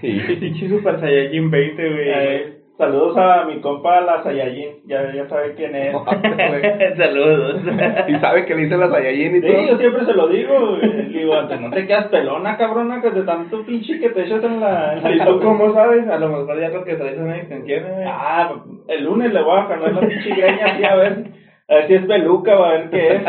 Pinche 0.40 0.68
Super 0.68 1.00
Saiyajin 1.00 1.50
20, 1.50 1.90
güey. 1.90 2.63
Saludos 2.76 3.16
a 3.16 3.44
mi 3.44 3.60
compa 3.60 4.00
la 4.00 4.24
Saiyajin, 4.24 4.80
ya, 4.86 5.12
ya 5.14 5.28
sabe 5.28 5.54
quién 5.54 5.76
es. 5.76 5.94
Saludos. 6.96 7.60
y 8.08 8.14
sabe 8.18 8.44
que 8.46 8.54
le 8.56 8.62
dicen 8.62 8.80
las 8.80 8.90
Saiyajin 8.90 9.36
y 9.36 9.40
Sí, 9.40 9.46
yo 9.46 9.66
todo. 9.68 9.78
siempre 9.78 10.04
se 10.06 10.12
lo 10.14 10.26
digo. 10.28 10.76
Le 10.78 11.02
digo, 11.20 11.34
antes 11.34 11.60
no 11.60 11.70
te 11.70 11.86
quedas 11.86 12.06
pelona, 12.08 12.56
cabrona, 12.56 13.00
que 13.00 13.10
de 13.10 13.22
tanto 13.22 13.64
pinche 13.64 14.00
que 14.00 14.10
te 14.10 14.22
echas 14.24 14.42
en 14.42 14.60
la... 14.60 14.94
en 14.94 15.02
la 15.04 15.14
¿Y 15.14 15.18
tú 15.20 15.40
cómo 15.40 15.72
sabes? 15.72 16.08
A 16.08 16.18
lo 16.18 16.28
mejor 16.30 16.60
ya 16.60 16.68
lo 16.70 16.84
que 16.84 16.94
traes 16.96 17.16
extensiones, 17.16 17.94
güey. 17.94 18.04
Ah, 18.08 18.52
el 18.88 19.04
lunes 19.04 19.32
le 19.32 19.42
voy 19.42 19.56
a 19.58 19.64
jalar 19.66 19.92
la 19.92 20.00
pinche 20.00 20.30
greña 20.34 20.66
así 20.66 20.84
a 20.84 20.94
ver, 20.96 21.24
a 21.68 21.74
ver 21.76 21.86
si 21.86 21.94
es 21.94 22.06
peluca, 22.06 22.52
a 22.54 22.68
ver 22.72 22.90
qué 22.90 23.14
es. 23.16 23.22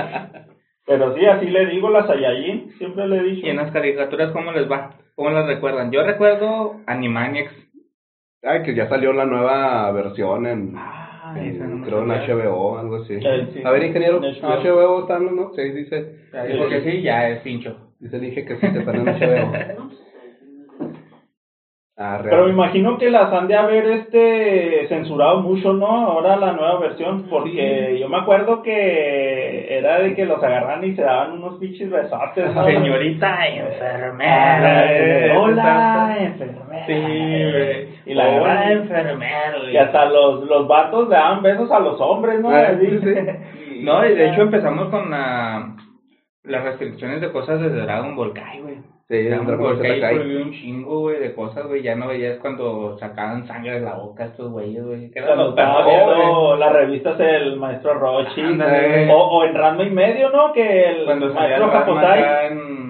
Pero 0.87 1.15
sí, 1.15 1.23
así 1.25 1.45
le 1.47 1.67
digo 1.67 1.91
la 1.91 2.07
Saiyajin, 2.07 2.71
siempre 2.79 3.07
le 3.07 3.17
he 3.17 3.23
dicho. 3.23 3.45
¿Y 3.45 3.49
en 3.51 3.57
las 3.57 3.71
caricaturas 3.71 4.31
cómo 4.31 4.51
les 4.53 4.69
va? 4.69 4.91
¿Cómo 5.15 5.29
las 5.29 5.45
recuerdan? 5.45 5.91
Yo 5.91 6.03
recuerdo 6.03 6.77
Animaniacs. 6.87 7.64
Ay, 8.45 8.61
que 8.63 8.75
ya 8.75 8.87
salió 8.87 9.11
la 9.13 9.25
nueva 9.25 9.91
versión 9.91 10.45
en, 10.45 10.71
Ah, 10.75 11.33
en- 11.37 11.79
no 11.81 11.85
creo 11.85 12.03
en. 12.03 12.11
HBO, 12.11 12.77
algo 12.77 12.97
así. 12.97 13.19
Sí. 13.19 13.61
A 13.63 13.71
ver, 13.71 13.83
ingeniero, 13.83 14.17
En 14.23 14.35
HBO. 14.35 14.61
HBO 14.61 15.01
están, 15.01 15.35
¿no? 15.35 15.51
Sí, 15.55 15.63
dice. 15.71 16.15
Porque 16.57 16.81
sí, 16.81 17.01
ya 17.01 17.29
es 17.29 17.39
pincho. 17.41 17.77
Dice, 17.99 18.19
dije 18.19 18.45
que 18.45 18.55
sí, 18.57 18.61
que 18.71 18.79
están 18.79 18.95
en 18.95 19.07
HBO. 19.07 19.51
Ah, 21.97 22.19
Pero 22.21 22.43
me 22.43 22.49
imagino 22.49 22.97
que 22.97 23.09
las 23.09 23.31
han 23.31 23.47
de 23.47 23.55
haber 23.55 23.85
este 23.85 24.85
censurado 24.89 25.39
mucho, 25.39 25.71
¿no? 25.71 25.87
Ahora 25.87 26.35
la 26.35 26.51
nueva 26.51 26.77
versión, 26.79 27.23
porque 27.29 27.97
yo 27.97 28.09
me 28.09 28.17
acuerdo 28.17 28.61
que 28.61 29.77
era 29.77 29.99
de 29.99 30.13
que 30.13 30.25
los 30.25 30.43
agarran 30.43 30.83
y 30.83 30.93
se 30.93 31.03
daban 31.03 31.33
unos 31.41 31.57
pinches 31.57 31.89
besotes, 31.89 32.53
¿no? 32.53 32.65
Señorita 32.65 33.47
enfermera. 33.47 34.91
Eh, 34.91 35.27
eh, 35.27 35.37
Hola, 35.37 36.17
exacto. 36.19 36.43
enfermera. 36.43 36.85
Sí, 36.85 36.93
güey. 36.93 37.87
Y 38.07 38.13
la 38.13 38.27
Hola, 38.27 38.75
güey. 39.61 39.73
y 39.73 39.77
hasta 39.77 40.05
los, 40.05 40.43
los 40.47 40.67
vatos 40.67 41.07
le 41.07 41.15
daban 41.15 41.41
besos 41.43 41.71
a 41.71 41.79
los 41.79 41.99
hombres, 42.01 42.41
¿no? 42.41 42.49
Ah, 42.49 42.71
sí, 42.77 42.99
sí. 43.01 43.15
No, 43.83 44.05
y 44.05 44.15
de 44.15 44.29
hecho 44.29 44.41
empezamos 44.41 44.89
con 44.89 45.11
la, 45.11 45.75
las 46.43 46.63
restricciones 46.63 47.21
de 47.21 47.31
cosas 47.31 47.61
desde 47.61 47.81
Dragon 47.81 48.15
Ball 48.15 48.33
Kai, 48.33 48.61
güey. 48.61 48.75
Sí, 49.07 49.27
Kai 49.29 49.75
Z 49.77 49.99
Kai. 50.01 50.15
prohibió 50.15 50.41
un 50.41 50.51
chingo, 50.51 50.99
güey, 51.01 51.19
de 51.19 51.35
cosas, 51.35 51.67
güey. 51.67 51.83
Ya 51.83 51.95
no 51.95 52.07
veías 52.07 52.39
cuando 52.39 52.97
sacaban 52.97 53.45
sangre 53.45 53.73
de 53.73 53.81
la 53.81 53.95
boca 53.95 54.25
estos 54.25 54.51
güeyes, 54.51 54.83
güey. 54.83 55.11
Que 55.11 55.19
eran 55.19 55.35
Cuando 55.35 55.43
los 55.43 55.57
estaba 55.57 55.85
perros, 55.85 56.17
viendo 56.17 56.55
las 56.57 56.73
revistas 56.73 57.19
el 57.19 57.55
maestro 57.57 57.93
Rochi, 57.93 58.41
o, 59.11 59.15
o 59.15 59.43
en 59.45 59.53
Ranma 59.53 59.83
y 59.83 59.91
medio, 59.91 60.31
¿no? 60.31 60.51
Que 60.53 60.89
el 60.89 61.05
Cuando 61.05 61.31
maestro 61.33 61.71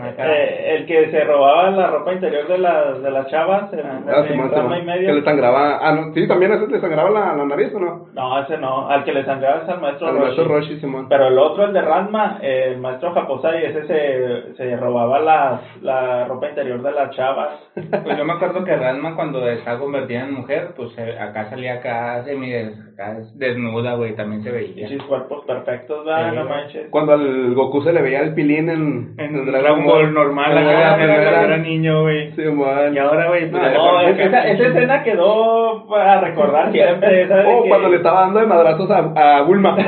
acá 0.01 0.25
eh, 0.27 0.75
el 0.77 0.85
que 0.85 1.09
se 1.11 1.23
robaba 1.23 1.69
la 1.71 1.87
ropa 1.87 2.13
interior 2.13 2.47
de 2.47 2.57
las, 2.57 3.01
de 3.01 3.11
las 3.11 3.27
chavas, 3.27 3.71
en, 3.73 3.79
Ah, 3.85 4.19
en 4.19 4.27
Simón. 4.27 4.51
y 4.51 4.79
Que 4.79 4.85
medio. 4.85 5.13
le 5.15 5.23
sangraba. 5.23 5.79
Ah, 5.81 5.91
no, 5.93 6.13
sí, 6.13 6.27
también 6.27 6.51
a 6.51 6.55
ese 6.55 6.67
le 6.67 6.79
sangraba 6.81 7.09
la, 7.09 7.35
la 7.35 7.45
nariz, 7.45 7.73
¿o 7.75 7.79
no? 7.79 8.07
No, 8.13 8.39
ese 8.41 8.57
no, 8.57 8.87
al 8.89 9.03
que 9.03 9.13
le 9.13 9.25
sangraba 9.25 9.63
es 9.63 9.69
al 9.69 9.81
maestro 9.81 10.07
Al 10.07 10.19
maestro 10.19 10.43
Roshi, 10.45 10.79
Simón. 10.79 11.07
Pero 11.09 11.27
el 11.27 11.37
otro, 11.37 11.65
el 11.65 11.73
de 11.73 11.81
Ranma, 11.81 12.39
eh, 12.41 12.69
el 12.73 12.77
maestro 12.79 13.13
Japosai, 13.13 13.65
ese 13.65 13.85
se, 13.87 14.53
se 14.55 14.75
robaba 14.77 15.19
las, 15.19 15.61
la 15.81 16.25
ropa 16.25 16.49
interior 16.49 16.81
de 16.81 16.91
las 16.91 17.09
chavas. 17.15 17.49
Pues 17.73 18.17
yo 18.17 18.25
me 18.25 18.33
acuerdo 18.33 18.63
que 18.63 18.75
Ranma 18.75 19.15
cuando 19.15 19.47
estaba 19.47 19.79
convertida 19.79 20.21
en 20.21 20.33
mujer, 20.33 20.69
pues 20.75 20.89
eh, 20.97 21.17
acá 21.19 21.49
salía 21.49 21.75
acá 21.75 22.23
semi 22.23 22.51
acá 22.95 23.17
desnuda, 23.35 23.93
güey, 23.95 24.15
también 24.15 24.41
se 24.41 24.51
veía. 24.51 24.87
Esos 24.87 25.03
cuerpos 25.07 25.45
perfectos, 25.45 26.03
¿verdad? 26.05 26.31
Sí, 26.31 26.35
no 26.37 26.45
manches. 26.45 26.87
Cuando 26.89 27.13
al 27.13 27.53
Goku 27.53 27.81
se 27.81 27.93
le 27.93 28.01
veía 28.01 28.21
el 28.21 28.33
pilín 28.33 28.69
en, 28.69 29.13
En 29.17 29.45
Dragon 29.45 29.85
Ball 29.85 30.13
normal, 30.13 30.51
En 30.51 30.57
acá 30.59 31.01
la 31.03 31.43
era 31.43 31.57
niño, 31.57 32.01
güey. 32.01 32.31
Simón. 32.31 32.93
Y 32.95 32.97
ahora, 32.97 33.27
güey, 33.27 33.49
pues 33.51 33.61
No, 33.61 33.67
ya 33.69 33.73
No, 33.77 33.83
ponen 33.91 34.19
esa, 34.19 34.47
esa 34.47 34.63
escena 34.67 35.03
quedó 35.03 35.85
para 35.87 36.21
recordar 36.21 36.71
siempre. 36.71 37.21
Esa 37.25 37.35
de 37.37 37.45
Oh, 37.53 37.63
que- 37.63 37.69
cuando 37.69 37.89
le 37.89 37.97
estaba 37.97 38.21
dando 38.21 38.39
de 38.39 38.45
madrazos 38.47 38.89
a, 38.89 39.37
a 39.37 39.41
Bulma. 39.43 39.77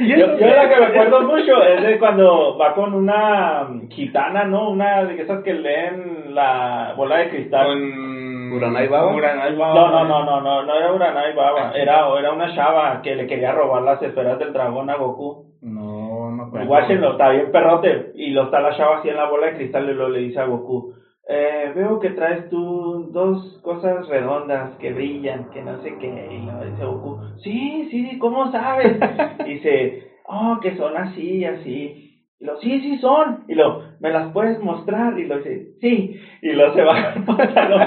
Yo, 0.00 0.16
yo 0.38 0.46
la 0.46 0.68
que 0.68 0.80
me 0.80 0.86
acuerdo 0.86 1.22
mucho 1.22 1.62
es 1.62 1.82
de 1.82 1.98
cuando 1.98 2.58
va 2.58 2.74
con 2.74 2.92
una 2.94 3.68
gitana, 3.90 4.44
¿no? 4.44 4.70
Una 4.70 5.04
de 5.04 5.22
esas 5.22 5.42
que 5.44 5.54
leen 5.54 6.34
la 6.34 6.94
bola 6.96 7.18
de 7.18 7.28
cristal. 7.30 7.66
Con... 7.66 8.33
Uranai 8.54 8.88
Baba. 8.88 9.14
Uranai 9.14 9.56
Baba. 9.56 9.74
No, 9.74 9.90
no, 9.90 10.04
no, 10.04 10.24
no, 10.24 10.40
no, 10.40 10.62
no 10.64 10.74
era 10.74 10.92
Uranai 10.92 11.34
Baba, 11.34 11.72
era, 11.74 12.06
era 12.18 12.32
una 12.32 12.54
chava 12.54 13.00
que 13.02 13.14
le 13.14 13.26
quería 13.26 13.52
robar 13.52 13.82
las 13.82 14.02
esferas 14.02 14.38
del 14.38 14.52
dragón 14.52 14.90
a 14.90 14.96
Goku. 14.96 15.44
No, 15.62 16.30
no 16.30 16.44
acuerdo. 16.44 16.66
Guáchenlo, 16.66 17.12
está 17.12 17.30
bien 17.30 17.50
perrote. 17.50 18.12
Y 18.14 18.30
lo 18.30 18.44
está 18.44 18.60
la 18.60 18.76
chava 18.76 18.98
así 18.98 19.08
en 19.08 19.16
la 19.16 19.28
bola 19.28 19.46
de 19.46 19.56
cristal 19.56 19.88
y 19.88 19.94
lo 19.94 20.08
le 20.08 20.20
dice 20.20 20.40
a 20.40 20.44
Goku, 20.44 20.94
eh, 21.26 21.72
veo 21.74 21.98
que 21.98 22.10
traes 22.10 22.48
tú 22.50 23.10
dos 23.10 23.58
cosas 23.62 24.06
redondas 24.08 24.76
que 24.76 24.92
brillan, 24.92 25.50
que 25.50 25.62
no 25.62 25.80
sé 25.82 25.96
qué. 25.98 26.28
Y 26.30 26.44
lo 26.44 26.64
dice 26.64 26.84
Goku, 26.84 27.18
sí, 27.42 27.88
sí, 27.90 28.18
¿cómo 28.18 28.50
sabes? 28.52 28.98
dice, 29.44 30.02
oh, 30.26 30.58
que 30.60 30.76
son 30.76 30.96
así, 30.96 31.44
así. 31.44 32.03
Y 32.44 32.46
lo, 32.46 32.58
sí, 32.60 32.78
sí 32.80 32.98
son. 32.98 33.44
Y 33.48 33.54
lo, 33.54 33.80
¿me 34.00 34.10
las 34.10 34.30
puedes 34.32 34.60
mostrar? 34.60 35.18
Y 35.18 35.24
lo 35.24 35.38
dice, 35.38 35.68
sí. 35.80 36.20
Y 36.42 36.52
lo 36.52 36.74
se 36.74 36.82
baja 36.82 37.12
el 37.16 37.24
pantalón 37.24 37.82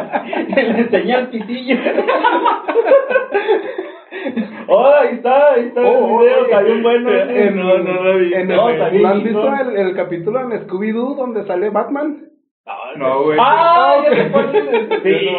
y 0.47 0.53
le 0.55 0.79
enseña 0.79 1.19
el 1.19 1.27
pitillo. 1.27 1.75
oh, 4.67 4.85
ahí 4.99 5.15
está, 5.15 5.53
ahí 5.53 5.65
está 5.67 5.81
el 5.81 5.87
Oh, 5.87 6.19
video, 6.19 6.35
oye, 6.37 6.41
está 6.45 6.61
bien 6.61 6.83
bueno. 6.83 7.11
en- 7.11 7.55
no, 7.55 7.77
no 7.77 8.03
lo 8.03 8.17
vi. 8.17 8.31
No, 8.45 8.69
el- 8.69 8.75
está 8.75 8.89
bien 8.89 9.03
¿No 9.03 9.09
has 9.09 9.23
visto 9.23 9.53
el, 9.53 9.77
el 9.77 9.95
capítulo 9.95 10.39
en 10.41 10.51
Scooby-Doo 10.67 11.15
donde 11.15 11.45
sale 11.45 11.69
Batman? 11.69 12.25
No, 12.97 13.23
güey. 13.23 13.37
Ah, 13.41 13.97
ya 14.03 14.09
es. 14.11 14.31
Sí, 15.03 15.29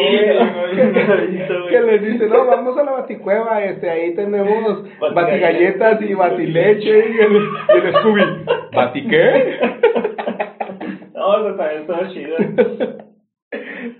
que 1.70 1.80
les 1.80 2.02
dice, 2.02 2.26
no, 2.26 2.46
vamos 2.46 2.76
a 2.78 2.84
la 2.84 2.92
baticueva, 2.92 3.62
este, 3.64 3.90
ahí 3.90 4.14
tenemos 4.14 4.84
Batigalletas. 5.14 6.00
y 6.02 6.14
batileche 6.14 6.88
y 7.10 7.18
el, 7.20 7.36
y 7.36 7.86
el 7.86 7.94
Scooby. 7.96 8.22
¿Bati 8.74 9.06
qué? 9.08 9.58
No, 11.14 11.38
eso 11.38 11.56
también 11.56 11.80
está 11.82 12.08
chido. 12.12 12.36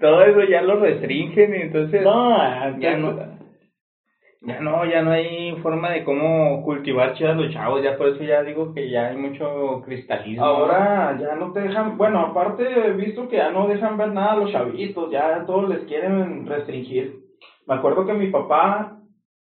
Todo 0.01 0.23
eso 0.23 0.43
ya 0.45 0.63
lo 0.63 0.81
restringen 0.81 1.55
y 1.55 1.63
entonces 1.63 2.03
No, 2.03 2.79
ya 2.79 2.97
no. 2.97 3.38
Ya 4.41 4.61
no, 4.61 4.85
ya 4.85 5.03
no 5.03 5.11
hay 5.11 5.57
forma 5.63 5.91
de 5.91 6.05
cómo 6.05 6.63
cultivar 6.63 7.15
chidas 7.15 7.37
los 7.37 7.53
chavos, 7.53 7.83
ya 7.83 7.97
por 7.97 8.09
eso 8.09 8.23
ya 8.23 8.43
digo 8.43 8.73
que 8.73 8.89
ya 8.89 9.09
hay 9.09 9.17
mucho 9.17 9.83
cristalismo. 9.85 10.45
Ahora 10.45 11.19
ya 11.21 11.35
no 11.35 11.53
te 11.53 11.61
dejan, 11.61 11.97
bueno, 11.99 12.21
aparte 12.21 12.63
he 12.63 12.93
visto 12.93 13.29
que 13.29 13.37
ya 13.37 13.51
no 13.51 13.67
dejan 13.67 13.97
ver 13.97 14.13
nada 14.13 14.33
a 14.33 14.37
los 14.37 14.53
chavitos, 14.53 15.11
ya 15.11 15.45
todos 15.45 15.69
les 15.69 15.81
quieren 15.87 16.47
restringir. 16.47 17.17
Me 17.67 17.75
acuerdo 17.75 18.07
que 18.07 18.15
mi 18.15 18.29
papá 18.29 18.98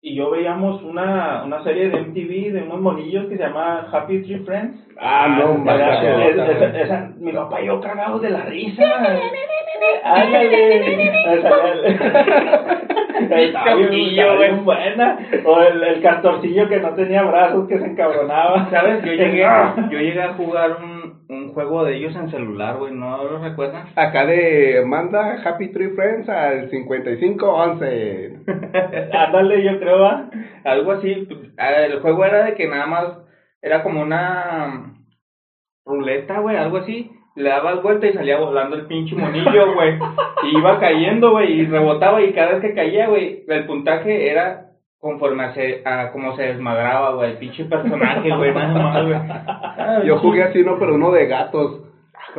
y 0.01 0.15
yo 0.15 0.31
veíamos 0.31 0.83
una, 0.83 1.43
una 1.45 1.63
serie 1.65 1.89
de 1.91 2.01
MTV 2.01 2.53
de 2.53 2.63
unos 2.63 2.81
monillos 2.81 3.27
que 3.27 3.37
se 3.37 3.43
llama 3.43 3.87
Happy 3.93 4.23
Tree 4.23 4.39
Friends. 4.45 4.77
Ah, 5.01 5.27
no, 5.29 5.71
Esa- 5.73 6.81
esa- 6.81 7.11
mi 7.19 7.33
papá 7.33 7.61
y 7.61 7.67
yo 7.67 7.81
cagados 7.81 8.23
de 8.23 8.31
la 8.31 8.43
risa. 8.43 8.83
Ándale. 10.05 11.09
Bien, 13.29 13.53
Castillo, 13.53 14.37
güey. 14.37 14.55
buena. 14.61 15.19
O 15.45 15.61
el, 15.63 15.83
el 15.83 16.01
castorcillo 16.03 16.69
que 16.69 16.79
no 16.81 16.91
tenía 16.95 17.23
brazos, 17.23 17.69
que 17.69 17.79
se 17.79 17.87
encabronaba. 17.87 18.69
¿Sabes? 18.71 19.03
Yo 19.05 19.13
llegué, 19.13 19.45
Ah. 19.45 19.75
yo 19.91 19.99
llegué 19.99 20.23
a 20.23 20.35
jugar 20.35 20.77
un, 20.83 20.98
un 21.29 21.53
juego 21.53 21.85
de 21.85 21.97
ellos 21.97 22.17
en 22.17 22.31
celular, 22.31 22.79
güey, 22.79 22.95
¿no 22.95 23.23
lo 23.25 23.39
recuerdan? 23.39 23.89
Acá 23.97 24.25
de 24.27 24.83
manda 24.87 25.43
Happy 25.45 25.69
Tree 25.73 25.91
Friends 25.91 26.29
al 26.29 26.71
5511. 26.71 28.39
Ándale, 29.13 29.63
yo 29.63 29.79
creo, 29.79 30.01
¿va? 30.01 30.31
Algo 30.65 30.93
así. 30.93 31.29
Ah, 31.59 31.73
El 31.85 32.01
juego 32.01 32.25
era 32.25 32.45
de 32.45 32.55
que 32.55 32.67
nada 32.67 32.87
más 32.87 33.19
era 33.61 33.83
como 33.83 34.01
una 34.01 34.95
ruleta, 35.85 36.41
güey, 36.41 36.57
algo 36.57 36.79
así. 36.79 37.11
Le 37.37 37.51
dabas 37.51 37.83
vuelta 37.83 38.07
y 38.07 38.15
salía 38.15 38.39
volando 38.39 38.77
el 38.77 38.87
pinche 38.87 39.15
monillo, 39.15 39.75
güey. 39.75 39.99
Y 40.45 40.59
iba 40.59 40.81
cayendo, 40.81 41.33
güey, 41.33 41.61
y 41.61 41.67
rebotaba 41.67 42.23
y 42.23 42.33
cada 42.33 42.53
vez 42.55 42.63
que 42.63 42.75
caía, 42.75 43.07
güey, 43.09 43.45
el 43.47 43.67
puntaje 43.67 44.31
era 44.31 44.68
conforme 45.01 45.45
a, 45.45 45.55
se, 45.55 45.83
a 45.85 46.11
como 46.13 46.35
se 46.37 46.43
desmadraba, 46.43 47.15
güey, 47.15 47.33
el 47.33 47.39
pinche 47.39 47.65
personaje, 47.65 48.35
güey, 48.35 48.53
nada 48.53 48.83
más, 48.83 49.07
güey. 49.07 49.19
Ah, 49.19 50.03
Yo 50.05 50.19
jugué 50.19 50.43
así, 50.43 50.63
¿no? 50.63 50.79
Pero 50.79 50.95
uno 50.95 51.11
de 51.13 51.27
gatos. 51.27 51.85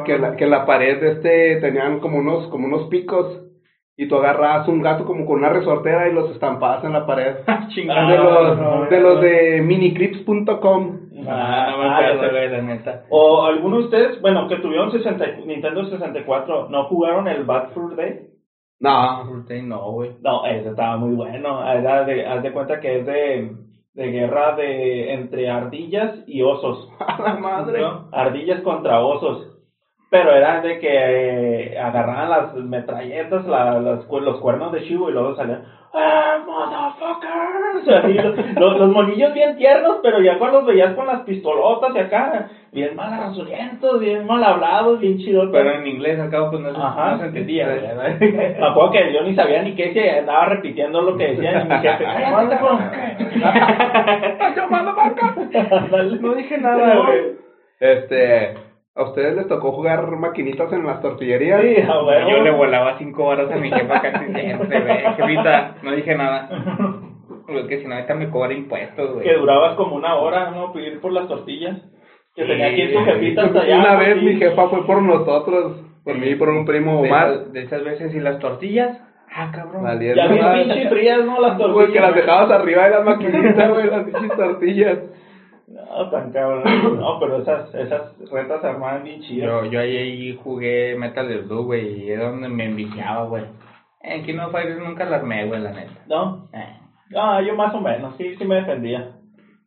Que 0.05 0.17
la, 0.17 0.35
que 0.35 0.45
la 0.45 0.65
pared 0.65 1.01
de 1.01 1.11
este 1.13 1.55
tenían 1.61 1.99
como 1.99 2.19
unos, 2.19 2.47
como 2.47 2.67
unos 2.67 2.87
picos. 2.87 3.41
Y 3.97 4.07
tú 4.07 4.15
agarrabas 4.15 4.67
un 4.69 4.81
gato 4.81 5.03
como 5.03 5.25
con 5.25 5.39
una 5.39 5.49
resortera 5.49 6.07
y 6.07 6.13
los 6.13 6.31
estampabas 6.31 6.83
en 6.85 6.93
la 6.93 7.05
pared. 7.05 7.35
Chingada. 7.69 8.09
de 8.09 8.17
los, 8.17 8.57
no, 8.57 8.85
de, 8.85 8.99
los 9.01 9.21
de 9.21 9.61
miniclips.com. 9.61 10.99
Ah, 11.27 11.67
no 11.71 11.77
me 11.79 11.85
Ah, 11.85 12.13
la 12.13 12.61
neta. 12.61 13.03
O 13.09 13.43
algunos 13.45 13.79
de 13.79 13.85
ustedes, 13.85 14.21
bueno, 14.21 14.47
que 14.47 14.57
tuvieron 14.57 14.91
60, 14.91 15.25
Nintendo 15.45 15.83
64, 15.85 16.69
¿no 16.69 16.85
jugaron 16.85 17.27
el 17.27 17.43
Bad 17.43 17.71
Fur 17.71 17.95
Day? 17.97 18.28
No. 18.79 19.25
No, 19.63 19.91
güey. 19.91 20.15
No, 20.21 20.45
ese 20.45 20.69
estaba 20.69 20.97
muy 20.97 21.15
bueno. 21.15 21.69
Era 21.69 22.05
de, 22.05 22.25
haz 22.25 22.43
de 22.43 22.53
cuenta 22.53 22.79
que 22.79 22.99
es 22.99 23.05
de, 23.05 23.55
de 23.93 24.11
guerra 24.11 24.55
de 24.55 25.13
entre 25.13 25.49
ardillas 25.49 26.23
y 26.27 26.41
osos. 26.41 26.89
A 26.99 27.21
la 27.21 27.35
madre. 27.35 27.81
¿no? 27.81 28.09
Ardillas 28.11 28.61
contra 28.61 29.01
osos. 29.01 29.58
Pero 30.11 30.33
era 30.33 30.61
de 30.61 30.79
que 30.79 30.89
eh, 30.91 31.79
agarraban 31.79 32.29
las 32.29 32.53
metralletas, 32.55 33.45
la, 33.45 33.79
las, 33.79 34.07
los 34.07 34.39
cuernos 34.41 34.71
de 34.71 34.83
chivo 34.83 35.09
y 35.09 35.13
luego 35.13 35.35
salían, 35.35 35.63
¡Ah, 35.93 36.39
motherfuckers! 36.45 37.87
Así, 38.03 38.13
los, 38.13 38.55
los, 38.55 38.77
los 38.79 38.89
monillos 38.89 39.33
bien 39.33 39.55
tiernos, 39.57 39.97
pero 40.01 40.21
ya 40.21 40.37
cuando 40.37 40.59
los 40.59 40.67
veías 40.67 40.93
con 40.93 41.07
las 41.07 41.21
pistolotas 41.21 41.95
y 41.95 41.99
acá, 41.99 42.47
bien 42.71 42.95
mal 42.95 43.13
arrasulientos, 43.13 43.99
bien 43.99 44.25
mal 44.25 44.43
hablados, 44.43 44.99
bien 44.99 45.17
chidos. 45.19 45.49
Pero 45.51 45.71
en 45.73 45.85
inglés 45.87 46.19
al 46.19 46.29
cabo 46.29 46.51
pues 46.51 46.61
no, 46.63 46.69
Ajá. 46.69 47.11
no 47.11 47.19
se 47.19 47.25
entendía, 47.27 47.67
acuerdo 48.61 48.91
que 48.91 49.13
yo 49.13 49.21
ni 49.23 49.35
sabía 49.35 49.61
ni 49.63 49.75
qué 49.75 49.93
se 49.93 50.09
andaba 50.19 50.45
repitiendo 50.45 51.01
lo 51.01 51.17
que 51.17 51.27
decían 51.33 51.65
y 51.65 51.69
mi 51.69 51.79
jefe, 51.81 52.03
"Cállate, 52.03 52.55
cabrón". 52.55 52.79
Ándale. 55.71 56.19
No 56.19 56.33
dije 56.35 56.57
nada, 56.57 56.95
güey. 56.97 57.37
Este, 57.79 58.53
¿a 58.99 59.03
ustedes 59.09 59.35
les 59.35 59.47
tocó 59.47 59.71
jugar 59.71 60.05
maquinitas 60.17 60.71
en 60.73 60.85
las 60.85 61.01
tortillerías? 61.01 61.61
Sí, 61.61 61.81
a 61.81 62.03
huevo. 62.03 62.29
Yo 62.29 62.43
le 62.43 62.51
volaba 62.51 62.97
cinco 62.97 63.25
horas 63.25 63.49
a 63.51 63.55
mi 63.55 63.71
jefa 63.71 64.01
casi 64.01 64.25
siempre, 64.33 64.81
güey. 64.81 64.97
Jefita, 65.15 65.75
no 65.81 65.91
dije 65.93 66.15
nada. 66.15 66.49
Porque 67.47 67.79
si 67.79 67.87
no, 67.87 67.95
ahorita 67.95 68.13
me 68.15 68.29
cobra 68.29 68.53
impuestos, 68.53 69.13
güey. 69.13 69.25
que 69.25 69.33
durabas 69.35 69.75
como 69.75 69.95
una 69.95 70.15
hora, 70.15 70.51
¿no? 70.51 70.71
Para 70.71 70.85
ir 70.85 70.99
por 71.01 71.11
las 71.13 71.27
tortillas. 71.27 71.77
Que 72.35 72.43
Sí. 72.43 72.47
tenía 72.47 72.69
que 72.75 72.83
ir 72.83 72.93
su 72.93 73.03
jefita 73.03 73.45
hasta 73.45 73.61
allá. 73.61 73.79
Una 73.79 73.95
vez 73.95 74.21
mi 74.21 74.35
jefa 74.35 74.67
fue 74.69 74.85
por 74.85 75.01
nosotros, 75.01 75.81
por 76.03 76.15
mí 76.17 76.27
y 76.27 76.35
por 76.35 76.49
un 76.49 76.63
primo 76.65 77.01
de, 77.01 77.09
Omar. 77.09 77.29
esas, 77.31 77.53
de 77.53 77.61
esas 77.63 77.83
veces, 77.83 78.13
¿y 78.13 78.19
las 78.19 78.37
tortillas? 78.39 79.01
Ah, 79.33 79.51
cabrón. 79.53 79.83
Valiendo 79.83 80.15
Ya 80.21 80.27
bien 80.27 80.43
madre. 80.43 80.63
pinche 80.63 80.89
frías, 80.89 81.25
¿no? 81.25 81.39
Las 81.41 81.57
tortillas. 81.57 81.73
Güey, 81.73 81.91
que 81.91 81.99
las 81.99 82.15
dejabas 82.15 82.51
arriba 82.51 82.83
de 82.85 82.89
las 82.91 83.05
maquinitas, 83.05 83.69
güey, 83.69 83.87
las 83.89 84.03
pinches 84.03 84.37
tortillas. 84.37 84.97
No, 85.71 86.09
tan 86.09 86.31
cabrón. 86.31 86.63
No, 86.99 87.19
pero 87.19 87.37
esas, 87.41 87.73
esas 87.75 88.17
retas 88.31 88.61
se 88.61 88.67
armaban 88.67 89.03
bien 89.03 89.21
chidas. 89.21 89.47
Yo, 89.47 89.65
yo 89.65 89.79
ahí, 89.79 89.95
ahí 89.97 90.39
jugué 90.43 90.95
Metal 90.97 91.27
Gear 91.27 91.47
2, 91.47 91.65
güey, 91.65 92.03
y 92.05 92.11
es 92.11 92.19
donde 92.19 92.49
me 92.49 92.65
enviciaba, 92.65 93.25
güey. 93.25 93.43
En 94.01 94.23
Kino 94.25 94.49
Fighters 94.49 94.79
nunca 94.79 95.05
la 95.05 95.17
armé, 95.17 95.45
güey, 95.45 95.61
la 95.61 95.71
neta. 95.71 95.91
¿No? 96.07 96.49
Eh, 96.53 96.75
Ah, 97.15 97.41
yo 97.41 97.55
más 97.55 97.73
o 97.73 97.81
menos, 97.81 98.15
sí, 98.17 98.35
sí 98.35 98.45
me 98.45 98.55
defendía. 98.55 99.11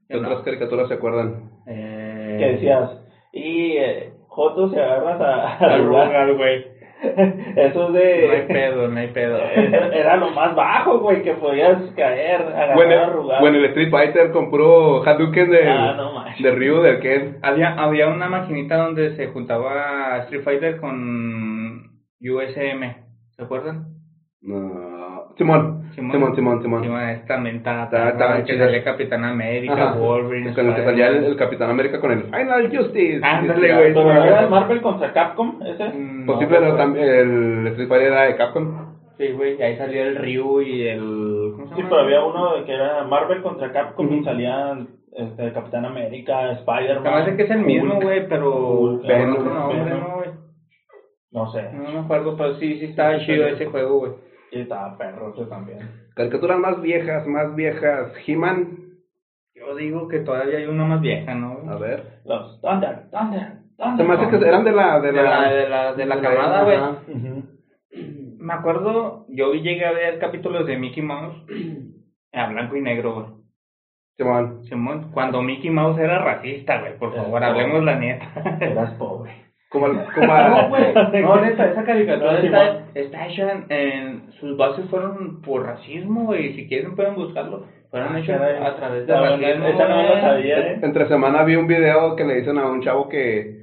¿Qué 0.09 0.17
otras 0.17 0.43
caricaturas 0.43 0.89
se 0.89 0.95
acuerdan? 0.95 1.51
eh, 1.67 2.37
Que 2.39 2.47
decías, 2.53 2.91
y 3.33 3.73
eh, 3.79 4.13
Joto 4.29 4.71
se 4.71 4.81
agarras 4.81 5.21
a, 5.21 5.49
a 5.65 5.75
Al. 5.75 5.85
Rugal, 5.87 6.37
güey. 6.37 6.65
Eso 7.57 7.89
No 7.89 7.99
hay 7.99 8.41
de... 8.43 8.45
pedo, 8.49 8.89
no 8.89 8.99
hay 8.99 9.09
pedo. 9.09 9.39
Era 9.93 10.17
lo 10.17 10.31
más 10.31 10.55
bajo, 10.55 11.01
güey, 11.01 11.23
que 11.23 11.35
podías 11.35 11.83
caer, 11.97 12.43
agarrar 12.43 12.77
Bueno, 12.77 13.23
bueno, 13.41 13.59
el 13.59 13.65
Street 13.67 13.91
Fighter 13.91 14.31
con 14.31 14.51
puro 14.51 15.03
Hadouken 15.05 15.51
de, 15.51 15.69
Ah, 15.69 15.95
no 15.97 16.13
de 16.39 16.51
Ryu, 16.53 16.81
del 16.81 17.01
Ken. 17.01 17.39
Había, 17.43 17.75
había 17.75 18.09
una 18.09 18.29
maquinita 18.29 18.77
donde 18.77 19.17
se 19.17 19.29
juntaba 19.29 20.19
Street 20.25 20.43
Fighter 20.43 20.77
con 20.79 21.91
USM, 22.21 22.95
¿se 23.31 23.43
acuerdan? 23.43 23.87
No. 24.41 24.92
Simón, 25.37 25.91
Simón, 25.95 26.35
Simón, 26.35 26.63
Simón. 26.63 26.83
Simón, 26.83 27.03
esta 27.09 27.37
mentada, 27.39 27.85
Estaba- 27.85 28.09
estaba 28.11 28.45
que 28.45 28.59
salía 28.59 28.85
Capitán 28.85 29.25
América, 29.25 29.73
Ajá. 29.91 29.95
Wolverine, 29.99 30.55
Con 30.55 30.69
el 30.69 30.75
que 30.75 30.85
salía 30.85 31.09
el, 31.09 31.25
el 31.25 31.37
Capitán 31.37 31.71
América 31.71 32.01
con 32.01 32.13
el 32.13 32.23
Final 32.25 32.71
Justice. 32.77 33.21
Ándale, 33.23 33.75
güey. 33.75 33.95
Pero 33.95 34.11
era 34.13 34.41
el 34.43 34.51
Marvel 34.51 34.81
contra 34.83 35.13
Capcom, 35.13 35.61
ese. 35.65 35.85
Mm, 35.89 36.27
Pues 36.27 36.39
sí, 36.39 36.45
no, 36.45 36.51
pero 36.51 36.95
el 36.95 37.67
Street 37.69 37.89
Fighter 37.89 38.13
era 38.13 38.23
de 38.25 38.37
Capcom. 38.37 38.93
Sí, 39.19 39.29
güey, 39.33 39.59
y 39.59 39.63
ahí 39.63 39.77
salía 39.77 40.03
el 40.07 40.17
Ryu 40.17 40.61
y 40.63 40.89
el... 40.89 41.53
¿Cómo 41.55 41.69
se 41.69 41.75
Sí, 41.75 41.81
llama? 41.83 41.91
pero 41.91 42.03
había 42.03 42.25
uno 42.25 42.65
que 42.65 42.73
era 42.75 43.05
Marvel 43.05 43.43
contra 43.43 43.71
Capcom 43.73 44.11
y 44.11 44.15
Ujú. 44.17 44.25
salían 44.25 44.89
este, 45.17 45.53
Capitán 45.53 45.85
América, 45.85 46.51
Spider-Man. 46.53 47.15
Hace 47.15 47.37
que 47.37 47.43
es 47.43 47.51
el 47.51 47.61
mismo, 47.61 48.01
güey, 48.01 48.27
pero... 48.29 48.51
Hulk, 48.81 49.03
pero 49.07 49.19
Venom. 49.19 49.45
¿no, 49.45 49.67
güey? 50.17 50.31
No 51.31 51.47
sé. 51.53 51.63
No 51.73 51.93
me 51.93 51.99
acuerdo, 52.01 52.37
pero 52.37 52.55
sí, 52.55 52.79
sí 52.79 52.87
estaba 52.87 53.19
chido 53.21 53.47
ese 53.47 53.67
juego, 53.67 53.99
güey. 54.01 54.13
Sí, 54.53 54.61
estaba 54.61 54.99
perro 54.99 55.33
ese 55.35 55.47
también. 55.47 55.79
Caricaturas 56.15 56.59
más 56.59 56.81
viejas, 56.83 57.27
más 57.27 57.55
viejas. 57.57 58.13
He-Man. 58.27 58.79
Yo 59.55 59.75
digo 59.77 60.09
que 60.09 60.21
todavía 60.21 60.59
hay 60.59 60.67
una 60.67 60.85
más 60.85 61.01
vieja, 61.01 61.35
¿no? 61.35 61.71
A 61.71 61.77
ver. 61.79 62.21
Los 62.27 62.61
Thunder, 62.61 63.09
Thunder, 63.11 63.61
Thunder. 63.79 63.97
Se 63.97 64.05
me 64.05 64.15
hace 64.15 64.29
que 64.29 64.47
eran 64.47 64.65
de 64.65 64.73
la... 64.73 65.01
De 65.01 65.11
De 65.11 65.23
la, 65.23 65.53
de 65.53 65.69
la, 65.69 65.95
de 65.95 66.07
la 66.07 66.21
camada, 66.21 66.65
güey. 66.65 66.79
Me 68.39 68.53
acuerdo, 68.53 69.25
yo 69.29 69.55
llegué 69.55 69.87
a 69.87 69.93
ver 69.93 70.19
capítulos 70.19 70.67
de 70.67 70.77
Mickey 70.77 71.03
Mouse 71.03 71.37
a 72.33 72.47
blanco 72.49 72.77
y 72.77 72.83
negro, 72.83 73.15
güey. 73.15 73.27
Simón. 74.17 74.65
Simón, 74.65 75.11
cuando 75.13 75.41
Mickey 75.41 75.71
Mouse 75.71 75.99
era 75.99 76.23
racista, 76.23 76.81
güey, 76.81 76.99
por 76.99 77.15
favor, 77.15 77.43
hablemos 77.43 77.83
la 77.83 77.97
neta. 77.97 78.59
Eras 78.61 78.93
pobre. 78.99 79.42
Como, 79.73 79.87
al- 79.87 80.07
como 80.15 80.27
No, 80.49 80.69
güey. 80.69 81.23
No, 81.23 81.41
neta, 81.41 81.71
esa 81.73 81.85
caricatura 81.85 82.39
está, 82.41 82.85
está 82.95 83.27
hecha 83.27 83.53
en, 83.53 83.65
en- 83.71 84.33
Sus 84.41 84.57
bases 84.57 84.85
fueron 84.91 85.41
por 85.43 85.65
racismo, 85.65 86.25
güey. 86.27 86.55
Si 86.55 86.69
quieren 86.69 86.95
pueden 86.95 87.15
buscarlo. 87.15 87.65
Fueron 87.91 88.15
Ah, 88.17 88.21
hechas 88.21 88.41
a 88.41 88.77
través 88.77 89.07
de 89.07 89.13
No, 89.15 89.23
racismo. 89.23 89.67
esa 89.67 89.89
no 89.89 90.21
sabía, 90.21 90.59
eh. 90.61 90.81
entre 90.83 91.09
semana 91.09 91.43
vi 91.45 91.57
un 91.57 91.67
video 91.67 92.17
que 92.17 92.25
le 92.25 92.37
dicen 92.37 92.59
a 92.59 92.67
un 92.71 92.83
chavo 92.83 93.09
que 93.09 93.63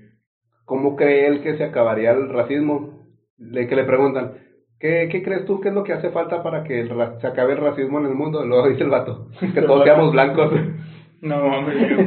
cómo 0.65 0.95
cree 0.95 1.25
él 1.27 1.41
que 1.41 1.57
se 1.57 1.63
acabaría 1.63 2.11
el 2.11 2.29
racismo. 2.29 2.99
Le, 3.39 3.67
que 3.67 3.75
le 3.75 3.85
preguntan, 3.85 4.33
¿qué, 4.79 5.07
¿qué 5.11 5.23
crees 5.23 5.45
tú 5.45 5.59
que 5.61 5.69
es 5.69 5.73
lo 5.73 5.83
que 5.83 5.93
hace 5.93 6.09
falta 6.11 6.43
para 6.43 6.63
que 6.63 6.81
el 6.81 6.89
se 7.21 7.27
acabe 7.27 7.53
el 7.53 7.59
racismo 7.59 7.99
en 7.99 8.05
el 8.07 8.13
mundo? 8.13 8.45
Luego 8.45 8.67
dice 8.69 8.83
el 8.83 8.89
vato, 8.89 9.27
que 9.53 9.61
todos 9.61 9.83
seamos 9.83 10.11
blancos. 10.11 10.51
No 11.21 11.47
mames, 11.47 11.89
yo- 11.89 11.97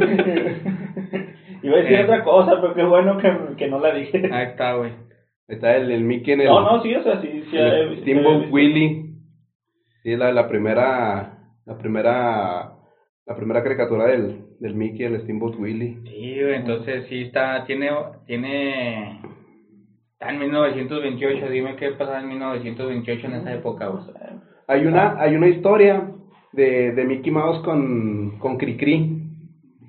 Iba 1.73 1.81
a 1.81 1.83
decir 1.83 1.99
Eh. 1.99 2.05
otra 2.05 2.25
cosa, 2.25 2.61
pero 2.61 2.75
qué 2.75 2.83
bueno 2.85 3.19
que, 3.19 3.57
que 3.57 3.69
no 3.69 3.79
la 3.81 3.93
dije. 3.95 4.29
Ahí 4.33 4.47
está, 4.49 4.75
güey. 4.75 4.93
Está 5.49 5.77
el, 5.77 5.91
el 5.91 6.05
Mickey 6.05 6.35
en 6.35 6.41
el, 6.43 6.47
No, 6.49 6.61
no, 6.61 6.83
sí, 6.83 6.95
o 6.95 7.03
sea, 7.03 7.21
sí, 7.21 7.45
sí. 7.51 7.57
el 7.57 7.93
he 7.95 8.01
Steamboat 8.03 8.39
visto. 8.41 8.55
Willie. 8.55 9.07
Sí, 10.03 10.17
la, 10.17 10.33
la 10.33 10.49
primera, 10.49 11.39
la 11.67 11.79
primera, 11.79 12.73
la 13.27 13.37
primera 13.37 13.63
caricatura 13.63 14.07
del, 14.07 14.45
del 14.61 14.75
Mickey, 14.75 15.05
el 15.05 15.21
Steamboat 15.23 15.57
Willie. 15.59 15.99
Sí, 16.05 16.41
güey, 16.41 16.55
entonces 16.55 17.07
sí 17.09 17.23
está, 17.23 17.65
tiene, 17.67 17.91
tiene, 18.27 19.21
está 20.15 20.31
en 20.31 20.39
1928, 20.41 21.49
dime 21.51 21.77
qué 21.77 21.91
pasaba 21.93 22.21
en 22.21 22.29
1928 22.29 23.27
en 23.27 23.35
esa 23.35 23.55
época, 23.55 23.89
güey. 23.89 24.05
Hay 24.69 24.87
una, 24.87 25.21
hay 25.21 25.35
una 25.37 25.49
historia 25.49 26.09
de, 26.53 26.93
de 26.93 27.05
Mickey 27.05 27.31
Mouse 27.33 27.63
con, 27.63 28.39
con 28.39 28.57
Cricri. 28.57 29.19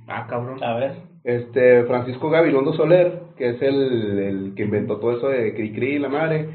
Ah, 0.07 0.27
cabrón. 0.29 0.61
A 0.63 0.75
ver. 0.75 0.93
Este, 1.23 1.83
Francisco 1.85 2.29
Gabilondo 2.29 2.73
Soler, 2.73 3.21
que 3.37 3.49
es 3.49 3.61
el, 3.61 4.19
el 4.19 4.53
que 4.55 4.63
inventó 4.63 4.99
todo 4.99 5.17
eso 5.17 5.29
de 5.29 5.53
Cricri 5.53 5.95
y 5.95 5.99
la 5.99 6.09
madre, 6.09 6.49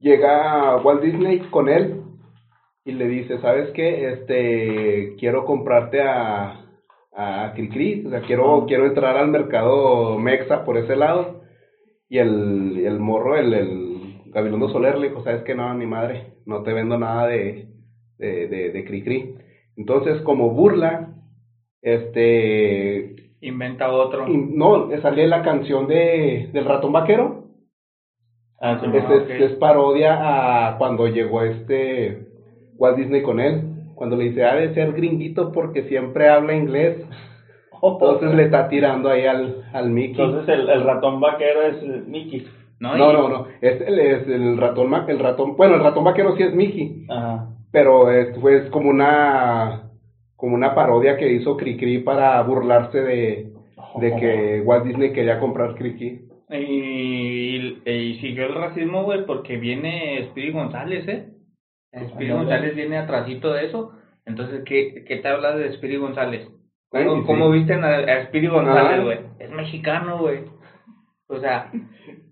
llega 0.00 0.70
a 0.70 0.76
Walt 0.82 1.02
Disney 1.02 1.38
con 1.50 1.68
él 1.68 2.02
y 2.84 2.92
le 2.92 3.06
dice, 3.08 3.38
¿sabes 3.38 3.70
qué? 3.70 4.10
Este, 4.12 5.14
quiero 5.18 5.44
comprarte 5.44 6.02
a, 6.02 6.66
a 7.16 7.52
Cricri, 7.54 8.04
o 8.06 8.10
sea, 8.10 8.22
quiero, 8.22 8.66
quiero 8.66 8.86
entrar 8.86 9.16
al 9.16 9.28
mercado 9.28 10.18
Mexa 10.18 10.64
por 10.64 10.76
ese 10.76 10.96
lado. 10.96 11.42
Y 12.08 12.18
el, 12.18 12.84
el 12.84 12.98
morro, 13.00 13.36
el, 13.36 13.54
el 13.54 14.22
Gabilondo 14.26 14.68
Soler 14.68 14.98
le 14.98 15.08
dijo, 15.08 15.22
¿sabes 15.22 15.42
qué? 15.44 15.54
No, 15.54 15.72
ni 15.74 15.86
madre, 15.86 16.34
no 16.44 16.62
te 16.62 16.72
vendo 16.72 16.98
nada 16.98 17.26
de, 17.28 17.68
de, 18.18 18.48
de, 18.48 18.70
de 18.70 18.84
Cricri. 18.84 19.36
Entonces, 19.76 20.20
como 20.22 20.50
burla, 20.50 21.14
este, 21.80 23.13
Inventa 23.46 23.90
otro. 23.92 24.26
y 24.28 24.36
no, 24.36 24.88
sale 25.02 25.26
la 25.26 25.42
canción 25.42 25.86
de, 25.86 26.50
del 26.52 26.64
ratón 26.64 26.92
vaquero. 26.92 27.44
Ah, 28.60 28.78
sí, 28.80 28.86
Ah, 28.92 29.14
es- 29.28 29.40
es, 29.40 29.52
parodia 29.58 30.68
a 30.70 30.78
cuando 30.78 31.06
llegó 31.08 31.42
este 31.42 32.26
Walt 32.78 32.96
Disney 32.96 33.22
con 33.22 33.40
él. 33.40 33.62
Cuando 33.94 34.16
le 34.16 34.24
dice, 34.24 34.44
ha 34.44 34.54
de 34.56 34.72
ser 34.74 34.92
gringuito 34.92 35.52
porque 35.52 35.82
siempre 35.84 36.28
habla 36.28 36.54
inglés. 36.54 36.96
Entonces 37.82 38.34
le 38.34 38.44
está 38.44 38.68
tirando 38.68 39.10
ahí 39.10 39.26
al, 39.26 39.64
al 39.72 39.90
Mickey. 39.90 40.24
Entonces 40.24 40.48
el, 40.54 40.68
el 40.70 40.82
ratón 40.84 41.20
vaquero 41.20 41.62
es 41.62 42.06
Mickey. 42.06 42.46
No, 42.80 42.96
no, 42.96 43.12
no, 43.12 43.28
no. 43.28 43.46
Es, 43.60 43.80
el, 43.82 43.98
es 43.98 44.26
el 44.28 44.56
ratón, 44.56 44.92
el 45.08 45.18
ratón, 45.18 45.56
bueno, 45.56 45.74
el 45.76 45.82
ratón 45.82 46.04
vaquero 46.04 46.34
sí 46.36 46.42
es 46.42 46.54
Mickey, 46.54 47.06
Ajá. 47.08 47.46
pero 47.70 48.10
es, 48.10 48.36
pues 48.40 48.68
como 48.70 48.90
una, 48.90 49.90
como 50.44 50.56
una 50.56 50.74
parodia 50.74 51.16
que 51.16 51.32
hizo 51.32 51.56
Cricri 51.56 52.00
para 52.00 52.42
burlarse 52.42 53.00
de, 53.00 53.52
de 53.98 54.16
que 54.16 54.60
Walt 54.60 54.84
Disney 54.84 55.10
quería 55.14 55.40
comprar 55.40 55.74
Cricri. 55.74 56.28
Y, 56.50 57.80
y, 57.86 57.90
y 57.90 58.20
siguió 58.20 58.44
el 58.48 58.54
racismo, 58.54 59.04
güey, 59.04 59.24
porque 59.24 59.56
viene 59.56 60.22
Speedy 60.28 60.52
González, 60.52 61.08
¿eh? 61.08 61.30
Speedy 61.94 62.30
Ándale. 62.30 62.34
González 62.34 62.76
viene 62.76 62.98
atrasito 62.98 63.54
de 63.54 63.64
eso. 63.64 63.92
Entonces, 64.26 64.64
¿qué, 64.66 65.02
qué 65.08 65.16
te 65.16 65.28
hablas 65.28 65.56
de 65.56 65.72
Speedy 65.72 65.96
González? 65.96 66.46
¿Cómo, 66.90 67.20
sí. 67.20 67.22
cómo 67.26 67.50
visten 67.50 67.82
a, 67.82 67.96
a 67.96 68.26
Speedy 68.26 68.48
González, 68.48 69.02
güey? 69.02 69.18
Es 69.38 69.50
mexicano, 69.50 70.18
güey. 70.18 70.40
O 71.28 71.40
sea, 71.40 71.72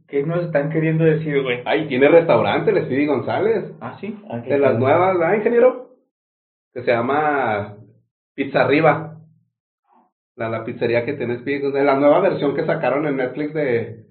¿qué 0.07 0.23
nos 0.23 0.45
están 0.45 0.69
queriendo 0.69 1.05
decir, 1.05 1.43
güey? 1.43 1.61
Ay, 1.65 1.87
tiene 1.89 2.09
restaurante 2.09 2.73
el 2.73 2.85
Speedy 2.85 3.07
González. 3.07 3.73
Ah, 3.81 3.97
sí. 4.03 4.15
Ah, 4.29 4.37
De 4.37 4.59
las 4.59 4.79
nuevas, 4.79 5.17
¿verdad, 5.19 5.35
ingeniero? 5.37 5.89
Que 6.75 6.83
se 6.83 6.91
llama 6.91 7.79
Pizza 8.35 8.62
Arriba. 8.62 9.16
La, 10.37 10.49
la 10.49 10.64
pizzería 10.64 11.05
que 11.05 11.12
Speedy 11.14 11.61
González. 11.61 11.87
La 11.87 11.97
nueva 11.97 12.20
versión 12.20 12.55
que 12.55 12.64
sacaron 12.64 13.07
en 13.07 13.16
Netflix 13.16 13.53
de, 13.55 14.07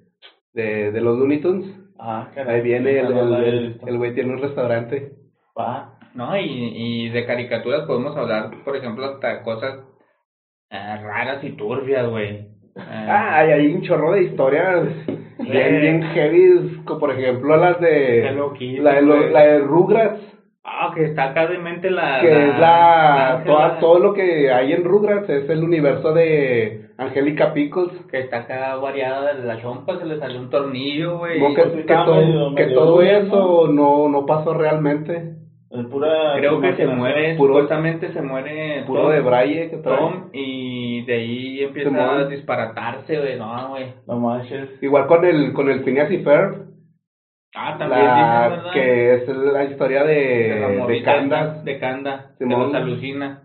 de, 0.53 0.91
de 0.91 1.01
los 1.01 1.17
Looney 1.17 1.39
Tunes. 1.41 1.75
Ah, 1.99 2.29
caray. 2.33 2.55
Ahí 2.57 2.61
viene 2.61 2.99
el, 2.99 3.79
el, 3.85 3.97
güey 3.97 4.13
tiene 4.13 4.33
un 4.33 4.41
restaurante. 4.41 5.13
Ah, 5.55 5.97
No, 6.13 6.37
y, 6.37 6.43
y 6.45 7.09
de 7.09 7.25
caricaturas 7.25 7.85
podemos 7.85 8.15
hablar, 8.17 8.51
por 8.63 8.75
ejemplo, 8.75 9.05
hasta 9.05 9.43
cosas 9.43 9.79
eh, 10.69 10.97
raras 11.01 11.43
y 11.43 11.51
turbias, 11.51 12.07
güey. 12.09 12.29
Eh, 12.29 12.47
Ah, 12.75 13.39
hay, 13.39 13.51
hay 13.51 13.73
un 13.73 13.81
chorro 13.81 14.13
de 14.13 14.23
historias 14.23 14.87
bien, 15.39 15.81
bien 15.81 16.03
heavy, 16.03 16.81
como 16.85 16.99
por 16.99 17.11
ejemplo 17.11 17.57
las 17.57 17.79
de 17.81 18.21
la 18.79 18.93
de, 18.93 19.29
la 19.31 19.41
de 19.41 19.59
Rugrats, 19.59 20.21
Ah, 20.63 20.91
que 20.93 21.05
está 21.05 21.25
acá 21.31 21.47
de 21.47 21.57
mente 21.57 21.89
la... 21.89 22.19
que 22.21 22.31
es 22.49 22.59
la 22.59 23.33
Ángela, 23.37 23.43
toda, 23.45 23.79
todo 23.79 23.99
lo 23.99 24.13
que 24.13 24.51
hay 24.51 24.73
en 24.73 24.83
Rugrats 24.83 25.27
es 25.29 25.49
el 25.49 25.63
universo 25.63 26.13
de 26.13 26.85
Angélica 26.97 27.51
Pickles. 27.53 27.91
Que 28.11 28.19
está 28.19 28.39
acá 28.41 28.75
variada 28.75 29.33
de 29.33 29.43
la 29.43 29.59
chompa, 29.59 29.97
se 29.97 30.05
le 30.05 30.19
salió 30.19 30.39
un 30.39 30.49
tornillo, 30.51 31.17
güey. 31.17 31.39
No, 31.39 31.53
que, 31.55 31.63
que 31.63 31.83
todo, 31.93 32.15
medio- 32.15 32.55
que 32.55 32.63
medio 32.65 32.77
todo 32.79 33.01
eso 33.01 33.67
no, 33.71 34.07
no 34.07 34.25
pasó 34.27 34.53
realmente. 34.53 35.33
es 35.71 35.85
pura. 35.87 36.35
Creo 36.37 36.61
que 36.61 36.73
se 36.75 36.85
muere, 36.85 37.35
Puro- 37.37 37.53
supuestamente 37.55 38.13
se 38.13 38.21
muere 38.21 38.83
Puro 38.85 39.01
Tom, 39.03 39.11
de 39.13 39.19
braille 39.21 39.69
que 39.71 39.77
trae. 39.77 39.97
Tom, 39.97 40.13
y 40.31 41.03
de 41.05 41.13
ahí 41.15 41.63
empieza 41.63 42.17
a 42.19 42.25
disparatarse, 42.25 43.17
güey, 43.17 43.39
no, 43.39 43.69
güey. 43.69 43.85
No 44.05 44.19
manches. 44.19 44.69
Igual 44.83 45.07
con 45.07 45.25
el 45.25 45.53
con 45.53 45.69
el 45.71 45.83
Phineas 45.83 46.11
y 46.11 46.19
Ferb, 46.19 46.65
Ah, 47.53 47.75
también 47.77 48.05
la, 48.05 48.47
¿verdad? 48.49 48.71
que 48.73 49.13
es 49.15 49.27
la 49.27 49.63
historia 49.65 50.03
De 50.03 50.13
de, 50.13 50.85
de 50.87 50.97
esta, 50.97 51.53
De 51.63 51.79
Canda, 51.79 52.27
se 52.37 52.45
Simón. 52.45 52.71
los 52.71 52.75
alucina. 52.75 53.41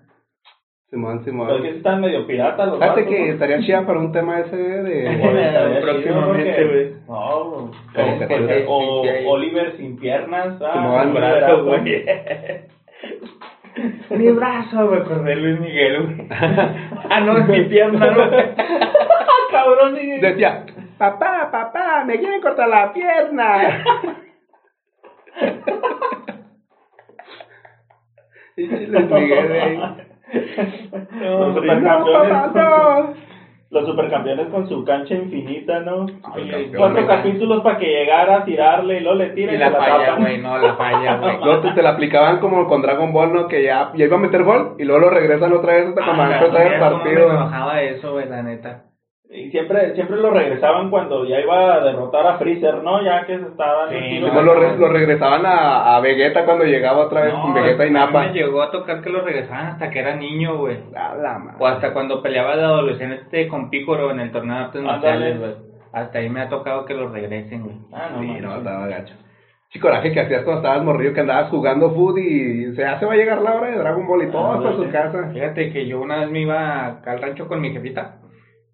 Simón, 0.88 1.24
Simón. 1.24 1.48
Pero 1.48 1.64
es 1.64 1.70
que 1.72 1.76
están 1.78 2.00
medio 2.00 2.24
piratas 2.26 2.68
los 2.68 2.78
Fíjate 2.78 3.06
que 3.06 3.30
estaría 3.30 3.60
chida 3.60 3.84
para 3.84 3.98
un 3.98 4.12
tema 4.12 4.38
ese 4.38 4.56
de... 4.56 5.80
Próximamente, 5.82 6.64
güey. 6.64 6.92
No, 7.08 7.38
o 7.38 7.72
Sí, 7.92 8.02
sí, 8.28 9.08
hay. 9.08 9.24
Oliver 9.26 9.76
sin 9.76 9.98
piernas. 9.98 10.62
Ah, 10.62 10.72
Simón, 10.74 11.02
sin 11.02 11.14
brazo, 11.14 11.64
güey. 11.64 12.04
Mi 14.10 14.30
brazo, 14.30 14.86
me 14.90 14.96
acordé 14.98 15.30
de 15.34 15.36
Luis 15.36 15.60
Miguel, 15.60 16.02
güey. 16.02 16.28
ah, 16.30 17.20
no, 17.20 17.38
es 17.38 17.48
mi 17.48 17.60
pierna, 17.64 18.14
güey. 18.14 18.28
Cabrón. 19.50 19.94
Decía, 20.20 20.64
papá, 20.98 21.48
papá, 21.50 22.04
me 22.04 22.18
quieren 22.18 22.40
cortar 22.40 22.68
la 22.68 22.92
pierna. 22.92 23.84
y 28.56 28.62
Miguel, 28.66 29.48
güey. 29.48 29.78
Los 31.20 31.38
No, 31.38 31.54
supercampeones. 31.54 32.30
papá, 32.32 32.50
no. 32.54 33.26
Los 33.68 33.84
supercampeones 33.84 34.46
con 34.48 34.68
su 34.68 34.84
cancha 34.84 35.14
infinita, 35.14 35.80
¿no? 35.80 36.06
Cuatro 36.76 37.06
capítulos 37.06 37.62
para 37.62 37.78
que 37.78 37.86
llegara 37.86 38.36
a 38.38 38.44
tirarle 38.44 38.98
y 38.98 39.00
luego 39.00 39.18
le 39.18 39.30
tira 39.30 39.52
Y 39.52 39.56
y, 39.56 39.58
la 39.58 39.70
la 39.70 39.78
falla, 39.78 40.14
güey, 40.14 40.38
no, 40.38 40.56
la 40.58 40.74
falla, 40.76 41.16
güey. 41.16 41.38
No, 41.44 41.60
te, 41.60 41.70
te 41.72 41.82
la 41.82 41.90
aplicaban 41.90 42.38
como 42.38 42.66
con 42.68 42.80
Dragon 42.80 43.12
Ball, 43.12 43.32
¿no? 43.32 43.48
Que 43.48 43.64
ya, 43.64 43.90
ya 43.94 44.04
iba 44.04 44.16
a 44.16 44.20
meter 44.20 44.44
gol 44.44 44.76
y 44.78 44.84
luego 44.84 45.00
lo 45.00 45.10
regresan 45.10 45.52
otra 45.52 45.74
vez 45.74 45.88
hasta 45.88 46.04
cuando 46.04 46.22
Ah, 46.22 46.38
empezar 46.38 46.62
el 46.72 46.78
cómo 46.78 46.90
Me 46.90 46.96
partido. 46.98 47.30
enojaba 47.30 47.82
eso, 47.82 48.12
güey, 48.12 48.28
la 48.28 48.42
neta. 48.42 48.82
Y 49.28 49.50
siempre, 49.50 49.92
siempre 49.94 50.18
lo 50.18 50.30
regresaban 50.30 50.88
cuando 50.88 51.24
ya 51.26 51.40
iba 51.40 51.74
a 51.74 51.80
derrotar 51.84 52.26
a 52.26 52.38
Freezer, 52.38 52.76
¿no? 52.82 53.02
Ya 53.02 53.26
que 53.26 53.36
se 53.38 53.44
estaba 53.46 53.88
Sí, 53.88 54.20
lo, 54.20 54.54
re- 54.54 54.78
lo 54.78 54.88
regresaban 54.88 55.44
a, 55.44 55.96
a 55.96 56.00
Vegeta 56.00 56.44
cuando 56.44 56.64
llegaba 56.64 57.06
otra 57.06 57.22
vez 57.22 57.34
No, 57.34 57.42
con 57.42 57.54
Vegeta 57.54 57.84
y 57.84 57.88
a 57.88 57.90
mí 57.90 57.94
Napa. 57.98 58.20
me 58.26 58.32
llegó 58.32 58.62
a 58.62 58.70
tocar 58.70 59.02
que 59.02 59.10
lo 59.10 59.22
regresaban 59.22 59.66
hasta 59.66 59.90
que 59.90 59.98
era 59.98 60.14
niño, 60.14 60.58
güey. 60.58 60.78
A 60.94 61.14
la 61.16 61.38
madre. 61.38 61.56
O 61.58 61.66
hasta 61.66 61.92
cuando 61.92 62.22
peleaba 62.22 62.56
de 62.56 62.62
adolescente 62.62 63.48
con 63.48 63.68
Pícoro 63.68 64.12
en 64.12 64.20
el 64.20 64.30
torneo 64.30 64.56
de 64.58 64.62
artes 64.64 64.82
marciales, 64.82 65.38
güey. 65.40 65.54
Hasta 65.92 66.18
ahí 66.18 66.28
me 66.28 66.42
ha 66.42 66.48
tocado 66.48 66.84
que 66.84 66.94
lo 66.94 67.08
regresen, 67.08 67.64
güey. 67.64 67.76
Ah, 67.92 68.08
no, 68.12 68.20
Sí, 68.20 68.26
manches. 68.26 68.44
no, 68.44 68.56
estaba 68.58 68.86
gacho. 68.86 69.14
Sí, 69.70 69.80
coraje 69.80 70.12
que 70.12 70.20
hacías 70.20 70.44
cuando 70.44 70.62
estabas 70.62 70.84
morrido, 70.84 71.12
que 71.12 71.20
andabas 71.20 71.50
jugando 71.50 71.90
food 71.90 72.18
y 72.18 72.72
se 72.76 72.82
ya 72.82 72.98
se 73.00 73.04
va 73.04 73.14
a 73.14 73.16
llegar 73.16 73.42
la 73.42 73.54
hora 73.54 73.70
de 73.70 73.78
Dragon 73.78 74.06
Ball 74.06 74.22
y 74.22 74.30
todo 74.30 74.52
Ah, 74.52 74.72
su 74.76 74.84
sí. 74.84 74.90
casa. 74.90 75.30
Fíjate 75.32 75.72
que 75.72 75.86
yo 75.88 76.00
una 76.00 76.20
vez 76.20 76.30
me 76.30 76.42
iba 76.42 76.86
al 77.04 77.20
rancho 77.20 77.48
con 77.48 77.60
mi 77.60 77.72
jefita 77.72 78.18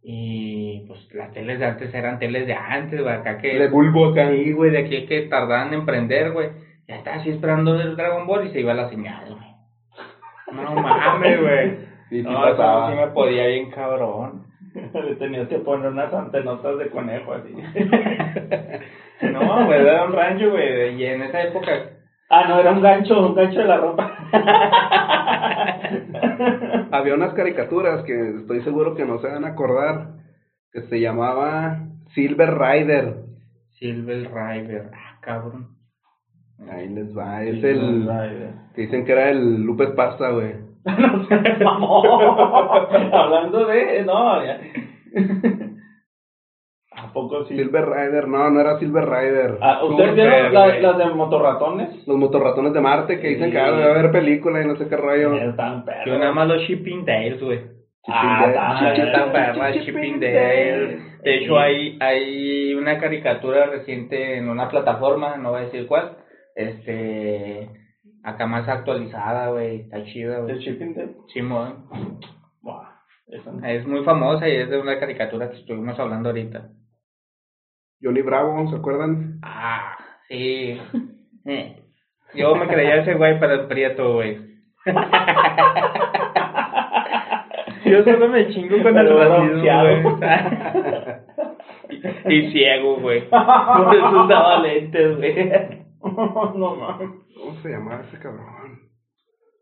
y 0.04 0.84
pues 0.88 1.14
las 1.14 1.32
teles 1.32 1.60
de 1.60 1.66
antes 1.66 1.94
eran 1.94 2.18
teles 2.18 2.44
de 2.46 2.54
antes, 2.54 3.00
güey, 3.00 3.14
acá 3.14 3.38
que... 3.38 3.56
De 3.56 3.68
bulbo 3.68 4.08
acá. 4.08 4.30
Sí, 4.30 4.52
güey, 4.52 4.72
de 4.72 4.78
aquí 4.78 5.06
que 5.06 5.22
tardaban 5.22 5.72
en 5.72 5.86
prender, 5.86 6.32
güey. 6.32 6.50
Ya 6.88 6.96
estaba 6.96 7.16
así 7.16 7.30
esperando 7.30 7.80
el 7.80 7.94
Dragon 7.94 8.26
Ball 8.26 8.46
y 8.46 8.50
se 8.50 8.60
iba 8.60 8.74
la 8.74 8.88
señal, 8.88 9.26
güey. 9.28 9.52
No 10.52 10.74
mames, 10.82 11.40
güey. 11.40 11.70
Sí, 12.08 12.20
sí 12.20 12.22
no, 12.22 12.32
eso 12.46 12.56
pasaba. 12.56 12.90
sí 12.90 12.96
me 12.98 13.06
podía 13.08 13.46
bien 13.46 13.70
cabrón. 13.70 14.46
Le 14.74 15.14
tenías 15.16 15.48
que 15.48 15.58
poner 15.58 15.92
unas 15.92 16.12
antenotas 16.12 16.78
de 16.78 16.90
conejo 16.90 17.34
así. 17.34 17.54
No, 19.22 19.66
güey, 19.66 19.80
era 19.80 20.04
un 20.04 20.12
rancho, 20.12 20.50
güey, 20.50 20.96
y 20.96 21.06
en 21.06 21.22
esa 21.22 21.42
época... 21.42 21.70
Ah, 22.28 22.44
no, 22.48 22.58
era 22.58 22.72
un 22.72 22.80
gancho, 22.80 23.24
un 23.24 23.36
gancho 23.36 23.60
de 23.60 23.66
la 23.66 23.76
ropa. 23.76 24.16
Había 26.92 27.14
unas 27.14 27.32
caricaturas 27.32 28.04
que 28.04 28.36
estoy 28.40 28.62
seguro 28.62 28.94
que 28.94 29.06
no 29.06 29.18
se 29.18 29.28
van 29.28 29.44
a 29.44 29.48
acordar, 29.48 30.10
que 30.70 30.82
se 30.82 31.00
llamaba 31.00 31.86
Silver 32.14 32.54
Rider. 32.58 33.14
Silver 33.78 34.30
Rider, 34.30 34.90
ah, 34.92 35.18
cabrón. 35.22 35.68
Ahí 36.70 36.90
les 36.90 37.16
va, 37.16 37.42
es 37.42 37.64
el 37.64 38.06
que 38.74 38.82
dicen 38.82 39.06
que 39.06 39.12
era 39.12 39.30
el 39.30 39.62
Lupe 39.62 39.84
Esparza, 39.84 40.30
güey. 40.32 40.54
no. 41.60 42.02
Hablando 43.12 43.66
de. 43.66 44.04
No, 44.04 44.44
ya. 44.44 44.60
¿A 47.12 47.14
poco 47.14 47.44
sí? 47.44 47.54
Silver 47.56 47.84
Rider, 47.84 48.26
no, 48.26 48.48
no 48.50 48.60
era 48.60 48.78
Silver 48.78 49.04
Rider. 49.04 49.58
Ah, 49.60 49.84
¿Ustedes 49.84 50.14
vieron 50.14 50.54
la- 50.54 50.78
las 50.78 50.98
de 50.98 51.04
motorratones? 51.06 52.06
Los 52.08 52.16
motorratones 52.16 52.72
de 52.72 52.80
Marte 52.80 53.20
que 53.20 53.28
dicen 53.28 53.46
Sí. 53.46 53.52
que 53.52 53.58
ah, 53.60 53.70
debe 53.70 53.90
haber 53.90 54.10
película 54.10 54.62
y 54.62 54.66
no 54.66 54.76
sé 54.76 54.88
qué 54.88 54.96
rollo. 54.96 55.34
Están 55.34 55.84
perros. 55.84 56.06
Yo 56.06 56.18
nada 56.18 56.32
más 56.32 56.48
los 56.48 56.62
Shipping 56.62 57.04
Dales, 57.04 57.42
güey. 57.42 57.60
Ah, 58.08 58.46
Chipping 58.78 58.94
Chicha 58.96 59.04
Dale. 59.04 59.12
tan 59.12 59.32
perra, 59.32 59.70
Shipping 59.72 60.20
Dale. 60.20 60.98
De 61.22 61.36
hecho, 61.36 61.58
hay, 61.58 61.98
hay 62.00 62.74
una 62.74 62.98
caricatura 62.98 63.66
reciente 63.66 64.38
en 64.38 64.48
una 64.48 64.68
plataforma, 64.68 65.36
no 65.36 65.50
voy 65.50 65.60
a 65.60 65.64
decir 65.66 65.86
cuál, 65.86 66.16
este, 66.56 67.68
acá 68.24 68.46
más 68.46 68.68
actualizada, 68.68 69.50
güey, 69.50 69.82
está 69.82 70.02
chida, 70.04 70.36
¿De 70.38 70.42
güey. 70.54 70.58
Shipping 70.58 70.94
Day? 70.94 71.10
Simón, 71.32 71.86
Buah, 72.60 72.88
esa 73.28 73.52
no. 73.52 73.66
es 73.66 73.86
muy 73.86 74.02
famosa 74.04 74.48
y 74.48 74.56
es 74.56 74.68
de 74.70 74.78
una 74.80 74.98
caricatura 74.98 75.50
que 75.50 75.58
estuvimos 75.58 75.98
hablando 76.00 76.30
ahorita. 76.30 76.70
Johnny 78.02 78.22
Bravo, 78.22 78.68
¿se 78.68 78.76
acuerdan? 78.76 79.38
Ah, 79.42 79.96
sí. 80.28 80.80
Eh. 81.44 81.82
Yo 82.36 82.54
me 82.54 82.68
creía 82.68 82.98
ese 82.98 83.14
güey 83.14 83.40
para 83.40 83.54
el 83.54 83.66
prieto, 83.66 84.14
güey. 84.14 84.38
Yo 87.84 88.04
solo 88.04 88.28
me 88.28 88.48
chingo 88.54 88.80
con 88.80 88.96
el 88.96 89.08
racismo, 89.18 89.60
güey. 89.60 90.04
Y 92.28 92.52
ciego, 92.52 93.00
güey. 93.00 93.28
Por 93.28 93.96
eso 93.96 94.24
usaba 94.24 94.60
lentes, 94.60 95.16
güey. 95.16 95.50
no 96.54 96.76
mames. 96.76 97.10
¿Cómo 97.36 97.54
se 97.60 97.70
llamaba 97.70 98.02
ese 98.02 98.18
cabrón? 98.20 98.78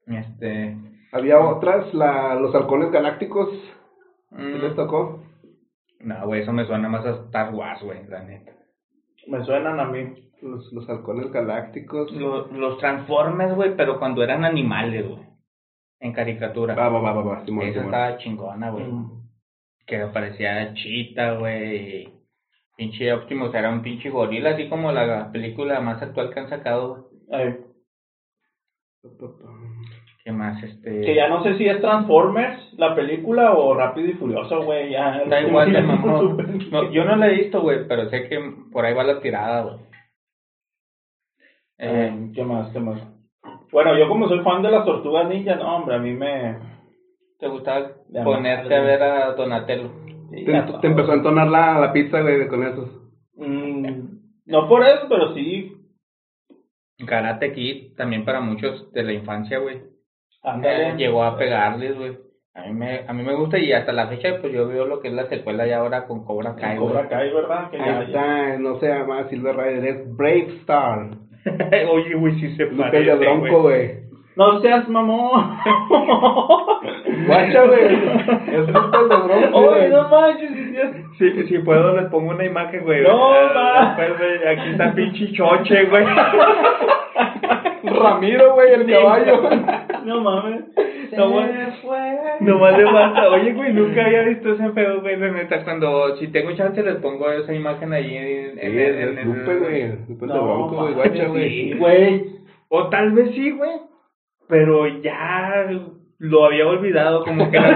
Este. 0.07 0.77
Había 1.13 1.41
otras, 1.41 1.95
la, 1.95 2.35
los 2.35 2.55
halcones 2.55 2.93
galácticos, 2.93 3.49
¿sí 3.51 4.37
mm, 4.37 4.61
les 4.63 4.77
tocó? 4.77 5.25
No, 6.01 6.27
güey, 6.27 6.43
eso 6.43 6.53
me 6.53 6.67
suena 6.67 6.89
más 6.89 7.05
a 7.05 7.11
Star 7.27 7.55
Wars, 7.55 7.83
güey, 7.83 8.07
la 8.09 8.23
neta. 8.23 8.53
Me 9.27 9.45
suenan 9.45 9.79
a 9.81 9.85
mí. 9.85 10.31
Los, 10.43 10.73
los 10.73 10.89
halcones 10.89 11.31
galácticos. 11.31 12.11
Los, 12.13 12.51
los 12.53 12.79
Transformers, 12.79 13.55
güey, 13.55 13.77
pero 13.77 13.99
cuando 13.99 14.23
eran 14.23 14.45
animales, 14.45 15.07
güey. 15.07 15.23
En 16.01 16.13
caricatura. 16.15 16.75
Va, 16.75 16.89
va, 16.89 17.01
va, 17.01 17.13
va, 17.13 17.23
va, 17.23 17.45
Simón, 17.45 17.67
Esa 17.67 17.81
Simón. 17.81 17.95
estaba 17.95 18.19
chingona, 18.19 18.71
güey. 18.71 18.85
Mm. 18.87 19.21
que 19.87 19.99
parecía 20.07 20.73
Chita, 20.75 21.33
güey. 21.35 22.09
Pinche 22.77 23.13
Optimus 23.13 23.55
era 23.55 23.69
un 23.71 23.83
pinche 23.83 24.09
gorila, 24.09 24.51
así 24.51 24.69
como 24.71 24.91
la 24.93 25.31
película 25.31 25.81
más 25.81 26.01
actual 26.01 26.33
que 26.33 26.41
han 26.41 26.49
sacado. 26.49 27.11
güey. 27.29 27.59
¿Qué 30.25 30.33
más? 30.33 30.63
Este. 30.63 31.01
Que 31.01 31.15
ya 31.15 31.29
no 31.29 31.43
sé 31.43 31.57
si 31.57 31.67
es 31.67 31.81
Transformers, 31.81 32.75
la 32.79 32.95
película, 32.95 33.53
o 33.55 33.75
Rápido 33.75 34.09
y 34.09 34.13
Furioso, 34.15 34.63
güey. 34.65 34.91
Ya, 34.91 35.23
Da 35.27 35.41
igual, 35.41 35.73
no 35.73 36.91
yo 36.93 37.05
no 37.05 37.17
la 37.17 37.29
he 37.29 37.37
visto, 37.37 37.63
güey, 37.63 37.87
pero 37.89 38.09
sé 38.11 38.29
que 38.29 38.39
por 38.71 38.85
ahí 38.85 38.95
va 38.95 39.05
la 39.05 39.21
tirada, 39.21 39.63
güey. 39.63 39.77
Eh, 41.79 42.13
Eh, 42.13 42.31
¿Qué 42.35 42.45
más? 42.45 42.71
¿Qué 42.73 42.81
más? 42.81 43.01
Bueno, 43.73 43.97
yo 43.99 44.09
como 44.09 44.29
soy 44.29 44.41
fan 44.41 44.63
de 44.63 44.71
las 44.71 44.85
tortugas 44.85 45.29
ninja, 45.29 45.57
no, 45.57 45.77
hombre, 45.77 45.95
a 45.95 45.99
mí 45.99 46.13
me... 46.13 46.59
¿Te 47.39 47.49
gustaba 47.49 47.93
Ya 48.11 48.23
ponerte 48.23 48.75
a 48.75 48.81
ver 48.81 49.03
a 49.03 49.33
Donatello? 49.33 49.91
sí, 50.31 50.45
Te, 50.45 50.87
empezó 50.87 51.13
a 51.13 51.15
entonar 51.15 51.49
la, 51.49 51.79
la 51.79 51.93
pizza, 51.93 52.21
güey, 52.21 52.47
con 52.49 52.65
esos. 52.65 52.91
Mm, 53.37 53.87
no 54.45 54.69
por 54.69 54.85
eso, 54.85 55.07
pero 55.09 55.33
sí, 55.35 55.73
Karate 57.07 57.53
Kid, 57.55 57.95
también 57.97 58.25
para 58.27 58.41
muchos 58.41 58.93
de 58.93 59.03
la 59.03 59.13
infancia, 59.15 59.59
güey. 59.59 59.81
Ándale. 60.43 60.97
Llegó 60.97 61.23
a 61.25 61.37
pegarles, 61.37 61.97
güey. 61.97 62.19
A 62.55 62.63
mí, 62.67 62.73
me, 62.73 63.01
a 63.07 63.13
mí 63.13 63.23
me 63.23 63.35
gusta 63.37 63.59
y 63.59 63.73
hasta 63.73 63.93
la 63.93 64.09
fecha, 64.09 64.39
pues 64.41 64.53
yo 64.53 64.67
veo 64.67 64.85
lo 64.85 65.01
que 65.01 65.09
es 65.09 65.15
la 65.15 65.27
secuela 65.29 65.67
ya 65.67 65.79
ahora 65.79 66.07
con 66.07 66.25
Cobra 66.25 66.57
Kai, 66.57 66.77
güey. 66.77 66.89
Cobra 66.89 67.09
Kai, 67.09 67.33
¿verdad? 67.33 67.71
Que 67.71 67.79
ya- 67.79 67.99
Ahí 67.99 68.07
está, 68.07 68.59
no 68.59 68.79
se 68.81 68.89
llama 68.89 69.29
Silver 69.29 69.57
Rider, 69.57 69.85
es 69.87 70.17
Brave 70.17 70.49
Star. 70.61 71.11
Oye, 71.91 72.15
güey, 72.17 72.35
sí 72.41 72.57
se 72.57 72.65
Lupe 72.65 72.77
parece, 72.83 73.05
de 73.05 73.15
Bronco, 73.17 73.63
güey. 73.63 74.10
No 74.41 74.59
seas 74.61 74.89
mamón. 74.89 75.57
Guacha, 77.27 77.65
güey. 77.67 77.85
Es 77.85 78.69
Lupe 78.69 78.99
de 78.99 79.17
Bronco, 79.17 79.59
Oye, 79.59 79.69
güey. 79.69 79.89
no 79.91 80.09
manches, 80.09 80.51
sí, 80.51 80.75
sí. 81.19 81.33
Si, 81.33 81.43
si 81.49 81.59
puedo, 81.59 81.95
les 81.97 82.07
pongo 82.07 82.31
una 82.31 82.45
imagen, 82.47 82.83
güey. 82.85 83.03
No, 83.03 83.33
Ah, 83.35 83.51
ma. 83.55 83.95
después, 83.99 84.19
güey, 84.19 84.49
aquí 84.49 84.71
está 84.71 84.95
pinche 84.95 85.33
choche, 85.33 85.85
güey. 85.85 86.05
Ramiro, 87.83 88.55
güey, 88.55 88.73
el 88.75 88.87
caballo. 88.91 89.43
No 90.05 90.21
mames. 90.23 90.63
No, 91.17 91.31
güey. 91.31 91.47
Nomás 92.41 92.79
le 92.79 92.85
falta. 92.87 93.29
Oye, 93.31 93.53
güey, 93.53 93.73
nunca 93.73 94.05
había 94.07 94.23
visto 94.23 94.53
ese 94.55 94.71
pedo, 94.71 95.01
güey, 95.03 95.17
la 95.19 95.31
neta. 95.33 95.63
Cuando, 95.65 96.17
si 96.17 96.29
tengo 96.29 96.53
chance, 96.53 96.83
les 96.83 96.97
pongo 96.97 97.31
esa 97.31 97.53
imagen 97.53 97.93
ahí 97.93 98.17
en, 98.17 98.55
Sí, 98.55 98.61
en, 98.63 98.79
es, 98.79 98.97
en- 98.97 99.19
es 99.19 99.19
en- 99.19 99.29
Lupe, 99.29 99.57
güey. 99.57 99.89
Lupe 100.09 100.27
de 100.27 100.33
No, 100.35 100.43
Bronco, 100.45 100.77
güey, 100.77 100.95
guacha, 100.95 101.27
güey. 101.27 101.49
Sí, 101.51 101.73
güey. 101.79 102.25
O 102.69 102.89
tal 102.89 103.13
vez 103.13 103.31
sí, 103.35 103.51
güey. 103.51 103.71
Pero 104.51 104.87
ya 105.01 105.67
lo 106.19 106.45
había 106.45 106.67
olvidado, 106.67 107.25
como 107.25 107.51
que 107.51 107.59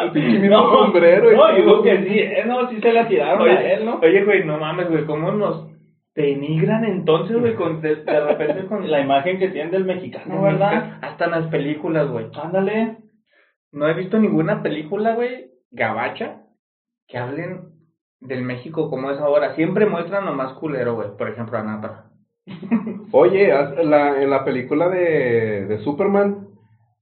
El 0.00 0.12
pinche 0.12 0.38
mismo 0.38 0.70
sombrero. 0.70 1.30
No, 1.32 1.82
que 1.82 2.04
sí, 2.04 2.18
eh, 2.18 2.44
no, 2.46 2.68
sí 2.68 2.80
se 2.80 2.92
la 2.92 3.08
tiraron 3.08 3.48
a 3.48 3.60
él, 3.62 3.84
¿no? 3.84 3.98
Oye, 4.00 4.24
güey, 4.24 4.44
no 4.44 4.58
mames, 4.58 4.88
güey, 4.88 5.04
¿cómo 5.06 5.32
nos 5.32 5.68
denigran 6.14 6.84
entonces, 6.84 7.38
güey, 7.38 7.54
con 7.54 7.80
de, 7.80 7.96
de 7.96 8.20
repente 8.20 8.66
con 8.66 8.90
La 8.90 9.00
imagen 9.00 9.38
que 9.38 9.48
tienen 9.48 9.70
del 9.70 9.84
mexicano, 9.84 10.42
¿verdad? 10.42 10.98
Hasta 11.00 11.26
en 11.26 11.30
las 11.30 11.46
películas, 11.46 12.08
güey. 12.08 12.26
Ándale. 12.34 12.98
No 13.72 13.88
he 13.88 13.94
visto 13.94 14.18
ninguna 14.18 14.62
película, 14.62 15.14
güey, 15.14 15.50
gabacha, 15.70 16.42
que 17.06 17.18
hablen 17.18 17.70
del 18.20 18.42
México 18.42 18.90
como 18.90 19.10
es 19.10 19.18
ahora. 19.20 19.54
Siempre 19.54 19.86
muestran 19.86 20.24
lo 20.26 20.34
más 20.34 20.54
culero, 20.54 20.94
güey. 20.94 21.16
Por 21.16 21.28
ejemplo, 21.28 21.58
Anata. 21.58 22.10
Oye, 23.12 23.48
la, 23.84 24.22
en 24.22 24.30
la 24.30 24.44
película 24.44 24.88
de, 24.88 25.66
de 25.66 25.78
Superman, 25.78 26.46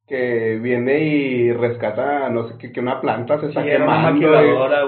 que 0.06 0.58
viene 0.62 1.00
y 1.00 1.52
rescata, 1.52 2.28
no 2.30 2.44
sé, 2.48 2.58
que, 2.58 2.70
que 2.72 2.80
una 2.80 3.00
planta 3.00 3.40
se 3.40 3.46
está 3.48 3.62
Sí, 3.62 3.68
una 3.70 3.78
quemando. 3.78 4.12
maquiladora, 4.12 4.84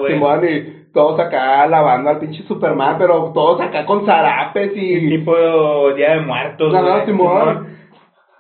y- 0.49 0.75
todos 0.93 1.21
acá 1.21 1.66
lavando 1.66 2.11
al 2.11 2.19
pinche 2.19 2.43
Superman, 2.45 2.97
pero 2.99 3.31
todos 3.35 3.61
acá 3.61 3.85
con 3.85 4.07
zarapes 4.07 4.73
y... 4.75 5.09
Tipo 5.11 5.93
Día 5.95 6.14
de 6.14 6.21
Muertos, 6.21 6.73
No, 6.73 6.83
no, 6.83 7.05
Simón. 7.05 7.66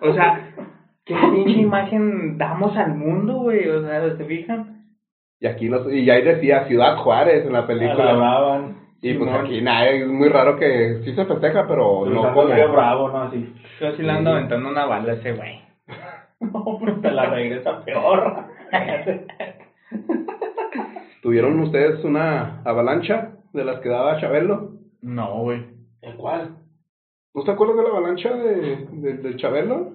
O 0.00 0.12
sea, 0.12 0.54
¿qué 1.04 1.14
pinche 1.32 1.60
imagen 1.60 2.38
damos 2.38 2.76
al 2.76 2.94
mundo, 2.94 3.42
güey? 3.42 3.68
O 3.68 3.82
sea, 3.84 4.16
¿se 4.16 4.24
fijan? 4.24 4.84
Y 5.40 5.46
aquí 5.46 5.68
nos, 5.68 5.92
y 5.92 6.08
ahí 6.10 6.22
decía 6.22 6.64
Ciudad 6.66 6.96
Juárez 6.98 7.44
en 7.44 7.52
la 7.52 7.66
película. 7.66 8.10
Alababan. 8.10 8.76
Y 9.00 9.14
pues 9.14 9.30
Simón. 9.30 9.46
aquí 9.46 9.60
nada, 9.62 9.88
es 9.88 10.08
muy 10.08 10.28
raro 10.28 10.56
que 10.56 11.02
sí 11.04 11.14
se 11.14 11.24
festeja, 11.24 11.66
pero 11.68 12.02
Pero 12.04 12.14
no 12.14 12.34
como... 12.34 12.48
bravo, 12.48 13.08
¿no? 13.08 13.22
Así. 13.22 13.54
Yo 13.80 13.92
sí 13.92 14.02
le 14.02 14.10
ando 14.10 14.32
aventando 14.32 14.68
una 14.68 14.86
bala 14.86 15.12
a 15.12 15.16
ese 15.16 15.32
güey. 15.32 15.60
No, 16.40 16.78
pues 16.78 17.02
te 17.02 17.10
la 17.10 17.26
regresa 17.30 17.84
peor. 17.84 18.44
¿Tuvieron 21.20 21.58
ustedes 21.58 22.04
una 22.04 22.62
avalancha 22.62 23.32
de 23.52 23.64
las 23.64 23.80
que 23.80 23.88
daba 23.88 24.20
Chabelo? 24.20 24.70
No, 25.02 25.42
güey. 25.42 25.66
¿El 26.00 26.14
cuál? 26.16 26.56
¿No 27.34 27.42
te 27.42 27.50
acuerdas 27.50 27.76
de 27.76 27.82
la 27.82 27.88
avalancha 27.88 28.32
de, 28.34 29.16
de, 29.16 29.36
Chabelo? 29.36 29.94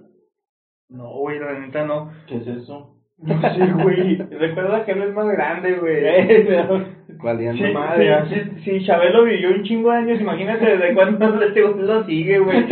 No, 0.90 1.12
güey, 1.20 1.40
la 1.40 1.60
neta 1.60 1.86
no. 1.86 2.12
¿Qué 2.28 2.38
es 2.38 2.48
eso? 2.48 2.98
No 3.18 3.42
sé, 3.42 3.72
güey. 3.82 4.18
Recuerda 4.32 4.84
que 4.86 4.92
él 4.92 5.04
es 5.04 5.14
más 5.14 5.28
grande, 5.28 5.76
güey. 5.76 6.04
Valiendo 7.24 7.64
Sí, 7.64 7.72
madre. 7.74 8.26
sí, 8.28 8.36
sí, 8.44 8.60
sí, 8.64 8.86
Chabelo 8.86 9.24
vivió 9.24 9.50
un 9.50 9.64
chingo 9.64 9.92
de 9.92 9.98
años, 9.98 10.20
imagínate 10.20 10.66
desde 10.66 10.94
cuándo 10.96 11.42
este 11.44 11.62
lo 11.62 12.04
sigue, 12.06 12.40
güey. 12.40 12.66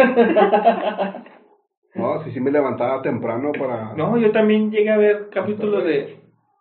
No, 1.93 2.23
sí, 2.23 2.31
sí 2.31 2.39
me 2.39 2.51
levantaba 2.51 3.01
temprano 3.01 3.51
para... 3.51 3.93
No, 3.95 4.17
yo 4.17 4.31
también 4.31 4.71
llegué 4.71 4.89
a 4.89 4.97
ver 4.97 5.29
capítulos 5.29 5.83
de... 5.83 6.17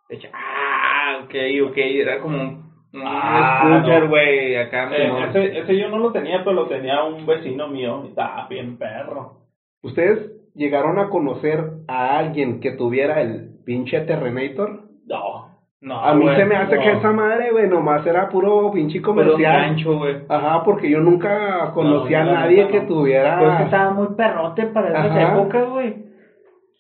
de 0.09 0.19
Ch- 0.19 0.29
ah, 0.33 1.21
ok, 1.25 1.35
ok, 1.69 1.77
era 1.77 2.19
como 2.19 2.37
un, 2.41 2.71
Ah, 2.93 3.81
no. 3.87 4.09
güey, 4.09 4.57
acá. 4.57 4.89
Eh, 4.93 5.07
no. 5.09 5.25
ese, 5.25 5.59
ese 5.59 5.77
yo 5.77 5.89
no 5.89 5.99
lo 5.99 6.11
tenía, 6.11 6.39
pero 6.43 6.53
lo 6.53 6.67
tenía 6.67 7.03
un 7.03 7.25
vecino 7.27 7.69
mío. 7.69 8.03
Estaba 8.05 8.47
bien 8.49 8.77
perro. 8.77 9.37
¿Ustedes 9.83 10.31
llegaron 10.55 10.99
a 10.99 11.09
conocer 11.09 11.65
a 11.87 12.19
alguien 12.19 12.61
que 12.61 12.73
tuviera 12.73 13.21
el 13.21 13.51
pinche 13.65 14.01
Terrenator? 14.01 14.89
No, 15.07 15.50
No, 15.83 15.99
a 15.99 16.13
mí 16.15 16.25
güey, 16.25 16.37
se 16.37 16.45
me 16.45 16.57
hace 16.57 16.77
no. 16.77 16.83
que 16.83 16.91
esa 16.93 17.13
madre, 17.13 17.51
güey, 17.51 17.67
nomás 17.67 18.05
era 18.07 18.29
puro 18.29 18.71
pinche 18.71 19.01
Puro 19.01 19.15
comercial. 19.15 19.53
gancho, 19.63 19.97
güey. 19.97 20.17
Ajá, 20.29 20.63
porque 20.63 20.91
yo 20.91 21.01
nunca 21.01 21.71
conocí 21.73 22.13
No, 22.13 22.19
a 22.19 22.25
nadie 22.25 22.69
que 22.69 22.81
no. 22.81 22.87
tuviera 22.87 23.39
Pero 23.39 23.51
es 23.53 23.57
que 23.57 23.63
estaba 23.65 23.91
muy 23.91 24.09
perrote 24.09 24.67
para 24.67 24.89
esas 24.91 25.07
Ajá. 25.11 25.33
épocas, 25.33 25.69
güey. 25.69 25.95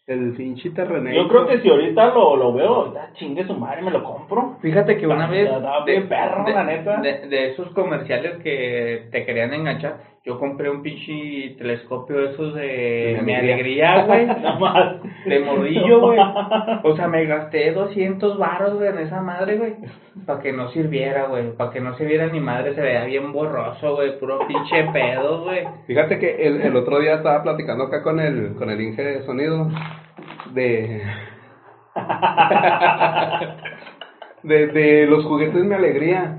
el 0.07 0.33
pinche 0.35 0.71
terrenero. 0.71 1.23
Yo 1.23 1.29
creo 1.29 1.47
que 1.47 1.59
si 1.61 1.69
ahorita 1.71 2.11
lo, 2.11 2.35
lo 2.37 2.53
veo, 2.53 2.93
ya 2.93 3.13
chingue 3.15 3.45
su 3.45 3.55
madre, 3.55 3.81
me 3.83 3.93
lo 3.93 4.03
compro. 4.03 4.57
Fíjate 4.61 4.97
que 4.97 5.07
una 5.07 5.25
Ah, 5.25 5.29
vez 5.29 5.49
bien 5.87 6.09
perro, 6.09 6.49
la 6.49 6.65
neta. 6.65 6.97
de, 7.01 7.29
de 7.29 7.47
esos 7.47 7.71
comerciales 7.71 8.37
que 8.43 9.05
te 9.13 9.25
querían 9.25 9.55
enganchar, 9.55 9.95
yo 10.23 10.39
compré 10.39 10.68
un 10.68 10.83
pinche 10.83 11.55
telescopio 11.57 12.18
de 12.18 12.33
esos 12.33 12.55
de 12.55 12.62
De 12.62 13.16
mi 13.21 13.27
mi 13.27 13.35
alegría, 13.35 14.05
güey, 14.05 14.27
Nada 14.43 14.59
más. 14.59 14.97
de 15.25 15.41
morrillo, 15.41 16.01
güey. 16.01 16.18
O 16.83 16.95
sea, 16.95 17.09
me 17.09 17.25
gasté 17.25 17.73
200 17.73 18.39
baros, 18.39 18.75
güey, 18.75 18.91
en 18.91 18.99
esa 18.99 19.23
madre, 19.23 19.57
güey, 19.57 19.75
para 20.27 20.41
que 20.41 20.53
no 20.53 20.68
sirviera, 20.71 21.27
güey, 21.27 21.53
para 21.57 21.71
que 21.71 21.81
no 21.81 21.97
sirviera 21.97 22.27
ni 22.27 22.41
madre, 22.41 22.75
se 22.75 22.83
veía 22.83 23.05
bien 23.05 23.33
borroso, 23.33 23.95
güey, 23.97 24.18
puro 24.18 24.47
pinche 24.47 24.85
pedo, 24.93 25.45
güey. 25.45 25.66
Fíjate 25.87 26.18
que 26.18 26.47
el, 26.47 26.61
el 26.61 26.77
otro 26.77 27.01
día 27.01 27.14
estaba 27.14 27.43
platicando 27.43 27.85
acá 27.85 28.03
con 28.03 28.21
el, 28.21 28.55
con 28.57 28.68
el 28.71 28.81
Inge 28.81 29.03
de 29.03 29.23
sonido 29.25 29.68
de, 30.53 31.03
de, 34.43 34.66
de 34.66 35.07
los 35.07 35.25
juguetes 35.25 35.64
mi 35.64 35.75
alegría. 35.75 36.37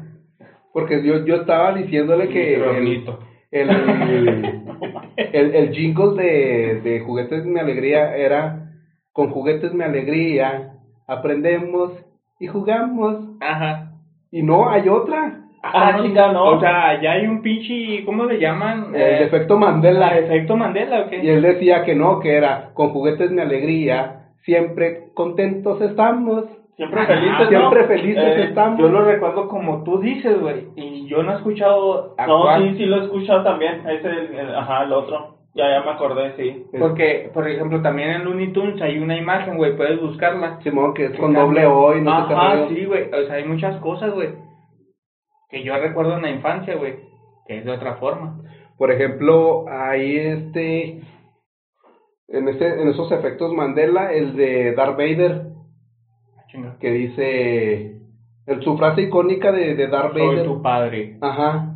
Porque 0.74 1.04
yo, 1.04 1.26
yo 1.26 1.36
estaba 1.36 1.74
diciéndole 1.74 2.30
que 2.30 2.56
el. 2.56 3.04
El, 3.52 3.70
el, 5.34 5.56
el 5.56 5.72
jingle 5.72 6.14
de, 6.22 6.82
de 6.82 7.00
juguetes 7.02 7.46
mi 7.46 7.60
alegría 7.60 8.16
era 8.16 8.72
con 9.14 9.30
juguetes 9.30 9.74
mi 9.74 9.84
alegría 9.84 10.74
aprendemos 11.08 11.92
y 12.40 12.48
jugamos. 12.48 13.18
Ajá. 13.42 13.92
Y 14.32 14.44
no, 14.44 14.70
hay 14.70 14.88
otra. 14.90 15.38
Ah, 15.64 16.00
chica, 16.02 16.32
no. 16.32 16.44
O 16.46 16.60
sea, 16.60 17.00
ya 17.02 17.12
hay 17.12 17.28
un 17.28 17.42
pinche, 17.42 18.04
¿cómo 18.06 18.26
le 18.26 18.40
llaman? 18.40 18.96
El 18.96 19.02
Eh, 19.02 19.24
efecto 19.26 19.54
¿El 19.56 19.60
Mandela. 19.60 20.18
efecto 20.18 20.56
Mandela 20.56 21.02
o 21.02 21.10
qué? 21.10 21.18
Y 21.24 21.30
él 21.30 21.42
decía 21.42 21.84
que 21.84 21.94
no, 21.96 22.20
que 22.20 22.36
era 22.36 22.72
con 22.74 22.90
juguetes 22.90 23.30
mi 23.32 23.42
alegría, 23.42 24.32
siempre 24.44 25.12
contentos 25.14 25.82
estamos. 25.82 26.46
Siempre 26.82 27.02
Ah, 27.02 27.06
felices, 27.06 27.40
¿no? 27.40 27.48
siempre 27.48 27.84
felices 27.86 28.24
Eh, 28.24 28.44
estamos. 28.46 28.80
Yo 28.80 28.88
lo 28.90 29.02
recuerdo 29.06 29.48
como 29.48 29.84
tú 29.84 30.00
dices, 30.00 30.40
güey. 30.42 30.68
Y 30.76 31.08
yo 31.08 31.22
no 31.22 31.34
he 31.34 31.36
escuchado 31.36 32.16
a 32.18 32.26
No, 32.26 32.42
cuál. 32.42 32.72
sí, 32.72 32.78
sí 32.78 32.86
lo 32.86 32.96
he 33.02 33.04
escuchado 33.06 33.44
también. 33.44 33.88
Ese, 33.88 34.08
el, 34.10 34.34
el- 34.36 34.56
ajá, 34.56 34.84
el 34.86 34.94
otro. 34.94 35.36
Ya, 35.54 35.70
ya 35.70 35.82
me 35.84 35.92
acordé, 35.92 36.34
sí. 36.38 36.66
Porque, 36.80 37.30
por 37.34 37.48
ejemplo, 37.48 37.82
también 37.84 38.10
en 38.10 38.24
Looney 38.24 38.52
Tunes 38.52 38.82
hay 38.82 38.98
una 38.98 39.16
imagen, 39.16 39.58
güey. 39.58 39.76
Puedes 39.78 40.02
buscarla. 40.02 40.60
Simón, 40.64 40.94
que 40.96 41.06
es 41.06 41.20
con 41.20 41.34
doble 41.34 41.66
O 41.68 41.96
y 41.96 42.02
no 42.02 42.12
Ajá, 42.12 42.68
sí, 42.70 42.86
güey. 42.86 43.10
O 43.14 43.26
sea, 43.28 43.36
hay 43.36 43.46
muchas 43.46 43.76
cosas, 43.82 44.12
güey. 44.14 44.30
Que 45.50 45.62
yo 45.64 45.78
recuerdo 45.78 46.16
en 46.16 46.22
la 46.24 46.32
infancia, 46.32 46.76
güey. 46.78 46.96
Que 47.46 47.58
es 47.60 47.66
de 47.66 47.72
otra 47.74 47.96
forma. 47.98 48.40
Por 48.78 48.92
ejemplo, 48.92 49.66
ahí 49.70 50.16
este, 50.18 51.02
en, 52.30 52.48
ese, 52.48 52.82
en 52.82 52.88
esos 52.88 53.12
efectos 53.12 53.54
Mandela, 53.54 54.14
el 54.14 54.36
de 54.36 54.74
Darth 54.74 54.98
Vader, 54.98 55.51
chinga. 56.52 56.78
que 56.80 56.92
dice, 56.92 58.02
el, 58.46 58.62
su 58.64 58.78
frase 58.78 59.04
icónica 59.04 59.52
de, 59.52 59.76
de 59.76 59.88
Darth 59.88 60.14
Soy 60.18 60.44
tu 60.44 60.62
padre. 60.62 61.18
Ajá. 61.22 61.76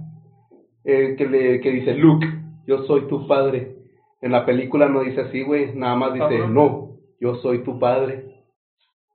Eh, 0.83 1.15
que, 1.17 1.25
le, 1.27 1.61
que 1.61 1.71
dice, 1.71 1.95
Luke, 1.95 2.27
yo 2.67 2.83
soy 2.83 3.07
tu 3.07 3.27
padre. 3.27 3.75
En 4.21 4.31
la 4.31 4.45
película 4.45 4.87
no 4.87 5.01
dice 5.01 5.21
así, 5.21 5.43
güey. 5.43 5.73
Nada 5.75 5.95
más 5.95 6.13
dice, 6.13 6.27
Cabrón. 6.27 6.53
no, 6.53 6.89
yo 7.19 7.35
soy 7.35 7.63
tu 7.63 7.79
padre. 7.79 8.25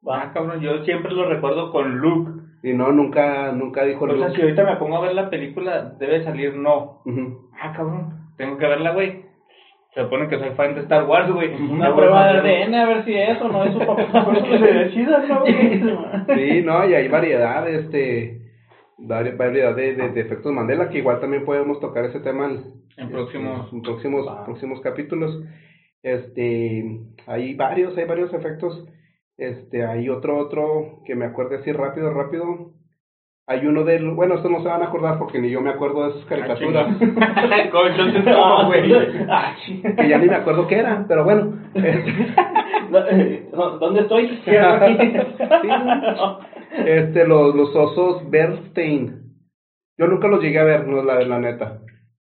Ah, 0.09 0.31
cabrón, 0.33 0.61
yo 0.61 0.83
siempre 0.85 1.13
lo 1.13 1.29
recuerdo 1.29 1.71
con 1.71 1.99
Luke. 1.99 2.31
Y 2.63 2.73
no, 2.73 2.91
nunca, 2.93 3.53
nunca 3.53 3.85
dijo 3.85 4.05
O 4.05 4.09
sea, 4.09 4.17
Luke. 4.17 4.35
si 4.37 4.43
ahorita 4.43 4.65
me 4.65 4.77
pongo 4.77 4.97
a 4.97 5.01
ver 5.03 5.15
la 5.15 5.31
película, 5.31 5.95
debe 5.99 6.25
salir 6.25 6.55
no. 6.57 7.03
Ujú. 7.05 7.51
Ah, 7.61 7.73
cabrón, 7.77 8.33
tengo 8.37 8.57
que 8.59 8.67
verla, 8.67 8.93
güey. 8.93 9.25
Se 9.95 10.03
supone 10.03 10.29
que 10.29 10.39
soy 10.39 10.51
fan 10.51 10.75
de 10.75 10.83
Star 10.83 11.05
Wars, 11.05 11.31
güey. 11.33 11.53
Una 11.55 11.95
prueba 11.95 12.33
de 12.33 12.63
ADN, 12.65 12.75
a 12.75 12.87
ver 12.87 13.05
si 13.05 13.15
es 13.15 13.41
o 13.43 13.49
no 13.49 13.65
es 13.65 13.73
su 13.73 13.79
papá. 13.81 14.25
Por 14.25 14.37
eso 14.37 14.47
que 14.47 14.59
se 14.59 14.73
decida, 14.73 15.25
¿no? 15.27 15.45
Sí, 16.35 16.63
no, 16.65 16.89
y 16.89 16.95
hay 16.95 17.09
variedad, 17.09 17.69
este, 17.69 18.41
vari- 18.99 19.37
variedad 19.37 19.75
de, 19.75 19.95
de, 19.97 20.11
de 20.11 20.21
efectos 20.21 20.53
Mandela, 20.53 20.89
que 20.91 20.99
igual 20.99 21.19
también 21.21 21.45
podemos 21.45 21.81
tocar 21.81 22.05
ese 22.05 22.21
tema 22.21 22.47
en, 22.47 22.63
En 22.99 23.11
próximos- 23.11 23.73
en 23.73 23.83
próximos, 23.83 24.27
próximos 24.45 24.81
capítulos. 24.81 25.43
Este, 26.03 26.85
hay 27.27 27.55
varios, 27.55 27.97
hay 27.99 28.05
varios 28.05 28.33
efectos. 28.33 28.87
Este, 29.37 29.85
hay 29.85 30.09
otro, 30.09 30.39
otro 30.39 31.01
que 31.05 31.15
me 31.15 31.25
acuerde 31.27 31.57
así 31.57 31.73
rápido, 31.73 32.13
rápido. 32.13 32.73
Hay 33.51 33.67
uno 33.67 33.83
del, 33.83 34.13
bueno, 34.13 34.37
estos 34.37 34.49
no 34.49 34.63
se 34.63 34.69
van 34.69 34.81
a 34.81 34.85
acordar 34.85 35.19
porque 35.19 35.41
ni 35.41 35.51
yo 35.51 35.61
me 35.61 35.71
acuerdo 35.71 36.07
de 36.07 36.13
sus 36.13 36.25
caricaturas, 36.27 36.87
Ah. 37.21 37.61
Entonces, 37.65 38.23
¿cómo, 38.23 38.67
güey? 38.67 38.93
Ah, 39.29 39.57
que 39.97 40.09
ya 40.09 40.19
ni 40.19 40.29
me 40.29 40.37
acuerdo 40.37 40.69
qué 40.69 40.77
eran, 40.77 41.09
pero 41.09 41.25
bueno. 41.25 41.59
este, 41.75 43.49
¿Dónde 43.53 44.03
estoy? 44.03 44.29
Sí, 44.45 44.53
este, 46.87 47.27
los, 47.27 47.57
los 47.57 47.75
osos 47.75 48.31
Bernstein. 48.31 49.21
Yo 49.99 50.07
nunca 50.07 50.29
los 50.29 50.41
llegué 50.41 50.61
a 50.61 50.65
ver, 50.65 50.87
no 50.87 51.03
la, 51.03 51.21
la 51.23 51.41
neta. 51.41 51.81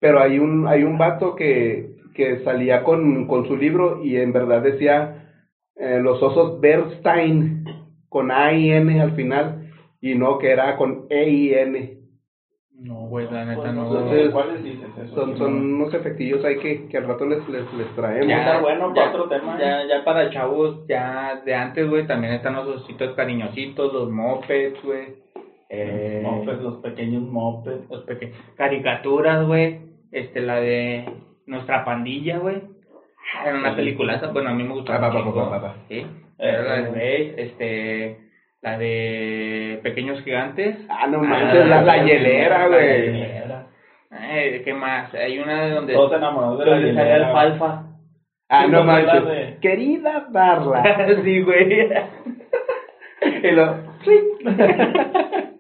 Pero 0.02 0.20
hay 0.22 0.38
un, 0.38 0.68
hay 0.68 0.84
un 0.84 0.98
vato 0.98 1.34
que, 1.38 1.96
que 2.14 2.44
salía 2.44 2.84
con, 2.84 3.26
con 3.28 3.48
su 3.48 3.56
libro 3.56 4.04
y 4.04 4.18
en 4.18 4.34
verdad 4.34 4.62
decía 4.62 5.32
eh, 5.78 5.98
los 6.02 6.22
osos 6.22 6.60
Bernstein 6.60 7.64
con 8.10 8.32
A 8.32 8.52
y 8.52 8.70
N 8.72 9.02
al 9.02 9.14
final 9.16 9.65
y 10.02 10.16
no 10.16 10.38
que 10.38 10.50
era 10.52 10.76
con 10.78 11.06
E 11.10 11.30
y 11.30 11.54
N. 11.54 11.98
No, 12.78 13.08
güey, 13.08 13.26
la 13.32 13.46
neta 13.46 13.72
no. 13.72 13.84
Entonces, 13.88 14.32
¿Cuáles 14.32 14.62
dices 14.64 14.90
eso? 15.02 15.16
Son, 15.16 15.38
son 15.38 15.54
unos 15.76 15.94
efectillos 15.94 16.44
ahí 16.44 16.58
que, 16.60 16.88
que 16.90 16.98
al 16.98 17.08
rato 17.08 17.26
les, 17.26 17.48
les, 17.48 17.74
les 17.74 17.88
traemos. 17.96 18.28
Ya. 18.28 18.40
está 18.40 18.60
bueno 18.62 18.94
para 18.94 19.12
otro 19.12 19.30
tema, 19.30 19.58
Ya, 19.58 19.86
ya 19.88 20.04
para 20.04 20.30
chavos, 20.30 20.86
ya 20.88 21.42
de 21.46 21.56
antes, 21.56 21.90
güey, 21.90 22.06
también 22.06 22.34
están 22.34 22.56
los 22.56 22.68
ositos 22.68 23.16
cariñositos, 23.16 23.94
los 23.94 24.12
mopeds, 24.12 24.84
güey. 24.84 25.24
Eh, 25.70 26.22
Mopeds, 26.24 26.62
los 26.62 26.78
pequeños 26.80 27.24
mopeds. 27.24 27.90
los 27.90 28.04
peque- 28.04 28.34
caricaturas, 28.56 29.48
güey. 29.48 29.80
Este, 30.12 30.42
la 30.42 30.60
de 30.60 31.06
nuestra 31.48 31.86
pandilla, 31.86 32.40
güey. 32.40 32.62
Era 33.46 33.58
una 33.58 33.76
peliculaza, 33.76 34.28
bueno, 34.28 34.50
a 34.50 34.54
mí 34.54 34.64
me 34.64 34.74
gustaba. 34.74 35.08
Ah, 35.08 35.12
pa, 35.12 35.14
pa, 35.14 35.20
un 35.20 35.26
pa, 35.26 35.32
chingo, 35.32 35.50
pa, 35.50 35.62
pa. 35.62 35.76
Sí. 35.88 36.06
Era 36.38 36.62
la 36.64 36.76
de 36.82 36.90
Base, 36.90 37.34
este, 37.38 38.20
la 38.66 38.78
de 38.80 39.80
Pequeños 39.84 40.22
Gigantes. 40.24 40.76
Ah, 40.90 41.06
no 41.08 41.20
Ah, 41.20 41.22
manches, 41.24 41.68
la, 41.68 41.82
la 41.84 42.04
hielera, 42.04 42.68
la 42.68 42.68
güey. 42.68 43.02
hielera. 43.12 43.68
Ay, 44.10 44.62
¿qué 44.64 44.74
más? 44.74 45.14
Hay 45.14 45.38
una 45.40 45.66
de 45.66 45.72
donde, 45.72 45.94
Todos 45.94 46.14
enamorados 46.14 46.60
de 46.60 46.66
la 46.66 46.72
donde 46.72 46.88
hielera. 46.92 47.28
alfalfa. 47.28 47.84
Ah, 48.50 48.66
no 48.68 48.84
manches. 48.84 49.26
de- 49.26 49.58
Querida 49.62 50.26
Darla. 50.32 50.84
sí, 51.24 51.42
güey. 51.42 51.90
Y 53.44 53.52
lo- 53.52 53.76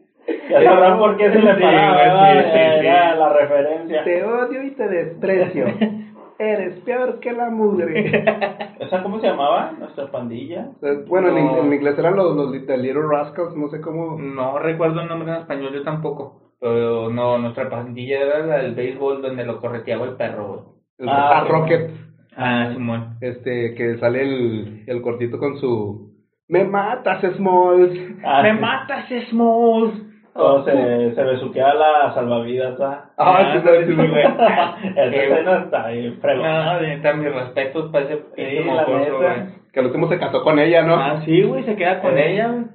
Ya 0.49 0.63
sabrán 0.63 0.97
por 0.99 1.17
qué 1.17 1.31
se 1.31 1.39
le 1.39 1.53
paraba, 1.55 2.31
sí, 2.33 2.39
sí, 2.51 2.59
sí. 2.79 2.85
ya, 2.85 3.15
la 3.15 3.29
referencia. 3.33 4.03
Te 4.03 4.23
odio 4.23 4.63
y 4.63 4.71
te 4.71 4.87
desprecio. 4.87 5.65
Eres 6.37 6.79
peor 6.81 7.19
que 7.19 7.31
la 7.31 7.49
mugre. 7.49 8.09
¿Esa 8.79 9.01
cómo 9.03 9.19
se 9.21 9.27
llamaba? 9.27 9.71
Nuestra 9.79 10.11
pandilla. 10.11 10.69
Eh, 10.81 11.03
Bueno, 11.07 11.29
en, 11.29 11.35
No. 11.35 11.59
in- 11.59 11.65
en 11.67 11.73
inglés 11.73 11.97
eran 11.97 12.15
los, 12.15 12.35
los 12.35 12.51
Little 12.51 12.77
Little 12.77 13.07
Rascals, 13.09 13.55
no 13.55 13.69
sé 13.69 13.79
cómo. 13.79 14.19
No 14.19 14.59
recuerdo 14.59 15.01
el 15.01 15.07
nombre 15.07 15.31
en 15.31 15.37
español, 15.41 15.73
yo 15.73 15.83
tampoco. 15.83 16.41
Pero 16.59 17.09
no, 17.09 17.37
nuestra 17.37 17.69
pandilla 17.69 18.19
era 18.21 18.39
la 18.45 18.57
del 18.57 18.75
béisbol 18.75 19.21
donde 19.21 19.45
lo 19.45 19.59
correteaba 19.61 20.05
el 20.05 20.15
perro. 20.15 20.73
El 20.97 21.07
Ah, 21.09 21.39
ah, 21.41 21.45
Rocket. 21.47 21.91
Ah, 22.37 22.69
Simón. 22.73 23.15
Este, 23.21 23.73
que 23.75 23.97
sale 23.99 24.21
el, 24.23 24.83
el 24.87 25.01
cortito 25.01 25.37
con 25.37 25.57
su. 25.57 26.13
Me 26.49 26.63
matas, 26.63 27.21
Smalls. 27.35 27.97
Ah, 28.23 28.41
¡Me 28.43 28.53
sí. 28.55 28.59
matas, 28.59 29.05
Smalls! 29.29 29.93
Cuando 30.35 30.65
se, 30.65 31.15
se 31.15 31.23
besuquea 31.23 31.73
la 31.75 32.13
salvavidas, 32.13 32.77
¿verdad? 32.77 33.05
Ah, 33.17 33.53
sí, 33.53 33.59
sí, 33.59 33.85
sí, 33.85 33.95
sí. 33.95 34.01
Esa 34.89 35.09
Qué- 35.11 35.23
escena 35.23 35.59
está 35.59 35.85
ahí, 35.85 36.11
fregona. 36.21 36.73
No, 36.73 36.81
neta, 36.81 37.13
mis 37.13 37.33
respetos 37.33 37.89
para 37.91 38.03
ese 38.05 38.17
pinche 38.35 38.61
mocoso, 38.65 39.17
güey. 39.17 39.31
Que 39.71 39.79
al 39.79 39.85
último 39.85 40.09
se 40.09 40.19
casó 40.19 40.43
con 40.43 40.59
ella, 40.59 40.81
¿no? 40.83 40.95
Ah, 40.95 41.21
sí, 41.23 41.41
güey, 41.41 41.63
se 41.63 41.75
queda 41.77 42.01
con 42.01 42.17
Eh. 42.17 42.33
ella, 42.33 42.47
güey. 42.49 42.65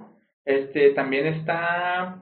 Este, 0.47 0.91
también 0.91 1.27
está... 1.27 2.17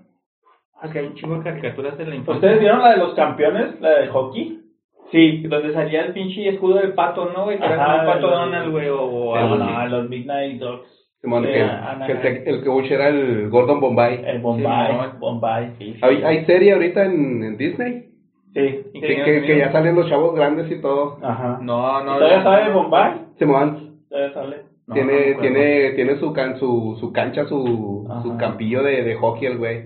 Ah, 0.80 0.88
que 0.92 0.98
hay 0.98 1.06
un 1.06 1.14
chingo 1.14 1.36
de 1.38 1.44
caricaturas 1.44 1.96
de 1.96 2.06
la 2.06 2.14
infancia. 2.16 2.34
¿Ustedes 2.34 2.60
vieron 2.60 2.82
la 2.82 2.90
de 2.90 2.96
los 2.98 3.14
campeones? 3.14 3.80
La 3.80 3.90
de 3.90 4.08
hockey. 4.08 4.58
Sí, 5.12 5.42
donde 5.46 5.72
salía 5.72 6.02
el 6.02 6.12
pinche 6.12 6.48
escudo 6.48 6.78
del 6.78 6.94
pato, 6.94 7.30
¿no, 7.34 7.44
güey? 7.44 7.58
Que 7.58 7.64
era 7.64 7.76
como 7.84 7.98
un 8.00 8.06
pato 8.06 8.28
Donald, 8.28 8.70
güey, 8.72 8.88
o, 8.90 9.36
no, 9.56 9.86
los 9.86 10.08
Midnight 10.08 10.60
Dogs. 10.60 10.97
Simón, 11.20 11.44
Sí, 11.44 11.48
que, 11.50 12.06
que 12.06 12.12
el, 12.12 12.20
que- 12.44 12.50
el 12.50 12.64
coach 12.64 12.90
era 12.90 13.08
el 13.08 13.48
Gordon 13.50 13.80
Bombay. 13.80 14.22
El 14.24 14.38
Bombay. 14.40 14.86
Simón. 14.92 15.10
Bombay. 15.18 15.72
Sí, 15.78 15.94
sí. 15.94 16.00
Hay, 16.02 16.22
hay 16.22 16.44
serie 16.44 16.72
ahorita 16.74 17.04
en, 17.04 17.42
en 17.42 17.56
Disney. 17.56 18.04
Sí. 18.54 18.82
¿Y 18.94 19.00
Que, 19.00 19.42
que, 19.42 19.58
ya 19.58 19.72
salen 19.72 19.94
los 19.96 20.08
chavos 20.08 20.34
grandes 20.34 20.70
y 20.70 20.80
todo. 20.80 21.18
Ajá. 21.22 21.58
No, 21.60 22.02
no. 22.04 22.14
¿Todavía 22.18 22.38
no, 22.38 22.44
sale 22.44 22.64
no. 22.70 22.82
Bombay? 22.82 23.12
Simón. 23.38 23.98
Todavía 24.08 24.32
sale. 24.34 24.56
No, 24.86 24.94
tiene, 24.94 25.34
no 25.34 25.40
tiene, 25.40 25.90
tiene 25.90 26.16
su, 26.16 26.32
can, 26.32 26.56
su, 26.58 26.96
su 26.98 27.12
cancha, 27.12 27.44
su, 27.46 28.08
su 28.22 28.36
campillo 28.38 28.82
de, 28.82 29.02
de 29.04 29.16
hockey 29.16 29.46
el 29.46 29.58
güey. 29.58 29.82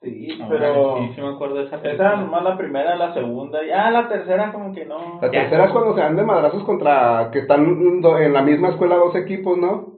Sí, 0.00 0.28
No, 0.38 0.48
pero 0.48 0.98
Sí, 0.98 1.12
sí 1.14 1.20
me 1.20 1.28
acuerdo 1.28 1.56
de 1.56 1.64
esa 1.64 1.82
película. 1.82 2.08
esa 2.12 2.20
nomás 2.22 2.42
la 2.44 2.56
primera, 2.56 2.96
la 2.96 3.12
segunda, 3.12 3.58
ya 3.66 3.90
la 3.90 4.08
tercera 4.08 4.52
como 4.52 4.72
que 4.72 4.86
no. 4.86 5.18
La 5.20 5.30
Ya. 5.32 5.40
tercera 5.42 5.64
es 5.66 5.72
cuando 5.72 5.94
se 5.94 6.00
dan 6.00 6.16
de 6.16 6.22
madrazos 6.22 6.62
contra, 6.64 7.28
que 7.32 7.40
están 7.40 7.66
en 7.66 8.32
la 8.32 8.42
misma 8.42 8.68
escuela 8.68 8.94
dos 8.96 9.14
equipos, 9.16 9.58
¿no? 9.58 9.95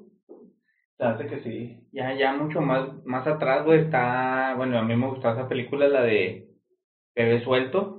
Se 0.99 1.05
hace 1.05 1.27
que 1.27 1.39
sí. 1.41 1.79
Ya, 1.93 2.13
ya 2.15 2.33
mucho 2.33 2.61
más, 2.61 2.89
más 3.05 3.27
atrás, 3.27 3.65
güey, 3.65 3.81
está, 3.81 4.55
bueno, 4.57 4.79
a 4.79 4.83
mí 4.83 4.97
me 4.97 5.07
gustó 5.07 5.31
esa 5.31 5.49
película, 5.49 5.87
la 5.89 6.03
de 6.03 6.45
Bebé 7.15 7.41
Suelto. 7.45 7.95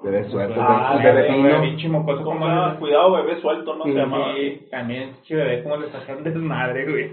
Bebé 0.00 0.22
suelto, 0.30 0.54
Ah, 0.56 0.96
bebé. 1.02 1.22
Bebé 1.42 1.60
pinche 1.60 1.88
mocoso, 1.88 2.22
¿Cómo 2.22 2.38
como 2.46 2.64
se 2.66 2.72
le- 2.74 2.78
Cuidado, 2.78 3.12
bebé 3.14 3.40
suelto, 3.40 3.74
¿no? 3.74 3.82
Se 3.84 3.90
Sí, 3.90 3.96
llamaba. 3.96 4.32
Sí, 4.32 4.66
también, 4.70 5.10
che, 5.24 5.34
bebé, 5.34 5.62
como 5.64 5.76
les 5.76 5.92
hacían 5.92 6.22
desmadre, 6.22 6.84
güey. 6.88 7.10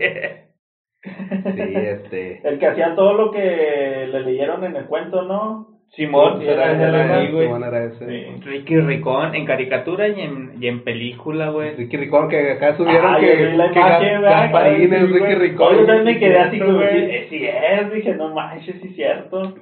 Sí, 1.56 1.74
este. 1.76 2.42
El 2.48 2.60
que 2.60 2.68
hacía 2.68 2.94
todo 2.94 3.14
lo 3.14 3.32
que 3.32 4.08
le 4.08 4.20
leyeron 4.22 4.64
en 4.66 4.76
el 4.76 4.86
cuento, 4.86 5.24
¿no? 5.24 5.75
Simón, 5.92 6.40
Sí, 6.42 6.48
era, 6.48 6.72
era- 6.72 6.90
era 6.90 7.06
era- 7.06 7.18
ahí, 7.20 7.32
güey. 7.32 7.46
Simón 7.48 7.64
era 7.64 7.84
ese. 7.86 8.06
Sí. 8.06 8.42
Ricky 8.44 8.78
Ricón, 8.82 9.34
en 9.34 9.46
caricatura 9.46 10.08
y 10.10 10.20
en, 10.20 10.52
y 10.60 10.68
en 10.68 10.84
película, 10.84 11.50
güey. 11.52 11.74
Ricky 11.76 11.96
Ricón, 11.98 12.28
que 12.28 12.52
acá 12.52 12.76
subieron 12.76 13.16
Ah, 13.16 13.18
que, 13.20 13.54
la 13.56 13.72
que. 13.72 13.80
Gasparines, 13.80 15.00
Sí, 15.08 15.14
Ricky. 15.14 15.36
Ricón. 15.36 15.78
Yo 15.78 15.86
también 15.86 16.04
me 16.06 16.20
quedé 16.20 16.40
así 16.40 16.56
cierto, 16.58 16.66
como, 16.74 16.86
güey. 16.86 17.12
sí, 17.22 17.28
sí 17.30 17.46
es, 17.48 17.94
dije, 17.94 18.14
no 18.16 18.34
manches, 18.34 18.76
sí 18.82 18.88
es 18.90 18.96
cierto. 18.96 19.54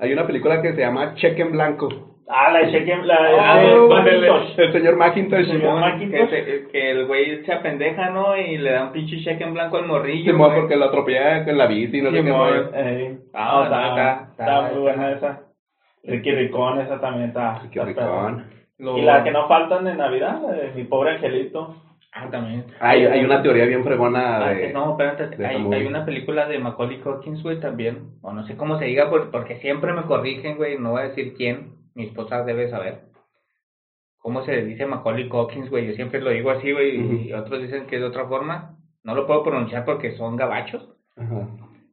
Hay 0.00 0.12
una 0.12 0.26
película 0.26 0.60
que 0.62 0.72
se 0.74 0.80
llama 0.80 1.14
Cheque 1.14 1.42
en 1.42 1.52
Blanco. 1.52 1.88
Ah, 2.30 2.50
la 2.52 2.58
de 2.58 2.72
Cheque, 2.72 2.94
la 3.04 3.16
Ah, 3.40 3.58
de 3.60 3.70
donde 3.70 3.94
Macintosh. 3.94 4.58
El 4.58 4.72
señor 4.72 4.96
Macintosh. 4.96 5.46
Señor 5.46 5.60
Simón. 5.60 5.80
Macintosh. 5.80 6.28
Que, 6.28 6.66
que 6.70 6.90
el 6.90 7.06
güey 7.06 7.42
se 7.44 7.52
apendeja, 7.54 8.10
¿no? 8.10 8.36
Y 8.36 8.58
le 8.58 8.70
da 8.72 8.84
un 8.84 8.92
pinche 8.92 9.18
cheque 9.24 9.44
en 9.44 9.54
blanco 9.54 9.78
al 9.78 9.86
morrillo. 9.86 10.32
Simón, 10.32 10.48
güey. 10.50 10.60
porque 10.60 10.76
lo 10.76 10.84
atropella 10.86 11.44
con 11.44 11.56
la 11.56 11.66
bici, 11.66 12.02
no 12.02 12.10
sé 12.10 12.22
qué. 12.22 12.28
Eh, 12.74 13.18
Ah, 13.32 13.52
no, 13.54 13.64
está- 13.64 13.88
está, 13.88 14.28
está- 14.32 14.44
está, 14.44 14.72
muy 14.74 14.82
buena 14.82 15.12
esa. 15.12 15.40
Ricky 16.04 16.30
Ricón, 16.32 16.80
esa 16.80 17.00
también 17.00 17.28
está. 17.28 17.58
Ricky. 17.60 17.78
Ricón. 17.80 18.44
Lo- 18.78 18.96
Y 18.98 19.02
la 19.02 19.24
que 19.24 19.30
no 19.30 19.48
faltan 19.48 19.86
en 19.88 19.98
Navidad, 19.98 20.40
de 20.40 20.72
mi 20.74 20.84
pobre 20.84 21.12
angelito. 21.12 21.74
Ah, 22.12 22.28
también. 22.30 22.64
Hay, 22.80 23.04
hay 23.04 23.22
una 23.24 23.42
teoría 23.42 23.66
bien 23.66 23.84
fregona 23.84 24.46
Ah, 24.46 24.48
de... 24.54 24.72
no, 24.72 24.92
espérate, 24.92 25.36
de 25.36 25.46
hay, 25.46 25.86
una 25.86 26.04
película 26.06 26.46
de 26.48 26.58
Macaulay 26.58 26.98
Culkin, 27.00 27.40
güey, 27.42 27.60
también, 27.60 28.12
o 28.22 28.32
no 28.32 28.44
sé 28.46 28.56
cómo 28.56 28.78
se 28.78 28.86
diga, 28.86 29.10
por- 29.10 29.30
porque 29.30 29.56
siempre 29.60 29.92
me 29.92 30.02
corrigen, 30.02 30.56
güey, 30.56 30.78
no 30.78 30.92
voy 30.92 31.02
a 31.02 31.08
decir 31.08 31.34
quién, 31.36 31.74
mi 31.94 32.04
esposa 32.04 32.44
debe 32.44 32.70
saber. 32.70 33.00
¿Cómo 34.18 34.42
se 34.44 34.62
dice 34.64 34.86
Macaulay 34.86 35.28
Culkin, 35.28 35.68
güey? 35.68 35.86
Yo 35.86 35.92
siempre 35.94 36.20
lo 36.20 36.30
digo 36.30 36.50
así, 36.50 36.72
güey, 36.72 37.28
y 37.28 37.32
otros 37.32 37.60
dicen 37.62 37.86
que 37.86 37.96
es 37.96 38.00
de 38.02 38.08
otra 38.08 38.26
forma. 38.26 38.76
No 39.04 39.14
lo 39.14 39.26
puedo 39.26 39.42
pronunciar 39.44 39.84
porque 39.84 40.12
son 40.16 40.36
gabachos, 40.36 40.88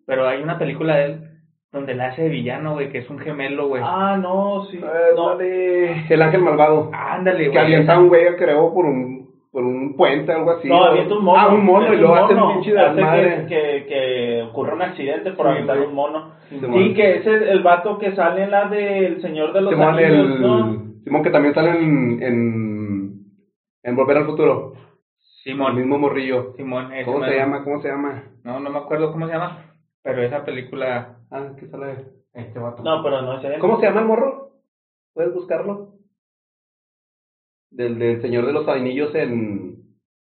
pero 0.05 0.27
hay 0.27 0.41
una 0.41 0.57
película 0.57 0.95
de 0.97 1.05
él 1.05 1.29
donde 1.71 1.93
la 1.95 2.07
hace 2.07 2.23
de 2.23 2.29
villano, 2.29 2.73
güey, 2.73 2.89
que 2.91 2.99
es 2.99 3.09
un 3.09 3.19
gemelo, 3.19 3.67
güey. 3.67 3.81
Ah, 3.85 4.17
no, 4.21 4.65
sí. 4.65 4.77
Eh, 4.77 4.81
no. 5.15 5.29
dale. 5.29 6.05
El 6.09 6.21
ángel 6.21 6.41
malvado. 6.41 6.89
Ándale, 6.93 7.43
que 7.45 7.49
güey. 7.49 7.59
avienta 7.61 7.95
a 7.95 7.99
un 7.99 8.07
güey, 8.07 8.35
creo, 8.37 8.73
por 8.73 8.85
un, 8.85 9.29
por 9.51 9.63
un 9.63 9.95
puente, 9.97 10.31
algo 10.31 10.51
así. 10.51 10.69
No, 10.69 10.85
avienta 10.85 11.15
un 11.15 11.23
mono. 11.25 11.39
Ah, 11.41 11.53
un 11.53 11.65
mono, 11.65 11.93
y 11.93 11.97
luego 11.97 12.15
hace 12.15 12.33
un 12.33 12.53
pinche 12.53 12.77
Hace 12.77 12.95
desmadre. 12.95 13.45
que, 13.47 13.47
que, 13.47 13.85
que 13.87 14.41
ocurre 14.49 14.73
un 14.73 14.81
accidente 14.83 15.31
por 15.33 15.47
Sí, 15.47 15.51
aventar 15.51 15.77
güey. 15.77 15.89
un 15.89 15.95
mono. 15.95 16.31
Simón. 16.49 16.73
Sí, 16.83 16.93
que 16.93 17.15
ese 17.17 17.35
es 17.35 17.41
el 17.49 17.63
vato 17.63 17.97
que 17.97 18.15
sale 18.15 18.43
en 18.43 18.51
la 18.51 18.69
del 18.69 19.19
Señor 19.21 19.51
de 19.51 19.61
los 19.61 19.71
Simón, 19.73 19.87
Anillos, 19.95 20.11
el... 20.35 20.41
¿no? 20.41 20.85
Simón, 21.03 21.23
que 21.23 21.29
también 21.31 21.53
sale 21.53 21.71
en, 21.71 22.21
en, 22.23 23.11
en 23.83 23.95
Volver 23.95 24.17
al 24.17 24.25
Futuro. 24.27 24.73
El 24.75 25.51
Simón, 25.53 25.75
mismo 25.75 25.97
morrillo. 25.97 26.53
Simón, 26.55 26.93
ese 26.93 27.05
¿Cómo 27.05 27.25
se 27.25 27.35
llama? 27.35 27.63
¿Cómo 27.63 27.81
se 27.81 27.89
llama? 27.89 28.23
No, 28.43 28.59
no 28.59 28.69
me 28.69 28.77
acuerdo 28.79 29.11
cómo 29.11 29.27
se 29.27 29.33
llama, 29.33 29.73
pero 30.03 30.21
esa 30.23 30.43
película, 30.45 31.14
Ah, 31.31 31.51
¿qué 31.59 31.67
sale? 31.67 32.05
este 32.33 32.59
vato. 32.59 32.83
No, 32.83 33.01
pero 33.03 33.21
no 33.21 33.37
es 33.37 33.43
él. 33.45 33.59
¿Cómo 33.59 33.79
se 33.79 33.85
llama 33.85 34.01
el 34.01 34.07
morro? 34.07 34.49
¿Puedes 35.13 35.33
buscarlo? 35.33 35.93
Del, 37.71 37.97
del 37.99 38.21
Señor 38.21 38.45
de 38.45 38.53
los 38.53 38.67
Anillos 38.67 39.13
en, 39.15 39.83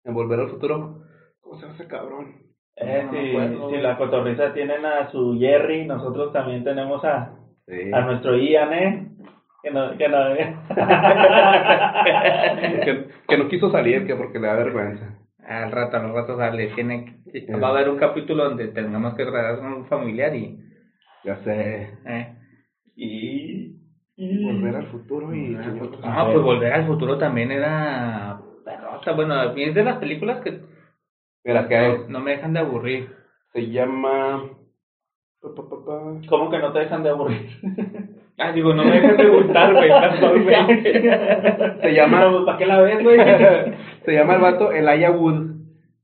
en 0.05 0.15
Volver 0.15 0.41
al 0.41 0.51
Futuro. 0.51 1.03
¿Cómo 1.41 1.57
se 1.57 1.63
llama 1.63 1.75
ese 1.75 1.87
cabrón? 1.89 2.37
Eh, 2.77 3.03
No 3.05 3.13
si, 3.13 3.33
güey. 3.69 3.83
la 3.83 3.97
cotorriza 3.99 4.53
tienen 4.55 4.85
a 4.85 5.11
su 5.11 5.37
Jerry, 5.39 5.87
nosotros 5.87 6.33
también 6.33 6.65
tenemos 6.65 7.05
a, 7.05 7.37
Sí. 7.67 7.93
a 7.93 8.01
nuestro 8.01 8.37
Ian, 8.37 8.73
¿eh? 8.73 9.09
Que 9.63 9.71
no, 9.71 9.97
que 9.97 10.09
no. 10.09 10.35
que, 12.85 13.07
que 13.29 13.39
no 13.39 13.49
quiso 13.49 13.71
salir, 13.71 14.05
que 14.07 14.17
porque 14.17 14.39
le 14.41 14.49
da 14.49 14.57
vergüenza. 14.57 15.19
Al 15.47 15.71
rato, 15.73 15.97
al 15.97 16.13
rato 16.13 16.37
sale, 16.37 16.69
tiene, 16.75 17.21
va 17.63 17.69
a 17.69 17.71
haber 17.71 17.89
un 17.89 17.99
capítulo 17.99 18.45
donde 18.45 18.69
tengamos 18.69 19.15
que 19.15 19.25
grabar 19.25 19.59
con 19.59 19.73
un 19.73 19.87
familiar 19.87 20.35
y, 20.35 20.59
Ya 21.25 21.37
sé. 21.45 21.91
eh. 22.05 22.35
y, 22.97 23.77
y- 24.17 24.45
Volver 24.45 24.77
al 24.77 24.87
futuro 24.89 25.35
y 25.35 25.55
Ah, 25.55 25.63
los 25.69 25.91
No, 26.01 26.33
pues 26.33 26.43
Volver 26.45 26.73
al 26.73 26.87
Futuro 26.87 27.19
también 27.19 27.51
era 27.53 28.41
perrota, 28.65 29.13
bueno, 29.13 29.35
a 29.35 29.53
mí 29.53 29.63
es 29.65 29.75
de 29.75 29.85
las 29.85 29.97
películas 29.99 30.41
que 30.43 30.61
Mira, 31.45 31.67
que 31.69 31.77
hay- 31.77 31.99
no, 32.09 32.21
me 32.21 32.33
dejan 32.33 32.53
de 32.53 32.61
aburrir. 32.61 33.09
se 33.53 33.69
llama. 33.71 34.43
¿Cómo 36.29 36.51
que 36.51 36.59
no 36.59 36.73
te 36.73 36.79
dejan 36.81 37.03
de 37.03 37.09
aburrir? 37.11 37.51
Ah, 38.39 38.51
digo, 38.51 38.73
no 38.73 38.83
me 38.83 38.93
dejan 38.99 39.17
de 39.19 39.29
gustar, 39.29 39.75
güey. 39.75 39.89
Se 41.83 41.93
llama- 41.95 42.31
pues, 42.33 42.45
¿Para 42.47 42.59
qué 42.59 42.67
la 42.67 42.81
ves, 42.81 43.03
güey? 43.05 43.19
se 44.05 44.13
llama 44.15 44.35
el 44.37 44.41
vato 44.41 44.73
Elijah 44.73 45.11
Wood. 45.11 45.51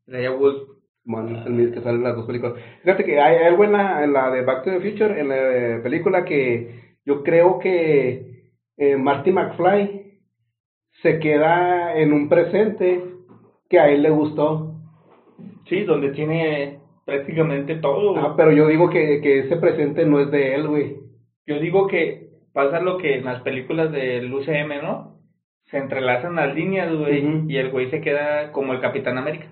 Elijah 0.07 0.33
Wood. 0.33 0.78
Mismo 1.09 1.73
que 1.75 1.81
sale 1.81 1.97
en 1.97 2.05
las 2.05 2.17
dos 2.17 2.27
películas. 2.27 2.55
Fíjate 2.83 3.05
que 3.05 3.19
hay 3.21 3.37
algo 3.47 3.65
en 3.65 3.73
la, 3.73 4.05
en 4.05 4.13
la 4.13 4.31
de 4.31 4.43
Back 4.43 4.65
to 4.65 4.71
the 4.71 4.81
Future, 4.81 5.19
en 5.19 5.29
la 5.29 5.37
de 5.37 5.79
película 5.81 6.25
que 6.25 6.97
yo 7.07 7.23
creo 7.23 7.59
que 7.59 8.51
eh, 8.77 8.97
Marty 8.97 9.33
McFly 9.33 10.19
se 11.03 11.19
queda 11.19 11.97
en 11.99 12.13
un 12.13 12.29
presente 12.29 13.03
que 13.69 13.79
a 13.81 13.89
él 13.91 14.03
le 14.03 14.11
gustó. 14.11 14.75
Sí, 15.69 15.85
donde 15.85 16.11
tiene 16.11 16.81
prácticamente 17.07 17.77
todo. 17.77 18.13
güey. 18.13 18.25
Ah, 18.27 18.35
pero 18.37 18.53
yo 18.53 18.67
digo 18.67 18.91
que, 18.91 19.21
que 19.23 19.41
ese 19.41 19.57
presente 19.57 20.05
no 20.05 20.21
es 20.21 20.31
de 20.31 20.55
él, 20.55 20.69
güey. 20.69 20.97
Yo 21.47 21.59
digo 21.59 21.87
que 21.87 22.29
pasa 22.53 22.81
lo 22.81 22.99
que 22.99 23.15
en 23.17 23.25
las 23.25 23.41
películas 23.43 23.91
del 23.93 24.33
UCM, 24.33 24.83
¿no? 24.83 25.19
Se 25.67 25.79
entrelazan 25.79 26.35
las 26.35 26.55
líneas, 26.55 26.95
güey, 26.95 27.25
Ujú. 27.27 27.51
y 27.51 27.57
el 27.57 27.71
güey 27.71 27.91
se 27.91 28.01
queda 28.01 28.53
como 28.53 28.73
el 28.75 28.81
Capitán 28.81 29.17
América. 29.19 29.47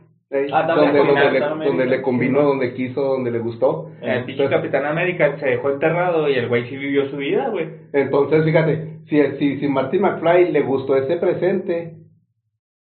Ah, 0.53 0.66
donde, 0.66 0.99
donde, 0.99 1.31
le, 1.31 1.41
donde 1.66 1.87
le 1.87 2.03
combinó, 2.03 2.43
donde 2.43 2.74
quiso, 2.74 3.01
donde 3.01 3.31
le 3.31 3.39
gustó. 3.39 3.91
El 4.03 4.24
pinche 4.24 4.49
Capitán 4.49 4.85
América 4.85 5.39
se 5.39 5.47
dejó 5.47 5.70
enterrado 5.70 6.29
y 6.29 6.35
el 6.35 6.49
güey 6.49 6.68
sí 6.68 6.77
vivió 6.77 7.09
su 7.09 7.16
vida, 7.18 7.49
güey. 7.51 7.68
Entonces, 7.93 8.45
fíjate, 8.45 8.99
si, 9.07 9.22
si, 9.39 9.61
si 9.61 9.68
Marty 9.68 10.01
McFly 10.01 10.51
le 10.51 10.62
gustó 10.62 10.97
ese 10.97 11.16
presente, 11.18 11.95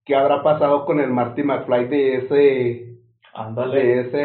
¿qué 0.06 0.16
habrá 0.16 0.42
pasado 0.42 0.86
con 0.86 1.00
el 1.00 1.10
Marty 1.10 1.42
McFly 1.42 1.84
de 1.88 2.16
ese 2.16 2.84
Ándale. 3.34 3.78
de 3.78 4.00
ese 4.00 4.16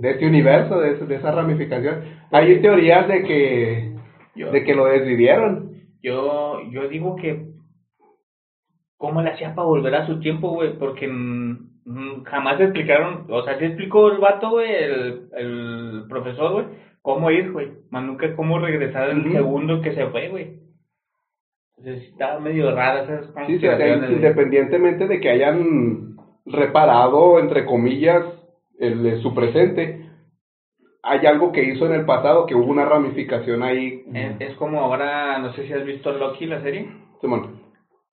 de 0.00 0.10
ese 0.12 0.26
universo, 0.26 0.80
de, 0.80 0.92
ese- 0.92 1.04
de 1.06 1.16
esa 1.16 1.30
ramificación? 1.30 2.04
Hay 2.32 2.60
teorías 2.62 3.06
de 3.06 3.22
que 3.22 3.92
Yo, 4.34 4.50
de 4.50 4.64
que 4.64 4.74
lo 4.74 4.86
desvivieron. 4.86 5.72
yo, 6.02 6.62
yo 6.70 6.88
digo 6.88 7.16
que 7.16 7.48
¿cómo 8.96 9.20
le 9.20 9.30
hacía 9.30 9.54
para 9.54 9.66
volver 9.68 9.94
a 9.94 10.06
su 10.06 10.20
tiempo, 10.20 10.50
güey? 10.50 10.78
Porque 10.78 11.06
mm, 11.06 11.73
jamás 12.24 12.60
explicaron, 12.60 13.26
o 13.28 13.42
sea, 13.42 13.58
sí 13.58 13.64
explicó 13.64 14.08
el 14.08 14.18
vato, 14.18 14.50
güey, 14.50 14.72
el, 14.72 15.20
el 15.36 16.04
profesor, 16.08 16.52
güey, 16.52 16.66
cómo 17.02 17.30
ir, 17.30 17.52
güey, 17.52 17.72
más 17.90 18.04
nunca 18.04 18.34
cómo 18.34 18.58
regresar 18.58 19.10
el 19.10 19.30
segundo 19.32 19.82
que 19.82 19.92
se 19.94 20.06
fue, 20.06 20.28
güey. 20.28 20.64
Entonces 21.76 22.08
estaba 22.10 22.38
medio 22.38 22.74
rara 22.74 23.02
esas 23.02 23.26
Sí, 23.46 23.58
sí, 23.58 23.66
independientemente 23.66 25.06
de 25.06 25.20
que 25.20 25.28
hayan 25.28 26.16
reparado, 26.46 27.38
entre 27.38 27.64
comillas, 27.66 28.24
el, 28.78 29.20
su 29.22 29.34
presente, 29.34 30.08
hay 31.02 31.26
algo 31.26 31.52
que 31.52 31.64
hizo 31.64 31.84
en 31.86 31.92
el 31.92 32.06
pasado 32.06 32.46
que 32.46 32.54
hubo 32.54 32.70
una 32.70 32.86
ramificación 32.86 33.62
ahí. 33.62 34.02
Es, 34.14 34.40
es 34.40 34.54
como 34.56 34.80
ahora, 34.80 35.38
no 35.38 35.52
sé 35.52 35.66
si 35.66 35.72
has 35.72 35.84
visto 35.84 36.12
Loki, 36.12 36.46
la 36.46 36.62
serie. 36.62 36.88
Simón. 37.20 37.63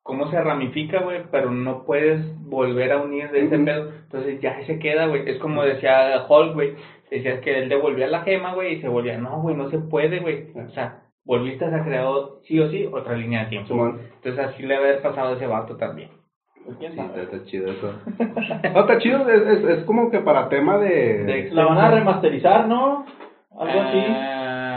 Cómo 0.04 0.28
se 0.30 0.42
ramifica, 0.42 1.00
güey, 1.02 1.22
pero 1.32 1.52
no 1.52 1.84
puedes 1.84 2.22
volver 2.48 2.92
a 2.92 3.02
unir 3.02 3.30
de 3.32 3.46
ese 3.46 3.56
Ujú. 3.56 3.66
pedo. 3.66 3.90
Entonces 4.04 4.42
ya 4.42 4.62
se 4.66 4.80
queda, 4.80 5.08
güey. 5.08 5.30
Es 5.30 5.38
como 5.40 5.64
decía 5.64 6.26
Hulk, 6.28 6.54
güey. 6.54 6.76
Decías 7.10 7.40
que 7.42 7.60
él 7.60 7.70
devolvía 7.70 8.08
la 8.08 8.22
gema, 8.22 8.54
güey, 8.54 8.76
y 8.76 8.82
se 8.82 8.88
volvía. 8.88 9.18
No, 9.18 9.42
güey, 9.42 9.56
no 9.56 9.70
se 9.70 9.80
puede, 9.80 10.20
güey. 10.20 10.48
O 10.56 10.70
sea, 10.72 11.02
volviste 11.26 11.66
a 11.66 11.84
crear 11.84 12.06
sí 12.44 12.60
o 12.60 12.70
sí 12.70 12.88
otra 12.92 13.16
línea 13.16 13.44
de 13.44 13.50
tiempo. 13.50 13.68
Simón. 13.68 14.00
Entonces 14.16 14.40
así 14.46 14.64
le 14.64 14.76
haber 14.78 15.02
pasado 15.02 15.30
a 15.30 15.34
ese 15.36 15.46
vato 15.48 15.76
también. 15.76 16.10
Pues, 16.64 16.78
¿quién 16.78 16.92
Sí, 16.94 16.98
sabe? 16.98 17.22
está, 17.24 17.36
está 17.38 17.46
chido 17.50 17.72
eso. 17.72 17.94
No, 18.74 18.80
está 18.82 18.98
chido, 19.00 19.30
es, 19.30 19.42
es, 19.48 19.64
es 19.80 19.84
como 19.86 20.10
que 20.12 20.20
para 20.20 20.48
tema 20.48 20.78
de... 20.78 21.24
De- 21.26 21.50
La 21.52 21.66
van 21.66 21.78
a 21.80 21.92
remasterizar, 21.92 22.68
¿no? 22.68 23.06
Algo 23.60 23.82
así. 23.82 23.98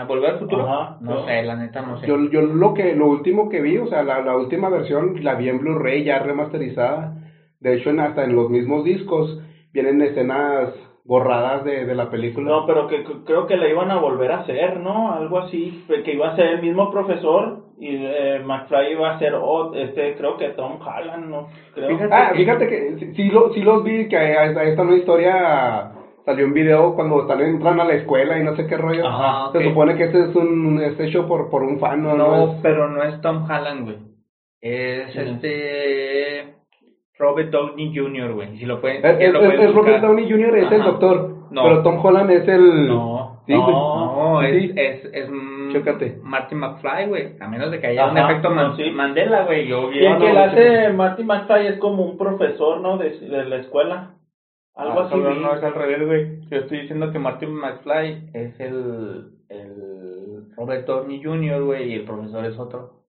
¿Volver 0.07 0.31
al 0.33 0.39
futuro? 0.39 0.63
Ajá, 0.63 0.97
no 1.01 1.21
sí. 1.21 1.27
sé, 1.27 1.43
la 1.43 1.57
neta 1.57 1.83
no 1.83 1.99
sé. 1.99 2.07
Yo, 2.07 2.17
yo 2.31 2.41
lo 2.43 2.75
que 2.75 2.95
lo 2.95 3.07
último 3.07 3.49
que 3.49 3.61
vi, 3.61 3.79
o 3.79 3.87
sea, 3.87 4.03
la, 4.03 4.21
la 4.21 4.37
última 4.37 4.69
versión 4.69 5.23
la 5.23 5.35
vi 5.35 5.49
en 5.49 5.59
Blu-ray 5.61 6.05
ya 6.05 6.19
remasterizada. 6.19 7.15
De 7.61 7.75
hecho, 7.75 7.91
en, 7.91 8.01
hasta 8.01 8.25
en 8.25 8.35
los 8.35 8.51
mismos 8.51 8.85
discos 8.85 9.39
vienen 9.73 10.01
escenas 10.03 10.71
borradas 11.05 11.65
de, 11.65 11.85
de 11.85 11.95
la 11.95 12.11
película. 12.11 12.51
No, 12.51 12.67
pero 12.67 12.87
que, 12.87 13.03
que- 13.05 13.25
creo 13.25 13.47
que 13.47 13.57
la 13.57 13.69
iban 13.69 13.91
a 13.91 13.97
volver 13.97 14.33
a 14.33 14.39
hacer, 14.39 14.79
¿no? 14.81 15.13
Algo 15.13 15.39
así, 15.39 15.85
que 16.05 16.13
iba 16.13 16.29
a 16.29 16.37
ser 16.37 16.47
el 16.47 16.61
mismo 16.63 16.91
profesor 16.91 17.65
y 17.79 17.89
eh, 17.97 18.41
McFly 18.45 18.93
iba 18.93 19.11
a 19.15 19.19
ser, 19.19 19.35
ot- 19.35 19.77
este, 19.77 20.15
creo 20.15 20.37
que 20.37 20.51
Tom 20.51 20.79
Holland, 20.81 21.29
¿no? 21.29 21.49
Creo. 21.75 21.89
Fíjate. 21.89 22.15
Ah, 22.15 22.31
fíjate 22.35 22.67
que 22.69 22.97
sí, 22.99 23.13
sí, 23.15 23.29
lo, 23.31 23.53
sí 23.53 23.61
los 23.63 23.83
vi, 23.83 24.09
que 24.09 24.17
ahí 24.17 24.69
está 24.71 24.83
una 24.83 24.97
historia, 24.97 25.91
salió 26.25 26.47
un 26.47 26.55
video 26.55 26.95
cuando 26.95 27.23
están 27.23 27.41
entran 27.41 27.81
a 27.81 27.85
la 27.85 27.95
escuela 27.95 28.39
y 28.39 28.43
no 28.45 28.55
sé 28.57 28.67
qué 28.67 28.77
rollo. 28.77 29.07
Ajá, 29.07 29.53
Se 29.53 29.63
supone 29.65 29.97
que 29.97 30.05
este 30.05 30.21
es 30.31 30.37
un 30.37 30.81
este 30.83 31.07
hecho 31.07 31.27
por, 31.29 31.51
por 31.51 31.63
un 31.63 31.79
fan, 31.79 32.03
¿no? 32.03 32.15
No, 32.17 32.45
es- 32.53 32.59
pero 32.63 32.89
no 32.89 33.03
es 33.03 33.21
Tom 33.21 33.45
Holland, 33.51 33.85
güey. 33.85 33.97
Es 34.61 35.13
¿Quién 35.13 35.27
es? 35.29 35.35
este. 35.35 36.55
Robert 37.19 37.51
Downey 37.51 37.93
Jr., 37.97 38.33
güey. 38.33 38.57
Si 38.59 38.65
lo 38.67 38.81
pueden. 38.81 39.05
Es, 39.05 39.19
si 39.19 39.25
es- 39.25 39.33
lo 39.33 39.41
es- 39.41 39.47
pueden 39.47 39.69
es 39.69 39.75
Robert. 39.75 40.01
Downey 40.03 40.31
Jr. 40.31 40.57
es 40.59 40.73
el 40.73 40.83
doctor, 40.83 41.31
No. 41.51 41.63
pero 41.63 41.83
Tom 41.83 42.05
Holland 42.05 42.31
es 42.31 42.49
el... 42.49 42.89
No, 42.89 43.43
Sí, 43.47 43.53
no, 43.53 44.41
Sí. 44.41 44.73
es, 44.75 45.05
es, 45.05 45.15
es 45.15 45.31
mm, 45.31 45.73
Chécate. 45.73 46.19
Marty 46.23 46.55
McFly, 46.55 47.07
güey. 47.09 47.33
A 47.41 47.47
menos 47.47 47.71
de 47.71 47.79
que 47.79 47.89
haya 47.89 48.07
un 48.11 48.17
efecto 48.17 48.49
no, 48.49 48.55
Man- 48.57 48.77
sí. 48.79 48.91
Mandela, 48.91 49.45
güey. 49.45 49.67
Yo 49.69 49.93
Y 49.93 49.99
el 49.99 50.17
que 50.19 50.29
no- 50.29 50.33
la 50.33 50.45
hace 50.45 50.89
Marty 50.95 51.25
McFly 51.25 51.67
es 51.67 51.77
como 51.79 52.05
un 52.05 52.17
profesor, 52.17 52.81
¿no? 52.81 52.97
De, 52.97 53.11
de 53.11 53.45
la 53.45 53.57
escuela. 53.57 54.13
Algo 54.77 55.01
Ah, 55.01 55.03
así. 55.05 55.11
cabrón, 55.15 55.43
no, 55.43 55.55
es 55.57 55.63
al 55.63 55.75
revés, 55.75 56.07
güey. 56.07 56.41
Yo 56.51 56.57
estoy 56.59 56.81
diciendo 56.81 57.13
que 57.13 57.19
Marty 57.19 57.47
McFly 57.47 58.31
es 58.35 58.59
el, 58.61 59.31
el 59.49 60.51
Robert 60.57 60.87
Downey 60.87 61.23
Jr., 61.23 61.63
güey, 61.63 61.91
y 61.93 61.95
el 61.95 62.05
profesor 62.05 62.45
es 62.45 62.59
otro. 62.59 63.05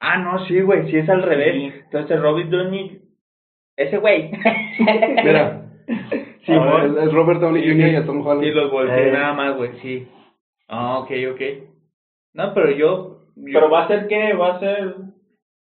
Ah, 0.00 0.18
no, 0.18 0.44
sí, 0.46 0.60
güey, 0.60 0.90
sí 0.90 0.96
es 0.96 1.08
al 1.08 1.22
revés. 1.22 1.54
Sí. 1.54 1.80
Entonces 1.84 2.20
Robert 2.20 2.48
Downey... 2.48 3.00
Ese 3.76 3.98
güey. 3.98 4.30
Mira, 5.24 5.58
Sí, 6.44 6.52
Ah, 6.52 6.84
es, 6.86 6.96
es 7.06 7.12
Robert 7.12 7.40
Downey 7.40 7.62
Sí, 7.62 7.70
Jr. 7.70 7.88
y 7.88 7.96
a 7.96 8.04
Tom 8.06 8.26
Holland. 8.26 8.42
Sí, 8.44 8.50
los 8.50 8.70
volteé 8.70 9.08
Eh. 9.08 9.12
nada 9.12 9.32
más, 9.34 9.56
güey, 9.56 9.70
sí. 9.80 10.08
Ah, 10.68 10.98
ok, 10.98 11.10
ok. 11.32 11.40
No, 12.34 12.52
pero 12.54 12.70
yo... 12.70 13.20
yo- 13.36 13.52
Pero 13.52 13.70
va 13.70 13.84
a 13.84 13.88
ser 13.88 14.08
que 14.08 14.32
va 14.34 14.56
a 14.56 14.60
ser 14.60 14.94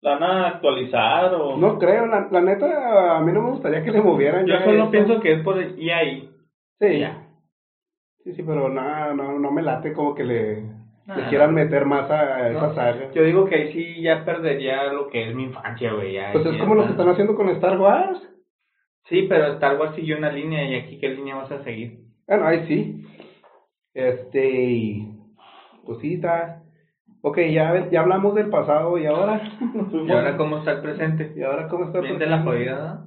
la 0.01 0.11
van 0.17 0.23
a 0.23 0.47
actualizar 0.47 1.33
o 1.35 1.57
No 1.57 1.77
creo, 1.77 2.05
la, 2.07 2.27
la 2.31 2.41
neta, 2.41 3.17
a 3.17 3.21
mí 3.21 3.31
no 3.31 3.41
me 3.41 3.51
gustaría 3.51 3.83
que 3.83 3.91
le 3.91 4.01
movieran. 4.01 4.45
Yo 4.45 4.55
ya 4.55 4.63
solo 4.65 4.89
pienso 4.91 5.19
que 5.19 5.33
es 5.33 5.41
por 5.43 5.61
EA. 5.61 6.01
Sí, 6.79 6.99
Ya. 6.99 7.27
sí, 8.23 8.33
sí, 8.33 8.43
pero 8.43 8.69
no, 8.69 9.13
no, 9.13 9.37
no 9.39 9.51
me 9.51 9.61
late 9.61 9.93
como 9.93 10.15
que 10.15 10.23
le, 10.23 10.63
Ah, 11.07 11.15
le 11.17 11.23
no. 11.23 11.29
quieran 11.29 11.53
meter 11.53 11.85
más 11.85 12.09
a, 12.09 12.49
esa 12.49 12.67
No, 12.67 12.73
saga. 12.73 13.11
Yo 13.11 13.23
digo 13.23 13.45
que 13.45 13.55
ahí 13.55 13.73
sí 13.73 14.01
ya 14.01 14.23
perdería 14.25 14.91
lo 14.93 15.07
que 15.09 15.29
es 15.29 15.35
mi 15.35 15.43
infancia, 15.43 15.93
güey. 15.93 16.13
ya- 16.13 16.31
Pues 16.31 16.45
es 16.45 16.57
como 16.57 16.75
lo 16.75 16.85
que 16.85 16.91
están 16.91 17.09
haciendo 17.09 17.35
con 17.35 17.49
Star 17.49 17.77
Wars. 17.79 18.19
Sí, 19.05 19.23
pero 19.27 19.47
Star 19.53 19.77
Wars 19.79 19.93
siguió 19.95 20.17
una 20.17 20.31
línea 20.31 20.63
y 20.63 20.75
aquí 20.75 20.99
qué 20.99 21.09
línea 21.09 21.35
vas 21.35 21.51
a 21.51 21.63
seguir. 21.63 21.97
Bueno, 22.27 22.45
ahí 22.45 22.65
sí. 22.67 23.03
Este, 23.93 24.49
y, 24.49 25.13
pues 25.85 25.99
sí, 25.99 26.13
está. 26.13 26.60
Ok, 27.23 27.37
ya, 27.51 27.89
ya 27.91 28.01
hablamos 28.01 28.33
del 28.35 28.49
pasado 28.49 28.97
y 28.97 29.05
ahora. 29.05 29.41
¿Y 29.93 30.11
ahora 30.11 30.37
cómo 30.37 30.57
está 30.57 30.71
el 30.71 30.81
presente? 30.81 31.33
¿Y 31.35 31.43
ahora 31.43 31.67
cómo 31.67 31.85
está? 31.85 32.01
De 32.01 32.07
por 32.13 32.27
la 32.27 32.41
jodida. 32.43 33.05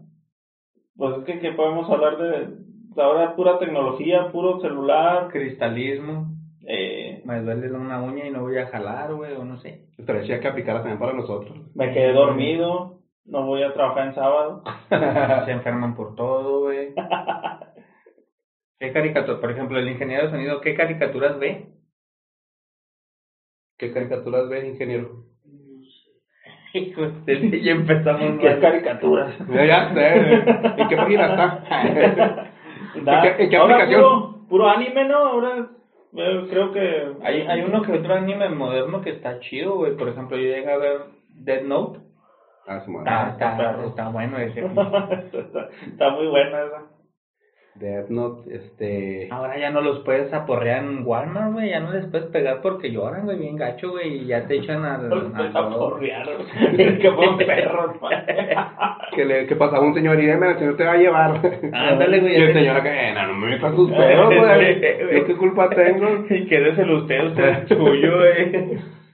Pues 0.96 1.18
es 1.18 1.24
que, 1.24 1.40
que 1.40 1.52
podemos 1.52 1.90
hablar 1.90 2.16
de 2.16 2.48
ahora 3.02 3.34
pura 3.34 3.58
tecnología, 3.58 4.30
puro 4.30 4.60
celular, 4.60 5.28
Cristalismo. 5.28 6.28
eh, 6.66 7.22
Me 7.24 7.40
duele 7.40 7.72
una 7.72 8.00
uña 8.00 8.26
y 8.26 8.30
no 8.30 8.42
voy 8.42 8.58
a 8.58 8.68
jalar, 8.68 9.12
güey, 9.14 9.32
o 9.34 9.44
no 9.44 9.56
sé. 9.58 9.86
Estaría 9.98 10.22
chida 10.22 10.40
que 10.40 10.48
aplicara 10.48 10.78
también 10.78 11.00
para 11.00 11.12
nosotros. 11.12 11.58
me 11.74 11.92
quedé 11.92 12.12
dormido, 12.12 13.00
no 13.24 13.44
voy 13.44 13.62
a 13.64 13.72
trabajar 13.72 14.06
en 14.06 14.14
sábado. 14.14 14.62
Se 15.44 15.50
enferman 15.50 15.96
por 15.96 16.14
todo, 16.14 16.60
güey. 16.60 16.94
¿Qué 18.78 18.92
caricatura? 18.92 19.40
Por 19.40 19.50
ejemplo, 19.50 19.78
el 19.78 19.88
ingeniero 19.88 20.24
de 20.24 20.30
sonido, 20.30 20.60
¿qué 20.60 20.74
caricaturas 20.74 21.38
ve? 21.38 21.66
¿Qué 23.78 23.92
caricaturas 23.92 24.48
ves, 24.48 24.64
ingeniero? 24.64 25.10
Ya 27.26 27.70
empezamos 27.72 28.40
¿Qué 28.40 28.58
caricaturas? 28.58 29.32
Ya, 29.48 29.64
ya 29.64 29.94
sé. 29.94 30.42
¿En 30.76 30.88
qué 30.88 30.96
página 30.96 31.26
está? 31.26 31.62
¿En 32.94 33.04
qué- 33.48 33.56
ahora 33.56 33.74
aplicación? 33.76 34.02
Puro, 34.02 34.46
puro 34.48 34.68
anime, 34.68 35.04
¿no? 35.04 35.16
Ahora 35.16 35.68
eh, 36.16 36.46
creo 36.50 36.72
que... 36.72 37.12
Hay, 37.22 37.42
hay 37.42 37.60
uno 37.62 37.82
que 37.82 37.92
otro 37.92 38.14
anime 38.14 38.48
moderno 38.48 39.00
que 39.00 39.10
está 39.10 39.38
chido, 39.40 39.76
güey. 39.76 39.96
Por 39.96 40.08
ejemplo, 40.08 40.36
yo 40.36 40.44
llegué 40.44 40.70
a 40.70 40.76
ver 40.76 40.98
Dead 41.28 41.62
Note. 41.62 42.00
Ah. 43.06 43.28
Está, 43.32 43.50
está 43.50 43.84
está 43.86 44.08
bueno 44.08 44.38
ese. 44.38 44.60
está, 45.32 45.68
está 45.86 46.10
muy 46.10 46.26
buena 46.26 46.62
esa. 46.64 46.82
Death 47.76 48.08
Note, 48.08 48.54
este... 48.54 49.26
Ahora 49.32 49.58
ya 49.58 49.70
no 49.70 49.80
los 49.80 49.98
puedes 50.04 50.32
aporrear 50.32 50.84
en 50.84 51.04
Walmart, 51.04 51.52
güey. 51.54 51.70
Ya 51.70 51.80
no 51.80 51.90
les 51.92 52.06
puedes 52.06 52.28
pegar 52.28 52.60
porque 52.62 52.92
lloran, 52.92 53.24
güey, 53.24 53.36
bien 53.36 53.56
gacho, 53.56 53.90
güey. 53.90 54.22
Y 54.22 54.26
ya 54.26 54.46
te 54.46 54.54
echan 54.58 54.84
al. 54.84 55.12
al 55.34 55.46
Está 55.46 55.68
todo. 55.68 55.90
porrear. 55.90 56.24
que 56.76 57.10
fueron 57.10 57.36
perros. 57.38 57.96
Que, 59.16 59.24
le, 59.24 59.46
que 59.46 59.56
pasaba 59.56 59.84
un 59.84 59.92
señor 59.94 60.20
y 60.20 60.26
"Deme, 60.26 60.50
el 60.52 60.58
señor 60.58 60.76
te 60.76 60.84
va 60.84 60.92
a 60.92 60.96
llevar. 60.96 61.40
Ándale, 61.72 62.20
güey. 62.20 62.32
Y 62.38 62.42
el 62.42 62.52
señor 62.52 62.76
acá, 62.76 63.08
"Eh, 63.08 63.12
no, 63.12 63.26
no 63.26 63.34
me 63.34 63.46
metas 63.48 63.74
sus 63.74 63.90
pedos, 63.90 64.34
güey. 64.36 64.80
¿Yo 65.18 65.24
qué 65.26 65.36
culpa 65.36 65.68
tengo? 65.70 66.24
Y 66.30 66.46
quédeselo 66.46 66.98
usted, 66.98 67.24
usted 67.24 67.48
es 67.48 67.68
suyo, 67.68 68.18
güey. 68.18 68.78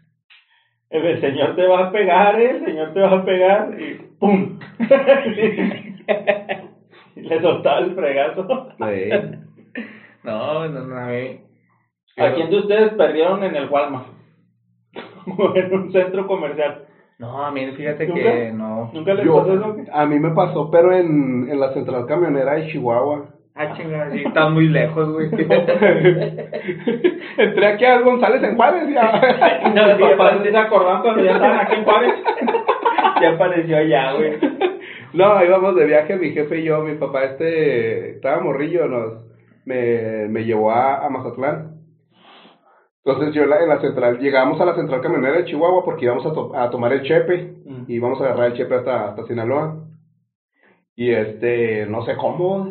El 0.91 1.21
señor 1.21 1.55
te 1.55 1.67
va 1.69 1.87
a 1.87 1.93
pegar, 1.93 2.41
¿eh? 2.41 2.51
el 2.51 2.65
señor 2.65 2.93
te 2.93 3.01
va 3.01 3.13
a 3.19 3.25
pegar 3.25 3.81
y 3.81 3.95
¡pum! 4.19 4.59
Le 7.17 7.41
soltaba 7.41 7.79
el 7.81 7.95
fregazo. 7.95 8.69
Eh, 8.89 9.39
No, 10.23 10.69
no, 10.69 10.81
no, 10.87 10.97
a 10.97 11.07
mí. 11.07 11.41
¿A 12.19 12.33
quién 12.35 12.51
de 12.51 12.59
ustedes 12.59 12.93
perdieron 12.95 13.43
en 13.45 13.57
el 13.57 13.69
Walmart? 13.69 14.07
O 15.39 15.55
en 15.55 15.73
un 15.73 15.93
centro 15.93 16.27
comercial. 16.27 16.87
No, 17.19 17.45
a 17.45 17.51
mí 17.51 17.71
fíjate 17.73 18.07
¿Nunca? 18.07 18.23
que 18.23 18.53
no. 18.53 18.91
¿Nunca 18.95 19.13
les 19.15 19.27
yo, 19.27 19.37
pasó 19.37 19.55
eso? 19.55 19.77
a 19.93 20.07
mí 20.07 20.19
me 20.19 20.31
pasó, 20.31 20.71
pero 20.71 20.93
en, 20.93 21.49
en 21.51 21.61
la 21.61 21.73
central 21.75 22.07
camionera 22.07 22.55
de 22.55 22.69
Chihuahua. 22.69 23.27
Ah, 23.55 23.75
chingada, 23.77 24.11
sí, 24.11 24.23
está 24.25 24.49
muy 24.49 24.69
lejos, 24.69 25.13
güey. 25.13 25.29
Entré 27.37 27.67
aquí 27.67 27.85
a 27.85 28.01
González 28.01 28.43
en 28.43 28.57
Juárez 28.57 28.89
ya. 28.89 29.13
No, 29.75 29.97
sí, 29.97 30.51
se 30.51 30.57
acordaban 30.57 31.03
cuando 31.03 31.23
ya 31.23 31.33
estaban 31.33 31.59
aquí 31.59 31.75
en 31.75 31.85
Juárez. 31.85 32.15
ya 33.21 33.31
apareció 33.31 33.77
allá, 33.77 34.13
güey. 34.15 34.39
No, 35.13 35.45
íbamos 35.45 35.75
de 35.77 35.87
viaje, 35.87 36.17
mi 36.17 36.31
jefe 36.31 36.61
y 36.61 36.65
yo, 36.65 36.83
mi 36.83 36.95
papá 36.95 37.25
este, 37.25 38.11
estaba 38.17 38.41
morrillo, 38.41 38.87
nos, 38.87 39.25
me, 39.65 40.29
me 40.29 40.45
llevó 40.45 40.71
a, 40.71 41.05
a 41.05 41.11
Mazatlán. 41.11 41.81
Entonces 43.05 43.35
yo 43.35 43.43
en 43.45 43.51
la, 43.51 43.63
en 43.63 43.69
la 43.69 43.81
central, 43.81 44.19
llegamos 44.19 44.61
a 44.61 44.65
la 44.67 44.75
central 44.75 45.01
camionera 45.01 45.39
de 45.39 45.45
Chihuahua 45.47 45.85
porque 45.85 46.05
íbamos 46.05 46.25
a, 46.27 46.33
to- 46.35 46.55
a 46.55 46.71
tomar 46.71 46.93
el 46.93 47.03
chepe 47.03 47.55
Mm. 47.65 47.85
y 47.89 47.95
íbamos 47.95 48.21
a 48.21 48.25
agarrar 48.25 48.47
el 48.51 48.57
chepe 48.57 48.75
hasta, 48.75 49.11
hasta 49.11 49.25
Sinaloa. 49.27 49.85
Y 50.97 51.11
este, 51.13 51.87
no 51.87 52.03
sé 52.03 52.17
cómo, 52.17 52.69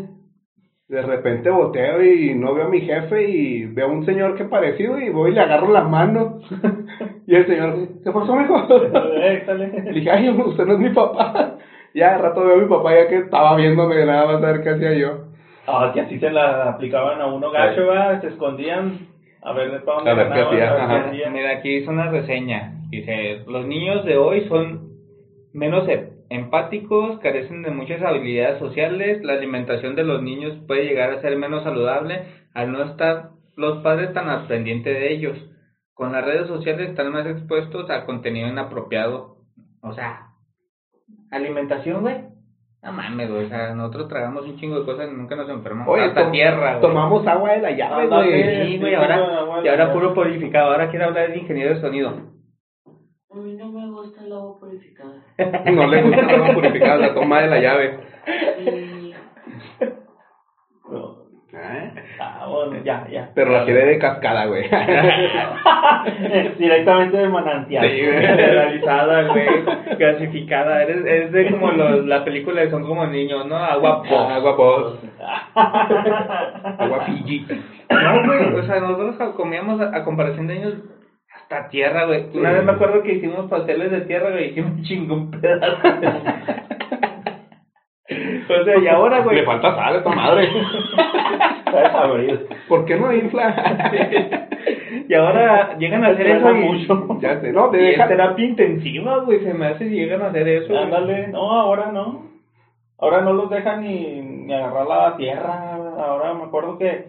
de 0.87 1.01
repente 1.01 1.49
volteo 1.49 2.03
y 2.03 2.35
no 2.35 2.53
veo 2.53 2.65
a 2.65 2.69
mi 2.69 2.81
jefe 2.81 3.29
y 3.29 3.65
veo 3.65 3.87
a 3.87 3.91
un 3.91 4.05
señor 4.05 4.35
que 4.35 4.45
parecido 4.45 4.99
y 4.99 5.09
voy 5.09 5.31
y 5.31 5.33
le 5.35 5.41
agarro 5.41 5.71
la 5.71 5.83
mano. 5.83 6.39
Y 7.27 7.35
el 7.35 7.45
señor, 7.45 7.75
¿qué 8.03 8.11
pasó, 8.11 8.35
mijo? 8.35 8.57
Le 9.87 9.91
dije, 9.93 10.09
ay, 10.09 10.29
usted 10.29 10.65
no 10.65 10.73
es 10.73 10.79
mi 10.79 10.89
papá. 10.89 11.57
Ya 11.93 12.13
de 12.13 12.17
rato 12.19 12.43
veo 12.43 12.55
a 12.55 12.57
mi 12.61 12.67
papá 12.67 12.95
ya 12.95 13.07
que 13.07 13.17
estaba 13.17 13.55
viéndome 13.55 14.05
nada 14.05 14.25
más 14.25 14.43
a 14.43 14.51
ver 14.51 14.63
qué 14.63 14.69
hacía 14.69 14.93
yo. 14.93 15.29
Ah, 15.67 15.91
que 15.93 16.01
así 16.01 16.19
se 16.19 16.29
la 16.31 16.69
aplicaban 16.69 17.21
a 17.21 17.27
uno 17.27 17.51
gacho, 17.51 17.87
¿verdad? 17.87 18.21
Se 18.21 18.27
escondían 18.27 19.07
a 19.41 19.53
ver 19.53 19.83
para 19.83 19.97
dónde 19.97 20.11
A 20.11 20.13
ver 20.13 20.29
qué 20.33 20.39
hacía. 20.41 21.29
Mira, 21.29 21.51
aquí 21.51 21.77
hizo 21.77 21.91
una 21.91 22.09
reseña. 22.09 22.73
Dice, 22.89 23.43
los 23.47 23.65
niños 23.65 24.03
de 24.05 24.17
hoy 24.17 24.47
son 24.47 24.89
menos 25.53 25.87
e- 25.87 26.09
empáticos, 26.29 27.19
carecen 27.19 27.63
de 27.63 27.71
muchas 27.71 28.01
habilidades 28.01 28.59
sociales, 28.59 29.23
la 29.23 29.33
alimentación 29.33 29.95
de 29.95 30.03
los 30.03 30.21
niños 30.21 30.57
puede 30.67 30.85
llegar 30.85 31.11
a 31.11 31.21
ser 31.21 31.35
menos 31.37 31.63
saludable 31.63 32.23
al 32.53 32.71
no 32.71 32.83
estar 32.83 33.29
los 33.55 33.81
padres 33.83 34.13
tan 34.13 34.29
al 34.29 34.47
pendiente 34.47 34.91
de 34.91 35.11
ellos. 35.13 35.37
Con 35.93 36.13
las 36.13 36.25
redes 36.25 36.47
sociales 36.47 36.89
están 36.89 37.11
más 37.11 37.25
expuestos 37.27 37.89
a 37.89 38.05
contenido 38.05 38.47
inapropiado. 38.47 39.37
O 39.81 39.93
sea, 39.93 40.28
alimentación, 41.31 42.01
güey. 42.01 42.17
No 42.81 42.93
mames, 42.93 43.29
güey. 43.29 43.45
O 43.45 43.49
sea, 43.49 43.73
nosotros 43.75 44.07
tragamos 44.07 44.45
un 44.45 44.57
chingo 44.57 44.79
de 44.79 44.85
cosas 44.85 45.09
y 45.11 45.15
nunca 45.15 45.35
nos 45.35 45.49
enfermamos. 45.49 45.93
Oye, 45.93 46.05
Hasta 46.05 46.31
tierra, 46.31 46.71
güey. 46.77 46.81
Tomamos 46.81 47.27
agua 47.27 47.51
de 47.51 47.61
la 47.61 47.71
llave, 47.71 48.03
Ándale. 48.03 48.29
güey. 48.29 48.67
Sí, 48.71 48.77
güey, 48.79 48.95
ahora, 48.95 49.61
y 49.63 49.67
ahora 49.67 49.93
puro 49.93 50.13
purificado. 50.13 50.71
Ahora 50.71 50.89
quiero 50.89 51.05
hablar 51.05 51.29
de 51.29 51.37
ingeniero 51.39 51.75
de 51.75 51.81
sonido. 51.81 52.09
A 53.31 53.35
mí 53.35 53.55
no 53.55 53.69
me 53.71 53.91
gusta 53.91 54.23
el 54.23 54.31
agua 54.31 54.59
purificada. 54.59 55.23
No 55.71 55.87
le 55.87 56.01
gusta 56.03 56.19
el 56.21 56.29
agua 56.41 56.53
purificada, 56.53 56.97
la 56.97 57.13
toma 57.13 57.41
de 57.41 57.47
la 57.47 57.59
llave. 57.59 57.99
Sí, 58.63 59.13
Ya 62.83 63.07
ya. 63.09 63.29
Pero 63.33 63.51
la 63.51 63.65
quiere 63.65 63.85
de 63.85 63.99
cascada, 63.99 64.45
güey. 64.45 64.63
Directamente 66.57 67.17
de 67.17 67.29
manantial. 67.29 67.87
Sí, 67.87 68.05
güey, 68.05 68.19
realizada, 68.19 69.23
güey, 69.27 69.47
clasificada. 69.97 70.83
Eres, 70.83 71.05
es 71.05 71.31
de 71.31 71.51
como 71.51 71.71
los, 71.71 72.05
la 72.05 72.23
película 72.23 72.61
de 72.61 72.69
Son 72.69 72.85
como 72.85 73.05
niños, 73.07 73.45
¿no? 73.45 73.57
Agua 73.57 74.03
pop. 74.03 74.29
Agua 74.29 74.55
pos. 74.55 74.99
Agua 75.55 77.05
Fiji. 77.05 77.45
No, 77.89 78.25
güey, 78.25 78.53
o 78.55 78.63
sea, 78.63 78.79
nosotros 78.79 79.35
comíamos 79.35 79.81
a, 79.81 79.95
a 79.95 80.03
comparación 80.03 80.47
de 80.47 80.57
ellos 80.57 80.75
hasta 81.35 81.69
tierra, 81.69 82.05
güey. 82.05 82.25
Una 82.33 82.51
vez 82.51 82.63
me 82.63 82.71
acuerdo 82.71 83.01
que 83.03 83.13
hicimos 83.13 83.49
pasteles 83.49 83.91
de 83.91 84.01
tierra, 84.01 84.31
güey, 84.31 84.51
hicimos 84.51 84.71
un 84.71 84.83
chingón 84.83 85.31
pedazo. 85.31 85.87
o 88.49 88.63
sea, 88.63 88.77
y 88.79 88.87
ahora, 88.87 89.19
güey. 89.21 89.37
Le 89.37 89.45
falta 89.45 89.75
sal 89.75 89.95
a 89.95 89.97
esta 89.97 90.09
madre. 90.09 90.49
¿Por 92.67 92.85
qué 92.85 92.95
no 92.97 93.13
infla? 93.13 94.47
Y 95.07 95.13
ahora 95.13 95.77
llegan 95.77 96.03
a 96.03 96.09
hacer 96.09 96.27
eso 96.27 96.51
y, 96.51 96.53
mucho. 96.59 97.17
ya 97.21 97.39
sé, 97.41 97.51
no, 97.51 97.69
te 97.69 97.77
deja. 97.77 98.07
terapia 98.07 98.45
intensiva, 98.45 99.19
güey, 99.23 99.39
se 99.43 99.53
me 99.53 99.67
hace 99.67 99.85
y 99.85 99.89
llegan 99.91 100.21
a 100.21 100.27
hacer 100.27 100.47
eso. 100.47 100.77
Ándale, 100.77 101.27
no, 101.29 101.51
ahora 101.51 101.91
no. 101.91 102.27
Ahora 102.97 103.21
no 103.21 103.33
los 103.33 103.49
dejan 103.49 103.81
ni, 103.81 104.21
ni 104.21 104.53
agarrar 104.53 104.85
la 104.87 105.17
tierra. 105.17 105.75
Ahora 105.97 106.33
me 106.33 106.43
acuerdo 106.43 106.77
que, 106.77 107.05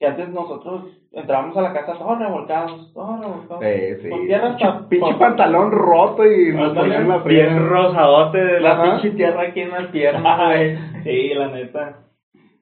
que 0.00 0.06
antes 0.06 0.28
nosotros 0.30 0.84
entrábamos 1.12 1.56
a 1.56 1.60
la 1.62 1.72
casa 1.74 1.98
todos 1.98 2.18
revolcados, 2.18 2.92
todos 2.94 3.20
revolcados. 3.20 3.62
Sí, 3.62 4.02
sí. 4.02 4.08
Con 4.08 4.26
tierra 4.26 4.48
hasta... 4.48 4.88
Pinche 4.88 5.14
pantalón 5.14 5.70
roto 5.70 6.24
y 6.26 6.52
nos 6.52 6.72
ponían 6.74 7.08
la 7.08 7.18
Bien 7.18 7.48
fría. 7.50 7.58
rosadote 7.58 8.38
de 8.38 8.60
la 8.60 8.72
Ajá. 8.72 8.82
pinche 8.92 9.10
tierra 9.16 9.42
aquí 9.42 9.60
en 9.60 9.70
las 9.70 9.86
piernas, 9.88 10.38
Ay, 10.40 10.76
güey. 10.76 11.02
sí, 11.04 11.34
la 11.34 11.48
neta. 11.48 11.98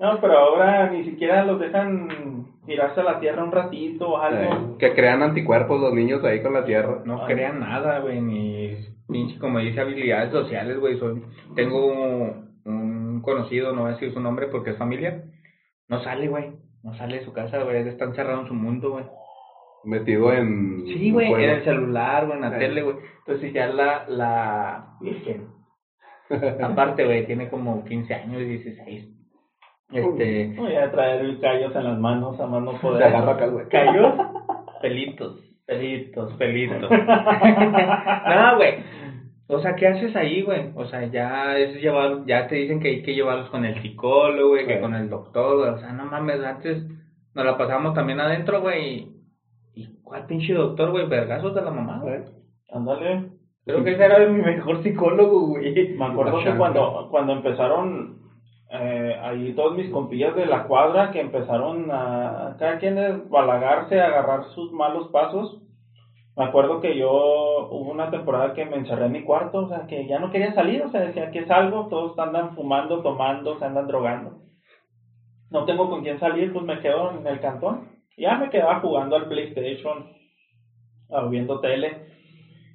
No, 0.02 0.20
pero 0.20 0.36
ahora 0.36 0.90
ni 0.90 1.04
siquiera 1.04 1.44
los 1.44 1.60
dejan 1.60 2.08
tirarse 2.66 3.00
a 3.00 3.04
la 3.04 3.20
tierra 3.20 3.44
un 3.44 3.52
ratito 3.52 4.08
o 4.10 4.16
algo. 4.18 4.52
Eh, 4.52 4.76
que 4.80 4.94
crean 4.94 5.22
anticuerpos 5.22 5.80
los 5.80 5.94
niños 5.94 6.24
ahí 6.24 6.42
con 6.42 6.52
la 6.54 6.64
tierra. 6.64 7.02
No 7.04 7.24
crean 7.24 7.60
nada, 7.60 8.00
güey, 8.00 8.20
ni 8.20 8.76
pinche, 9.08 9.38
como 9.38 9.60
dice, 9.60 9.80
habilidades 9.80 10.32
sociales, 10.32 10.78
güey. 10.80 10.98
Soy, 10.98 11.22
tengo 11.54 11.86
un 12.64 13.20
conocido, 13.22 13.72
no 13.72 13.82
voy 13.82 13.90
a 13.90 13.94
decir 13.94 14.12
su 14.12 14.20
nombre 14.20 14.48
porque 14.48 14.70
es 14.70 14.76
familia. 14.76 15.22
No 15.88 16.02
sale, 16.02 16.26
güey. 16.28 16.50
No 16.82 16.94
sale 16.94 17.18
de 17.20 17.24
su 17.24 17.32
casa, 17.32 17.62
güey. 17.62 17.86
Está 17.86 18.04
encerrado 18.06 18.40
en 18.40 18.48
su 18.48 18.54
mundo, 18.54 18.90
güey. 18.90 19.04
Metido 19.84 20.32
en. 20.32 20.84
Sí, 20.86 21.12
güey, 21.12 21.32
en 21.32 21.50
el 21.50 21.62
celular, 21.64 22.26
güey, 22.26 22.38
en 22.38 22.42
la 22.42 22.50
Sí. 22.52 22.58
tele, 22.58 22.82
güey. 22.82 22.96
Entonces 23.18 23.52
ya 23.52 23.68
la, 23.68 24.04
la 24.08 24.96
virgen. 25.00 25.46
Aparte, 26.62 27.04
güey, 27.04 27.24
tiene 27.26 27.48
como 27.48 27.84
15 27.84 28.14
años, 28.14 28.38
16. 28.40 29.21
Este, 29.92 30.54
Voy 30.56 30.74
a 30.74 30.90
traer 30.90 31.38
callos 31.40 31.74
en 31.76 31.84
las 31.84 31.98
manos 31.98 32.40
a 32.40 32.46
más 32.46 32.62
no 32.62 32.72
Se 32.72 32.78
poder. 32.82 33.02
agarra 33.04 33.36
callos, 33.68 34.14
pelitos, 34.82 35.40
pelitos, 35.66 36.32
pelitos. 36.34 36.90
no, 36.90 38.56
güey. 38.56 38.74
O 39.48 39.58
sea, 39.60 39.74
¿qué 39.76 39.86
haces 39.88 40.16
ahí, 40.16 40.42
güey? 40.42 40.70
O 40.74 40.86
sea, 40.86 41.04
ya 41.06 41.58
es 41.58 41.74
llevar, 41.80 42.24
ya 42.26 42.46
te 42.46 42.54
dicen 42.54 42.80
que 42.80 42.88
hay 42.88 43.02
que 43.02 43.14
llevarlos 43.14 43.50
con 43.50 43.64
el 43.66 43.80
psicólogo, 43.82 44.50
güey, 44.50 44.66
que 44.66 44.80
con 44.80 44.94
el 44.94 45.10
doctor, 45.10 45.58
güey. 45.58 45.70
O 45.70 45.78
sea, 45.78 45.92
no 45.92 46.06
mames, 46.06 46.42
antes 46.42 46.86
nos 47.34 47.44
la 47.44 47.58
pasamos 47.58 47.92
también 47.94 48.20
adentro, 48.20 48.62
güey. 48.62 49.08
¿Y 49.74 50.00
cuál 50.02 50.26
pinche 50.26 50.54
doctor, 50.54 50.90
güey? 50.90 51.06
Vergazos 51.06 51.54
de 51.54 51.60
la 51.62 51.70
mamá, 51.70 51.98
güey. 52.00 52.14
Eh, 52.14 52.24
Ándale. 52.70 53.28
Creo 53.66 53.84
que 53.84 53.92
ese 53.92 54.04
era 54.04 54.18
mi 54.26 54.40
mejor 54.42 54.82
psicólogo, 54.82 55.48
güey. 55.48 55.96
Me 55.96 56.04
acuerdo 56.06 56.42
que 56.42 56.50
cuando, 56.56 57.08
cuando 57.10 57.34
empezaron 57.34 58.21
eh, 58.74 59.20
ahí 59.20 59.52
todos 59.52 59.76
mis 59.76 59.90
compillas 59.90 60.34
de 60.34 60.46
la 60.46 60.64
cuadra 60.64 61.10
que 61.10 61.20
empezaron 61.20 61.90
a 61.90 62.56
cada 62.58 62.78
quien 62.78 63.28
balagarse, 63.28 64.00
a 64.00 64.06
agarrar 64.06 64.44
sus 64.54 64.72
malos 64.72 65.08
pasos. 65.08 65.60
Me 66.34 66.44
acuerdo 66.44 66.80
que 66.80 66.96
yo 66.96 67.10
hubo 67.70 67.90
una 67.90 68.10
temporada 68.10 68.54
que 68.54 68.64
me 68.64 68.76
encerré 68.76 69.06
en 69.06 69.12
mi 69.12 69.24
cuarto, 69.24 69.58
o 69.58 69.68
sea, 69.68 69.86
que 69.86 70.06
ya 70.06 70.18
no 70.18 70.30
quería 70.30 70.54
salir, 70.54 70.80
o 70.80 70.90
sea, 70.90 71.02
decía 71.02 71.30
que 71.30 71.44
salgo, 71.44 71.88
todos 71.88 72.18
andan 72.18 72.54
fumando, 72.54 73.02
tomando, 73.02 73.58
se 73.58 73.66
andan 73.66 73.86
drogando. 73.86 74.38
No 75.50 75.66
tengo 75.66 75.90
con 75.90 76.02
quién 76.02 76.18
salir, 76.18 76.50
pues 76.50 76.64
me 76.64 76.80
quedo 76.80 77.10
en 77.10 77.26
el 77.26 77.40
cantón. 77.40 77.90
Ya 78.16 78.38
me 78.38 78.48
quedaba 78.48 78.80
jugando 78.80 79.16
al 79.16 79.28
PlayStation, 79.28 80.06
o 81.10 81.28
viendo 81.28 81.60
tele, 81.60 82.06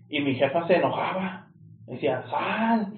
y 0.10 0.20
mi 0.20 0.36
jefa 0.36 0.68
se 0.68 0.76
enojaba. 0.76 1.48
Decía, 1.88 2.24
sal, 2.30 2.94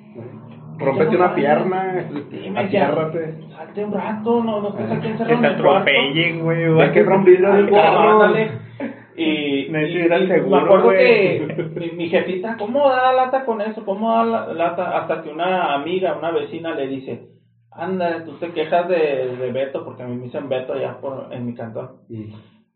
Rómpete 0.80 1.16
una 1.16 1.36
pierna. 1.36 2.10
Sí, 2.32 2.50
me 2.50 2.60
Atiérrate. 2.62 3.36
salte 3.56 3.84
un 3.86 3.94
rato, 3.94 4.44
no, 4.44 4.62
no 4.62 4.70
estés 4.70 4.92
aquí 4.92 5.02
Que 5.02 5.08
encerrado 5.10 5.42
te 5.42 5.48
en 5.48 5.54
el 5.54 5.62
cuarto. 5.62 5.72
atropellen, 5.80 6.44
güey. 6.44 6.58
Me 6.66 6.74
güey. 6.74 6.92
quebra 6.92 7.16
un 7.18 7.24
vidrio 7.26 7.54
del 7.54 7.66
Ay, 7.66 7.72
carro. 7.72 8.12
ándale. 8.24 8.52
Y, 9.16 9.68
Necesito 9.72 10.18
y- 10.18 10.24
y 10.24 10.28
seguro, 10.28 10.56
me 10.58 10.64
acuerdo 10.64 10.86
güey. 10.86 10.98
que 11.48 11.70
mi, 11.80 11.92
mi 11.92 12.10
jefita, 12.10 12.56
¿cómo 12.58 12.88
da 12.90 13.12
lata 13.14 13.44
con 13.46 13.60
eso? 13.62 13.84
¿Cómo 13.84 14.12
da 14.16 14.24
la- 14.26 14.54
lata? 14.54 14.98
Hasta 14.98 15.22
que 15.22 15.30
una 15.30 15.74
amiga, 15.74 16.16
una 16.18 16.32
vecina 16.32 16.74
le 16.74 16.88
dice, 16.88 17.28
anda, 17.72 18.24
tú 18.24 18.34
te 18.40 18.52
quejas 18.52 18.88
de, 18.88 19.36
de 19.38 19.52
Beto, 19.52 19.84
porque 19.84 20.04
a 20.04 20.08
mí 20.08 20.16
me 20.16 20.24
dicen 20.24 20.48
Beto 20.50 20.74
allá 20.74 20.98
por, 21.02 21.28
en 21.32 21.46
mi 21.46 21.54
cantón. 21.54 21.90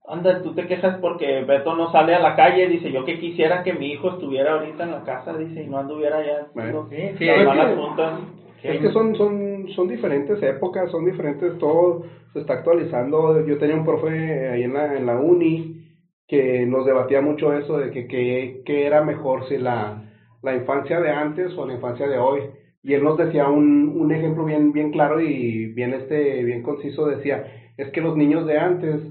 Anda, 0.06 0.42
tú 0.42 0.54
te 0.54 0.68
quejas 0.68 0.98
porque 1.00 1.44
Beto 1.44 1.76
no 1.76 1.92
sale 1.92 2.14
a 2.14 2.20
la 2.20 2.36
calle, 2.36 2.68
dice, 2.68 2.92
yo 2.92 3.06
que 3.06 3.20
quisiera 3.20 3.64
que 3.64 3.74
mi 3.74 3.92
hijo 3.92 4.10
estuviera 4.10 4.54
ahorita 4.54 4.84
en 4.84 4.92
la 4.92 5.04
casa, 5.04 5.38
dice, 5.38 5.64
y 5.64 5.68
no 5.68 5.78
anduviera 5.78 6.18
allá. 6.18 6.48
Bueno. 6.54 6.88
Sí, 6.90 6.98
sí, 7.18 7.26
las 7.26 7.38
es 7.38 8.62
que-. 8.62 8.74
Es 8.76 8.82
que 8.82 8.92
son, 8.92 9.16
son, 9.16 9.68
son 9.76 9.88
diferentes 9.88 10.42
épocas, 10.44 10.92
son 10.92 11.06
diferentes, 11.06 11.58
todo 11.58 12.04
se 12.34 12.40
está 12.40 12.54
actualizando. 12.56 13.46
Yo 13.46 13.58
tenía 13.58 13.76
un 13.76 13.86
profe 13.86 14.50
ahí 14.50 14.64
en 14.64 14.74
la, 14.74 14.98
en 14.98 15.06
la 15.06 15.18
uni 15.18 15.84
que 16.28 16.66
nos 16.66 16.86
debatía 16.86 17.22
mucho 17.22 17.54
eso 17.54 17.78
de 17.78 17.92
que, 17.92 18.08
que, 18.08 18.62
que 18.66 18.86
era 18.86 19.04
mejor 19.04 19.48
si 19.48 19.58
la, 19.58 20.04
la 20.42 20.56
infancia 20.56 21.00
de 21.00 21.12
antes 21.12 21.58
o 21.58 21.66
la 21.66 21.74
infancia 21.76 22.08
de 22.08 22.18
hoy. 22.18 22.42
Y 22.84 22.94
él 22.94 23.04
nos 23.04 23.18
decía 23.18 23.48
un, 23.48 23.94
un 23.96 24.12
ejemplo 24.12 24.44
bien, 24.44 24.74
bien 24.74 24.92
claro 24.92 25.22
y 25.22 25.68
bien, 25.74 25.94
este, 25.94 26.44
bien 26.44 26.62
conciso, 26.62 27.06
decía, 27.06 27.46
es 27.78 27.90
que 27.92 28.02
los 28.02 28.18
niños 28.18 28.46
de 28.46 28.58
antes 28.58 29.02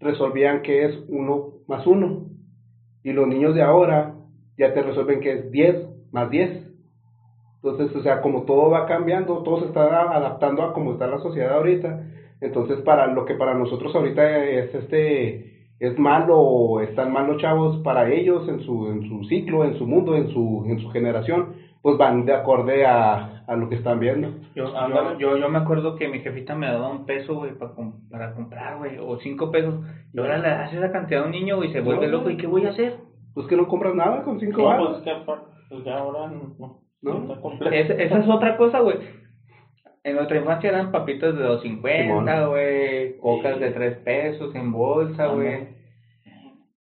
resolvían 0.00 0.62
que 0.62 0.84
es 0.84 0.98
uno 1.08 1.54
más 1.66 1.86
uno 1.86 2.26
y 3.02 3.12
los 3.12 3.26
niños 3.26 3.54
de 3.54 3.62
ahora 3.62 4.14
ya 4.56 4.74
te 4.74 4.82
resuelven 4.82 5.20
que 5.20 5.32
es 5.32 5.50
10 5.50 6.12
más 6.12 6.30
10. 6.30 6.68
Entonces, 7.62 7.94
o 7.96 8.02
sea, 8.02 8.20
como 8.20 8.42
todo 8.44 8.70
va 8.70 8.86
cambiando, 8.86 9.42
todo 9.42 9.60
se 9.60 9.66
está 9.66 10.12
adaptando 10.12 10.62
a 10.62 10.72
cómo 10.72 10.92
está 10.92 11.06
la 11.06 11.18
sociedad 11.18 11.54
ahorita. 11.54 12.04
Entonces, 12.40 12.80
para 12.80 13.06
lo 13.08 13.24
que 13.24 13.34
para 13.34 13.54
nosotros 13.54 13.94
ahorita 13.94 14.44
es 14.46 14.74
este 14.74 15.58
es 15.80 15.96
malo 15.98 16.80
están 16.80 17.12
mal 17.12 17.28
los 17.28 17.40
chavos 17.40 17.78
para 17.82 18.12
ellos 18.12 18.48
en 18.48 18.60
su 18.60 18.88
en 18.88 19.08
su 19.08 19.24
ciclo, 19.24 19.64
en 19.64 19.78
su 19.78 19.86
mundo, 19.86 20.16
en 20.16 20.28
su 20.28 20.64
en 20.68 20.78
su 20.80 20.88
generación, 20.90 21.54
pues 21.82 21.96
van 21.96 22.24
de 22.26 22.34
acorde 22.34 22.84
a, 22.86 23.44
a 23.46 23.56
lo 23.56 23.68
que 23.68 23.76
están 23.76 24.00
viendo. 24.00 24.28
Yo, 24.54 24.64
yo, 24.72 25.18
yo, 25.18 25.36
yo 25.36 25.48
me 25.48 25.58
acuerdo 25.58 25.94
que 25.96 26.08
mi 26.08 26.20
jefita 26.20 26.54
me 26.54 26.66
daba 26.66 26.88
un 26.90 27.06
peso, 27.06 27.34
güey, 27.36 27.52
para, 27.58 27.72
para 28.10 28.34
comprar, 28.34 28.78
güey, 28.78 28.98
o 28.98 29.16
cinco 29.18 29.50
pesos. 29.50 29.74
Y 30.12 30.18
ahora 30.18 30.38
le 30.38 30.48
das 30.48 30.72
esa 30.72 30.90
cantidad 30.90 31.22
a 31.22 31.26
un 31.26 31.32
niño, 31.32 31.56
güey, 31.56 31.72
se 31.72 31.80
vuelve 31.80 32.06
No, 32.06 32.18
loco. 32.18 32.30
¿Y 32.30 32.36
qué 32.36 32.46
voy 32.46 32.66
a 32.66 32.70
hacer? 32.70 32.96
Pues 33.34 33.46
que 33.46 33.56
no 33.56 33.68
compras 33.68 33.94
nada 33.94 34.22
con 34.24 34.40
cinco 34.40 34.62
No, 34.62 34.68
baros. 34.68 34.88
pues, 34.90 35.02
que, 35.04 35.12
pues 35.24 35.84
ya 35.84 35.98
ahora 35.98 36.26
no, 36.28 36.78
¿No? 37.02 37.18
está 37.22 37.40
completo. 37.40 37.74
Es- 37.74 37.90
esa 37.90 38.18
es 38.18 38.28
otra 38.28 38.56
cosa, 38.56 38.80
güey. 38.80 38.96
En 40.04 40.16
nuestra 40.16 40.38
infancia 40.38 40.70
eran 40.70 40.90
papitas 40.90 41.36
de 41.36 41.44
2.50, 41.44 42.02
Simón. 42.02 42.48
güey, 42.48 43.16
cocas 43.18 43.54
Sí. 43.54 43.60
de 43.60 43.70
3 43.72 43.96
pesos 43.98 44.54
en 44.54 44.72
bolsa, 44.72 45.26
güey. 45.28 45.68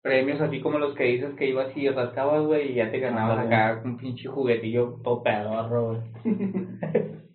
Premios 0.06 0.40
así 0.40 0.60
como 0.60 0.78
los 0.78 0.94
que 0.94 1.02
dices 1.02 1.34
que 1.34 1.48
ibas 1.48 1.76
y 1.76 1.88
rascabas, 1.88 2.44
güey, 2.46 2.70
y 2.70 2.74
ya 2.74 2.92
te 2.92 3.00
ganabas 3.00 3.44
acá 3.44 3.80
un 3.84 3.96
pinche 3.96 4.28
juguetillo 4.28 5.00
todo 5.02 5.20
pedorro, 5.24 5.86
güey. 5.88 6.00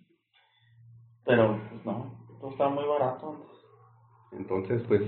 Pero, 1.26 1.58
pues 1.70 1.84
no, 1.84 2.06
todo 2.40 2.50
estaba 2.50 2.70
muy 2.70 2.84
barato 2.84 3.28
antes. 3.32 3.48
Entonces, 4.32 4.82
pues, 4.88 5.02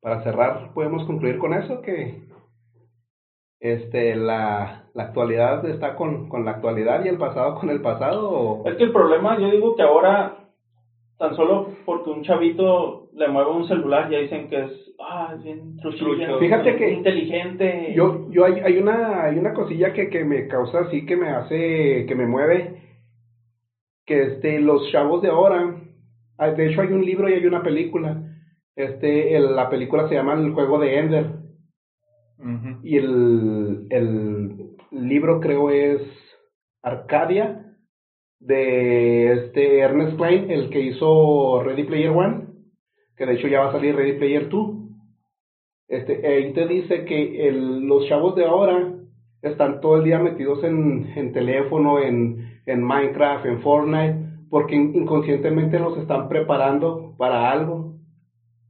para 0.00 0.22
cerrar, 0.24 0.72
podemos 0.74 1.04
concluir 1.04 1.38
con 1.38 1.54
eso, 1.54 1.80
que 1.80 2.22
este 3.60 4.16
la, 4.16 4.86
la 4.94 5.02
actualidad 5.04 5.64
está 5.66 5.94
con, 5.94 6.28
con 6.28 6.44
la 6.44 6.52
actualidad 6.52 7.04
y 7.04 7.08
el 7.08 7.18
pasado 7.18 7.54
con 7.60 7.70
el 7.70 7.82
pasado. 7.82 8.30
o- 8.30 8.68
Es 8.68 8.74
que 8.76 8.84
el 8.84 8.92
problema, 8.92 9.38
yo 9.38 9.48
digo 9.48 9.76
que 9.76 9.82
ahora, 9.82 10.48
tan 11.18 11.36
solo 11.36 11.68
porque 11.86 12.10
un 12.10 12.22
chavito 12.24 12.99
le 13.12 13.28
mueve 13.28 13.50
un 13.50 13.66
celular, 13.66 14.08
ya 14.10 14.18
dicen 14.18 14.48
que 14.48 14.60
es, 14.64 14.72
ah, 15.00 15.32
es 15.36 15.42
bien. 15.42 15.78
Fíjate 16.38 16.76
que 16.76 16.90
inteligente. 16.90 17.92
Yo, 17.94 18.30
yo 18.30 18.44
hay, 18.44 18.54
hay 18.60 18.78
una, 18.78 19.24
hay 19.24 19.38
una 19.38 19.52
cosilla 19.52 19.92
que, 19.92 20.08
que 20.08 20.24
me 20.24 20.46
causa 20.48 20.80
así, 20.80 21.04
que 21.06 21.16
me 21.16 21.28
hace, 21.28 22.04
que 22.06 22.14
me 22.14 22.26
mueve, 22.26 22.76
que 24.06 24.22
este, 24.22 24.60
los 24.60 24.90
chavos 24.90 25.22
de 25.22 25.28
ahora, 25.28 25.76
ah, 26.38 26.50
de 26.50 26.66
hecho 26.70 26.80
hay 26.82 26.88
un 26.92 27.04
libro 27.04 27.28
y 27.28 27.34
hay 27.34 27.46
una 27.46 27.62
película, 27.62 28.22
este, 28.76 29.36
el- 29.36 29.54
la 29.56 29.68
película 29.68 30.08
se 30.08 30.14
llama 30.14 30.34
El 30.34 30.52
Juego 30.52 30.78
de 30.78 30.98
Ender, 30.98 31.26
y 32.82 32.96
el, 32.96 33.86
el 33.90 34.76
libro 34.92 35.40
creo 35.40 35.70
es 35.70 36.00
Arcadia, 36.82 37.66
de 38.38 39.32
este 39.34 39.80
Ernest 39.80 40.16
Klein, 40.16 40.50
el 40.50 40.70
que 40.70 40.80
hizo 40.80 41.62
Ready 41.62 41.84
Player 41.84 42.08
One, 42.10 42.46
que 43.20 43.26
de 43.26 43.34
hecho 43.34 43.48
ya 43.48 43.60
va 43.60 43.68
a 43.68 43.72
salir 43.72 43.94
Ready 43.96 44.14
Player 44.14 44.48
2. 44.48 44.76
Este, 45.88 46.26
ahí 46.26 46.52
te 46.54 46.66
dice 46.66 47.04
que 47.04 47.48
el, 47.48 47.80
los 47.86 48.06
chavos 48.08 48.34
de 48.34 48.46
ahora 48.46 48.94
están 49.42 49.80
todo 49.80 49.98
el 49.98 50.04
día 50.04 50.18
metidos 50.18 50.64
en, 50.64 51.12
en 51.16 51.32
teléfono, 51.32 52.00
en, 52.00 52.60
en 52.66 52.82
Minecraft, 52.82 53.46
en 53.46 53.60
Fortnite, 53.60 54.16
porque 54.50 54.76
in- 54.76 54.94
inconscientemente 54.94 55.78
los 55.78 55.98
están 55.98 56.28
preparando 56.28 57.14
para 57.18 57.50
algo. 57.50 57.94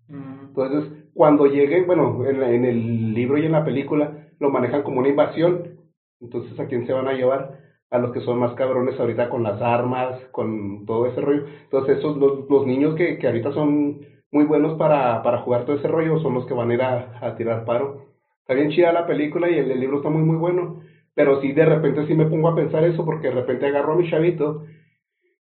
Mm, 0.08 0.46
Entonces, 0.48 0.92
cuando 1.14 1.46
lleguen, 1.46 1.86
bueno, 1.86 2.24
en, 2.26 2.42
en 2.42 2.64
el 2.64 3.14
libro 3.14 3.38
y 3.38 3.46
en 3.46 3.52
la 3.52 3.64
película 3.64 4.28
lo 4.40 4.50
manejan 4.50 4.82
como 4.82 5.00
una 5.00 5.08
invasión. 5.08 5.78
Entonces, 6.20 6.58
¿a 6.60 6.66
quién 6.66 6.86
se 6.86 6.92
van 6.92 7.08
a 7.08 7.14
llevar? 7.14 7.58
A 7.90 7.98
los 7.98 8.12
que 8.12 8.20
son 8.20 8.38
más 8.38 8.54
cabrones 8.54 8.98
ahorita 9.00 9.28
con 9.30 9.42
las 9.42 9.60
armas, 9.62 10.20
con 10.32 10.86
todo 10.86 11.06
ese 11.06 11.20
rollo. 11.20 11.44
Entonces, 11.64 11.98
esos, 11.98 12.16
los, 12.18 12.48
los 12.50 12.66
niños 12.66 12.94
que, 12.96 13.18
que 13.18 13.26
ahorita 13.28 13.52
son 13.52 14.00
muy 14.32 14.44
buenos 14.44 14.78
para, 14.78 15.22
para 15.22 15.38
jugar 15.38 15.64
todo 15.64 15.76
ese 15.76 15.88
rollo 15.88 16.20
son 16.20 16.34
los 16.34 16.46
que 16.46 16.54
van 16.54 16.70
a 16.70 16.74
ir 16.74 16.82
a, 16.82 17.18
a 17.20 17.36
tirar 17.36 17.64
paro. 17.64 18.06
Está 18.40 18.54
bien 18.54 18.70
chida 18.70 18.92
la 18.92 19.06
película 19.06 19.48
y 19.50 19.58
el, 19.58 19.70
el 19.70 19.80
libro 19.80 19.98
está 19.98 20.10
muy, 20.10 20.22
muy 20.22 20.36
bueno. 20.36 20.80
Pero 21.14 21.40
sí, 21.40 21.52
de 21.52 21.64
repente 21.64 22.06
sí 22.06 22.14
me 22.14 22.26
pongo 22.26 22.48
a 22.48 22.54
pensar 22.54 22.84
eso 22.84 23.04
porque 23.04 23.28
de 23.28 23.34
repente 23.34 23.66
agarro 23.66 23.94
a 23.94 23.96
mi 23.96 24.08
chavito 24.08 24.64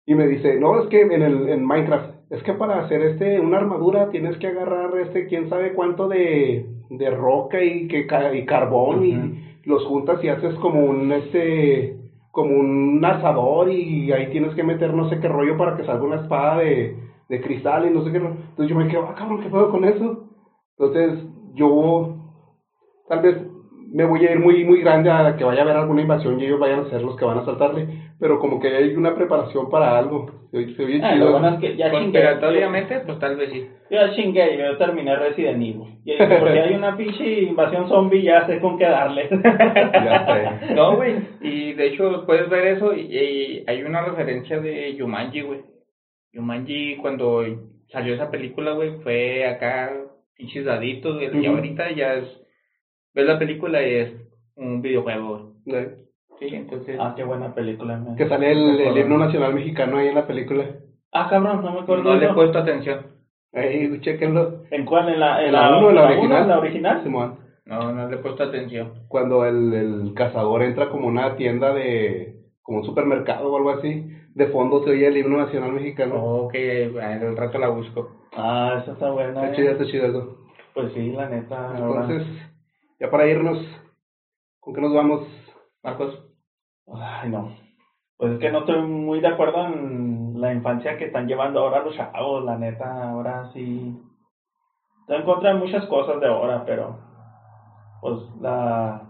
y 0.05 0.15
me 0.15 0.27
dice, 0.27 0.59
no, 0.59 0.81
es 0.81 0.89
que 0.89 1.01
en 1.01 1.21
el 1.21 1.49
en 1.49 1.65
Minecraft, 1.65 2.31
es 2.31 2.41
que 2.43 2.53
para 2.53 2.79
hacer 2.79 3.01
este 3.01 3.39
una 3.39 3.57
armadura 3.57 4.09
tienes 4.09 4.37
que 4.37 4.47
agarrar 4.47 4.97
este 4.97 5.27
quién 5.27 5.49
sabe 5.49 5.73
cuánto 5.73 6.07
de, 6.07 6.65
de 6.89 7.09
roca 7.11 7.63
y 7.63 7.87
que 7.87 8.07
y 8.33 8.45
carbón 8.45 9.05
y 9.05 9.59
los 9.65 9.85
juntas 9.85 10.23
y 10.23 10.29
haces 10.29 10.55
como 10.55 10.83
un 10.83 11.11
este 11.11 11.97
como 12.31 12.55
un 12.55 13.03
asador 13.03 13.69
y 13.69 14.11
ahí 14.11 14.31
tienes 14.31 14.55
que 14.55 14.63
meter 14.63 14.93
no 14.93 15.09
sé 15.09 15.19
qué 15.19 15.27
rollo 15.27 15.57
para 15.57 15.77
que 15.77 15.85
salga 15.85 16.03
una 16.03 16.21
espada 16.21 16.59
de, 16.59 16.95
de 17.31 17.41
cristal 17.41 17.87
y 17.87 17.93
no 17.93 18.03
sé 18.03 18.11
qué. 18.11 18.17
Entonces 18.17 18.67
yo 18.67 18.75
me 18.75 18.87
quedo, 18.87 19.07
ah, 19.09 19.15
cabrón, 19.17 19.41
¿qué 19.41 19.49
puedo 19.49 19.71
con 19.71 19.85
eso? 19.85 20.27
Entonces 20.77 21.23
yo 21.53 22.15
tal 23.07 23.21
vez 23.21 23.35
me 23.93 24.05
voy 24.05 24.25
a 24.25 24.31
ir 24.31 24.39
muy 24.39 24.63
muy 24.63 24.81
grande 24.81 25.09
a 25.11 25.35
que 25.35 25.43
vaya 25.43 25.61
a 25.61 25.63
haber 25.63 25.75
alguna 25.75 26.01
invasión 26.01 26.39
y 26.39 26.45
ellos 26.45 26.59
vayan 26.59 26.81
a 26.81 26.89
ser 26.89 27.01
los 27.01 27.15
que 27.17 27.25
van 27.25 27.39
a 27.39 27.45
saltarle, 27.45 27.87
pero 28.19 28.39
como 28.39 28.59
que 28.59 28.67
hay 28.69 28.95
una 28.95 29.15
preparación 29.15 29.69
para 29.69 29.97
algo. 29.97 30.27
Se 30.51 30.75
se 30.75 30.83
oye 30.83 30.99
Ah, 31.03 31.13
chido. 31.13 31.25
lo 31.25 31.31
bueno 31.39 31.49
es 31.55 31.59
que 31.61 31.75
ya. 31.77 31.89
Conspiratoriamente, 31.91 32.99
pues 33.05 33.19
tal 33.19 33.37
vez 33.37 33.49
sí. 33.51 33.67
Yo 33.89 33.97
ya 33.97 34.11
chingué, 34.13 34.57
yo 34.57 34.77
terminé 34.77 35.15
Resident 35.15 35.57
Evil. 35.61 35.99
Y 36.05 36.17
porque 36.17 36.59
hay 36.59 36.73
una 36.73 36.95
pinche 36.97 37.41
invasión 37.43 37.87
zombie, 37.87 38.21
ya 38.23 38.45
sé 38.47 38.59
con 38.59 38.77
qué 38.77 38.85
darle. 38.85 39.29
Ya 40.03 40.25
sé. 40.25 40.73
No, 40.75 40.95
güey. 40.97 41.15
Y 41.41 41.73
de 41.73 41.87
hecho 41.87 42.25
puedes 42.25 42.49
ver 42.49 42.67
eso 42.67 42.93
y, 42.93 43.01
y 43.01 43.63
hay 43.67 43.83
una 43.83 44.01
referencia 44.03 44.59
de 44.59 44.93
Yumanji, 44.95 45.41
güey. 45.41 45.61
Yumanji 46.33 46.97
cuando 46.97 47.43
salió 47.91 48.13
esa 48.15 48.29
película, 48.31 48.71
güey, 48.73 48.99
fue 49.03 49.45
acá 49.47 49.91
pinches 50.35 50.65
daditos, 50.65 51.15
güey. 51.15 51.29
Y 51.33 51.47
Ujú. 51.47 51.55
ahorita 51.57 51.91
ya 51.91 52.15
es... 52.15 52.25
Ves 53.13 53.25
la 53.25 53.37
película 53.37 53.85
y 53.85 53.93
es 53.95 54.13
un 54.55 54.81
videojuego, 54.81 55.55
güey. 55.65 55.87
Sí, 56.39 56.47
entonces... 56.53 56.97
ah, 56.99 57.13
qué 57.15 57.23
buena 57.23 57.53
película. 57.53 57.97
man. 57.97 58.15
Que 58.15 58.27
sale 58.27 58.51
el, 58.51 58.79
el 58.79 58.97
himno 58.97 59.17
nacional 59.17 59.53
mexicano 59.53 59.97
ahí 59.97 60.07
en 60.07 60.15
la 60.15 60.25
película. 60.25 60.65
Ah, 61.11 61.27
cabrón, 61.29 61.61
no 61.63 61.73
me 61.73 61.79
acuerdo. 61.81 62.03
no 62.03 62.15
le 62.15 62.25
he 62.25 62.33
puesto 62.33 62.57
atención. 62.59 63.05
Ahí, 63.53 63.99
chequenlo. 63.99 64.63
¿En 64.71 64.85
cuál? 64.85 65.09
¿En 65.09 65.19
la, 65.19 65.41
en 65.41 65.47
En 65.47 65.53
la 65.53 65.77
uno, 65.77 65.89
en 65.89 65.95
la 65.95 66.01
uno, 66.03 66.11
original. 66.13 66.41
¿En 66.43 66.47
la 66.47 66.59
original? 66.59 67.03
Simón. 67.03 67.39
No, 67.65 67.91
no 67.91 68.09
le 68.09 68.15
he 68.15 68.19
puesto 68.19 68.43
atención. 68.43 68.93
Cuando 69.09 69.45
el, 69.45 69.73
el 69.73 70.13
cazador 70.15 70.63
entra 70.63 70.89
como 70.89 71.07
una 71.07 71.35
tienda 71.35 71.73
de, 71.73 72.40
como 72.71 72.79
un 72.79 72.85
supermercado 72.85 73.51
o 73.51 73.57
algo 73.57 73.71
así, 73.71 74.09
de 74.33 74.47
fondo 74.47 74.81
se 74.81 74.91
oye 74.91 75.05
el 75.05 75.17
himno 75.17 75.37
nacional 75.39 75.73
mexicano. 75.73 76.23
Ok, 76.23 76.55
al 77.01 77.35
rato 77.35 77.57
la 77.59 77.67
busco. 77.67 78.15
Ah, 78.31 78.79
esa 78.81 78.93
está 78.93 79.11
buena. 79.11 79.29
Está 79.43 79.51
eh. 79.51 79.55
chido, 79.57 79.71
está 79.73 79.85
chido 79.87 80.05
eso. 80.05 80.37
Pues 80.73 80.93
sí, 80.93 81.11
la 81.11 81.27
neta. 81.27 81.75
ahora- 81.75 82.05
Entonces, 82.05 82.27
ya 82.97 83.11
para 83.11 83.27
irnos, 83.27 83.57
¿con 84.61 84.73
qué 84.73 84.79
nos 84.79 84.93
vamos? 84.93 85.27
Marcos. 85.83 86.17
Ay, 86.93 87.29
no. 87.29 87.53
Pues 88.15 88.33
es 88.33 88.39
que 88.39 88.51
no 88.51 88.59
estoy 88.59 88.81
muy 88.83 89.19
de 89.19 89.27
acuerdo 89.27 89.65
en 89.65 90.39
la 90.39 90.53
infancia 90.53 90.97
que 90.97 91.07
están 91.07 91.27
llevando 91.27 91.59
ahora 91.59 91.83
los 91.83 91.93
chavos, 91.93 92.45
la 92.45 92.57
neta. 92.57 93.09
Ahora 93.09 93.51
sí. 93.51 93.99
Estoy 95.01 95.17
en 95.17 95.23
contra 95.23 95.53
de 95.53 95.59
muchas 95.59 95.85
cosas 95.87 96.21
de 96.21 96.27
ahora, 96.27 96.63
pero. 96.65 96.97
Pues 97.99 98.15
la. 98.39 99.09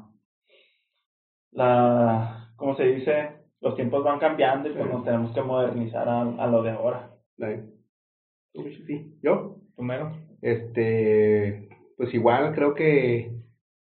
La. 1.51 2.47
¿Cómo 2.55 2.75
se 2.75 2.85
dice? 2.85 3.40
Los 3.61 3.75
tiempos 3.75 4.03
van 4.03 4.19
cambiando 4.19 4.69
y 4.69 4.73
pues 4.73 4.85
Sí. 4.85 4.91
nos 4.91 5.03
tenemos 5.05 5.33
que 5.33 5.41
modernizar 5.41 6.07
a, 6.09 6.21
a 6.21 6.47
lo 6.47 6.63
de 6.63 6.71
ahora. 6.71 7.11
Ahí. 7.39 7.61
Sí, 8.53 9.17
¿Yo? 9.21 9.57
Primero. 9.75 10.11
Este, 10.41 11.69
pues 11.97 12.13
igual 12.13 12.53
creo 12.53 12.73
que 12.73 13.31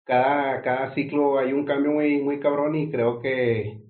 cada, 0.05 0.62
cada 0.62 0.95
ciclo 0.95 1.39
hay 1.39 1.53
un 1.53 1.64
cambio 1.64 1.93
muy, 1.93 2.20
muy 2.22 2.39
cabrón 2.41 2.75
y 2.77 2.91
creo 2.91 3.20
que, 3.20 3.81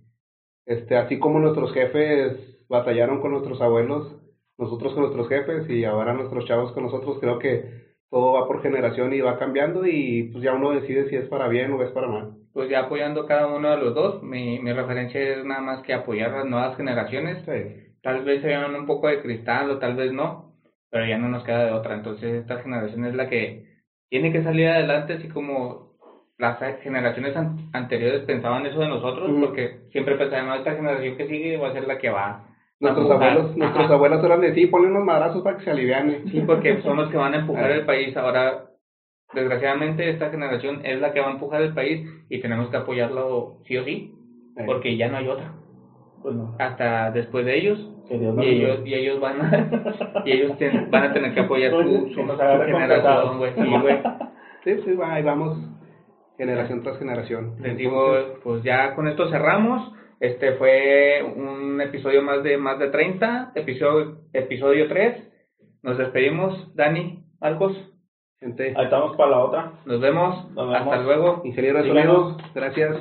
este, 0.66 0.96
así 0.96 1.18
como 1.18 1.38
nuestros 1.38 1.72
jefes 1.74 2.66
batallaron 2.68 3.20
con 3.20 3.32
nuestros 3.32 3.60
abuelos, 3.60 4.16
nosotros 4.58 4.94
con 4.94 5.02
nuestros 5.02 5.28
jefes 5.28 5.68
y 5.68 5.84
ahora 5.84 6.14
nuestros 6.14 6.46
chavos 6.46 6.72
con 6.72 6.84
nosotros, 6.84 7.18
creo 7.20 7.38
que 7.38 7.84
todo 8.10 8.32
va 8.32 8.46
por 8.46 8.62
generación 8.62 9.12
y 9.12 9.20
va 9.20 9.38
cambiando 9.38 9.86
y 9.86 10.30
pues 10.32 10.42
ya 10.42 10.54
uno 10.54 10.70
decide 10.70 11.08
si 11.10 11.16
es 11.16 11.28
para 11.28 11.48
bien 11.48 11.72
o 11.72 11.82
es 11.82 11.90
para 11.90 12.08
mal. 12.08 12.36
Pues 12.54 12.70
ya 12.70 12.80
apoyando 12.80 13.26
cada 13.26 13.48
uno 13.48 13.68
de 13.72 13.78
los 13.78 13.94
dos, 13.94 14.22
mi, 14.22 14.60
mi 14.60 14.72
referencia 14.72 15.20
es 15.20 15.44
nada 15.44 15.60
más 15.60 15.82
que 15.82 15.92
apoyar 15.92 16.32
a 16.32 16.38
las 16.38 16.46
nuevas 16.46 16.76
generaciones. 16.76 17.44
Sí. 17.44 17.92
Tal 18.00 18.22
vez 18.24 18.40
se 18.42 18.46
vean 18.46 18.74
un 18.74 18.86
poco 18.86 19.08
de 19.08 19.20
cristal 19.20 19.70
o 19.70 19.78
tal 19.78 19.96
vez 19.96 20.12
no, 20.12 20.52
pero 20.90 21.04
ya 21.04 21.18
no 21.18 21.28
nos 21.28 21.42
queda 21.42 21.66
de 21.66 21.72
otra. 21.72 21.94
Entonces 21.96 22.32
esta 22.32 22.58
generación 22.62 23.04
es 23.06 23.14
la 23.14 23.28
que 23.28 23.64
tiene 24.08 24.30
que 24.30 24.42
salir 24.44 24.68
adelante, 24.68 25.14
así 25.14 25.28
como 25.28 25.94
las 26.38 26.58
generaciones 26.82 27.36
an- 27.36 27.70
anteriores 27.72 28.20
pensaban 28.22 28.64
eso 28.66 28.78
de 28.78 28.88
nosotros, 28.88 29.30
porque 29.40 29.80
siempre 29.90 30.14
pensaban, 30.16 30.46
no, 30.46 30.54
esta 30.54 30.74
generación 30.76 31.16
que 31.16 31.26
sigue 31.26 31.56
va 31.56 31.68
a 31.68 31.72
ser 31.72 31.88
la 31.88 31.98
que 31.98 32.10
va. 32.10 32.44
Nuestros 32.78 33.10
a 33.10 33.14
empujar". 33.14 33.30
abuelos, 33.32 33.56
nuestros 33.56 33.84
Ajá. 33.86 33.94
abuelos 33.94 34.24
eran 34.24 34.40
de 34.42 34.54
sí, 34.54 34.66
ponle 34.66 34.88
unos 34.88 35.04
madrazos 35.04 35.42
para 35.42 35.56
que 35.56 35.64
se 35.64 35.70
aliviane. 35.70 36.22
Sí, 36.30 36.40
porque 36.46 36.80
son 36.82 36.98
los 36.98 37.10
que 37.10 37.16
van 37.16 37.34
a 37.34 37.38
empujar 37.38 37.70
el 37.72 37.84
país. 37.84 38.16
Ahora, 38.16 38.66
desgraciadamente, 39.34 40.08
esta 40.10 40.30
generación 40.30 40.80
es 40.84 41.00
la 41.00 41.12
que 41.12 41.20
va 41.20 41.28
a 41.28 41.32
empujar 41.32 41.62
el 41.62 41.74
país 41.74 42.08
y 42.28 42.40
tenemos 42.40 42.68
que 42.70 42.76
apoyarlo 42.76 43.58
sí 43.66 43.76
o 43.76 43.84
sí, 43.84 44.14
porque 44.66 44.96
ya 44.96 45.08
no 45.08 45.16
hay 45.18 45.28
otra. 45.28 45.52
Pues 46.22 46.34
no. 46.36 46.56
Hasta 46.58 47.10
después 47.10 47.44
de 47.44 47.58
ellos, 47.58 47.78
Que 48.08 48.18
Dios 48.18 48.34
nos 48.34 48.44
y 48.44 48.48
ellos, 48.48 48.80
y 48.86 48.94
ellos 48.94 49.20
van 49.20 49.40
a, 49.42 50.22
y 50.24 50.32
ellos 50.32 50.56
ten- 50.58 50.90
van 50.90 51.04
a 51.04 51.12
tener 51.12 51.34
que 51.34 51.40
apoyar 51.40 51.70
su, 51.72 52.08
su, 52.14 52.14
generación, 52.64 53.38
güey. 53.38 53.52
Sí, 53.54 53.70
güey. 53.82 53.98
Sí, 54.64 54.82
sí, 54.84 54.98
ahí 55.02 55.22
vamos, 55.22 55.58
generación 56.38 56.82
tras 56.82 56.98
generación. 56.98 57.56
Les 57.60 57.76
digo, 57.76 58.14
pues 58.42 58.62
ya 58.62 58.94
con 58.94 59.08
esto 59.08 59.28
cerramos. 59.30 59.92
Este 60.20 60.52
fue 60.52 61.22
un 61.36 61.80
episodio 61.82 62.22
más 62.22 62.42
de 62.42 62.56
más 62.56 62.78
de 62.78 62.88
30, 62.88 63.52
episodio 63.54 64.18
episodio 64.32 64.88
3. 64.88 65.30
Nos 65.82 65.98
despedimos, 65.98 66.74
Dani, 66.74 67.24
Marcos. 67.40 67.76
Gente, 68.44 68.74
Ahí 68.76 68.84
estamos 68.84 69.16
para 69.16 69.30
la 69.30 69.38
otra. 69.44 69.72
Nos 69.86 70.00
vemos. 70.00 70.50
Nos 70.52 70.68
vemos. 70.68 70.92
Hasta 70.92 71.02
luego. 71.02 71.40
ingeniero 71.44 71.78
de 71.82 71.88
Síganos. 71.90 72.32
sonido, 72.32 72.50
gracias. 72.54 72.96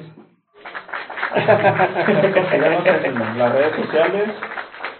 Síganos 2.51 2.87
en 3.05 3.37
las 3.39 3.53
redes 3.53 3.75
sociales. 3.75 4.29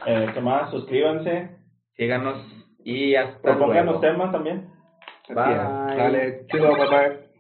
Eh, 0.05 0.29
¿Qué 0.33 0.41
más? 0.41 0.69
Suscríbanse. 0.71 1.49
Síganos 1.95 2.37
y 2.83 3.15
hasta 3.15 3.41
Propongan 3.41 3.86
luego. 3.86 3.91
los 3.93 4.01
temas 4.01 4.32
también. 4.32 4.67
Bye. 5.29 5.95
Dale, 5.95 6.45
chido, 6.51 6.75
bye 6.75 6.87
bye. 6.89 7.33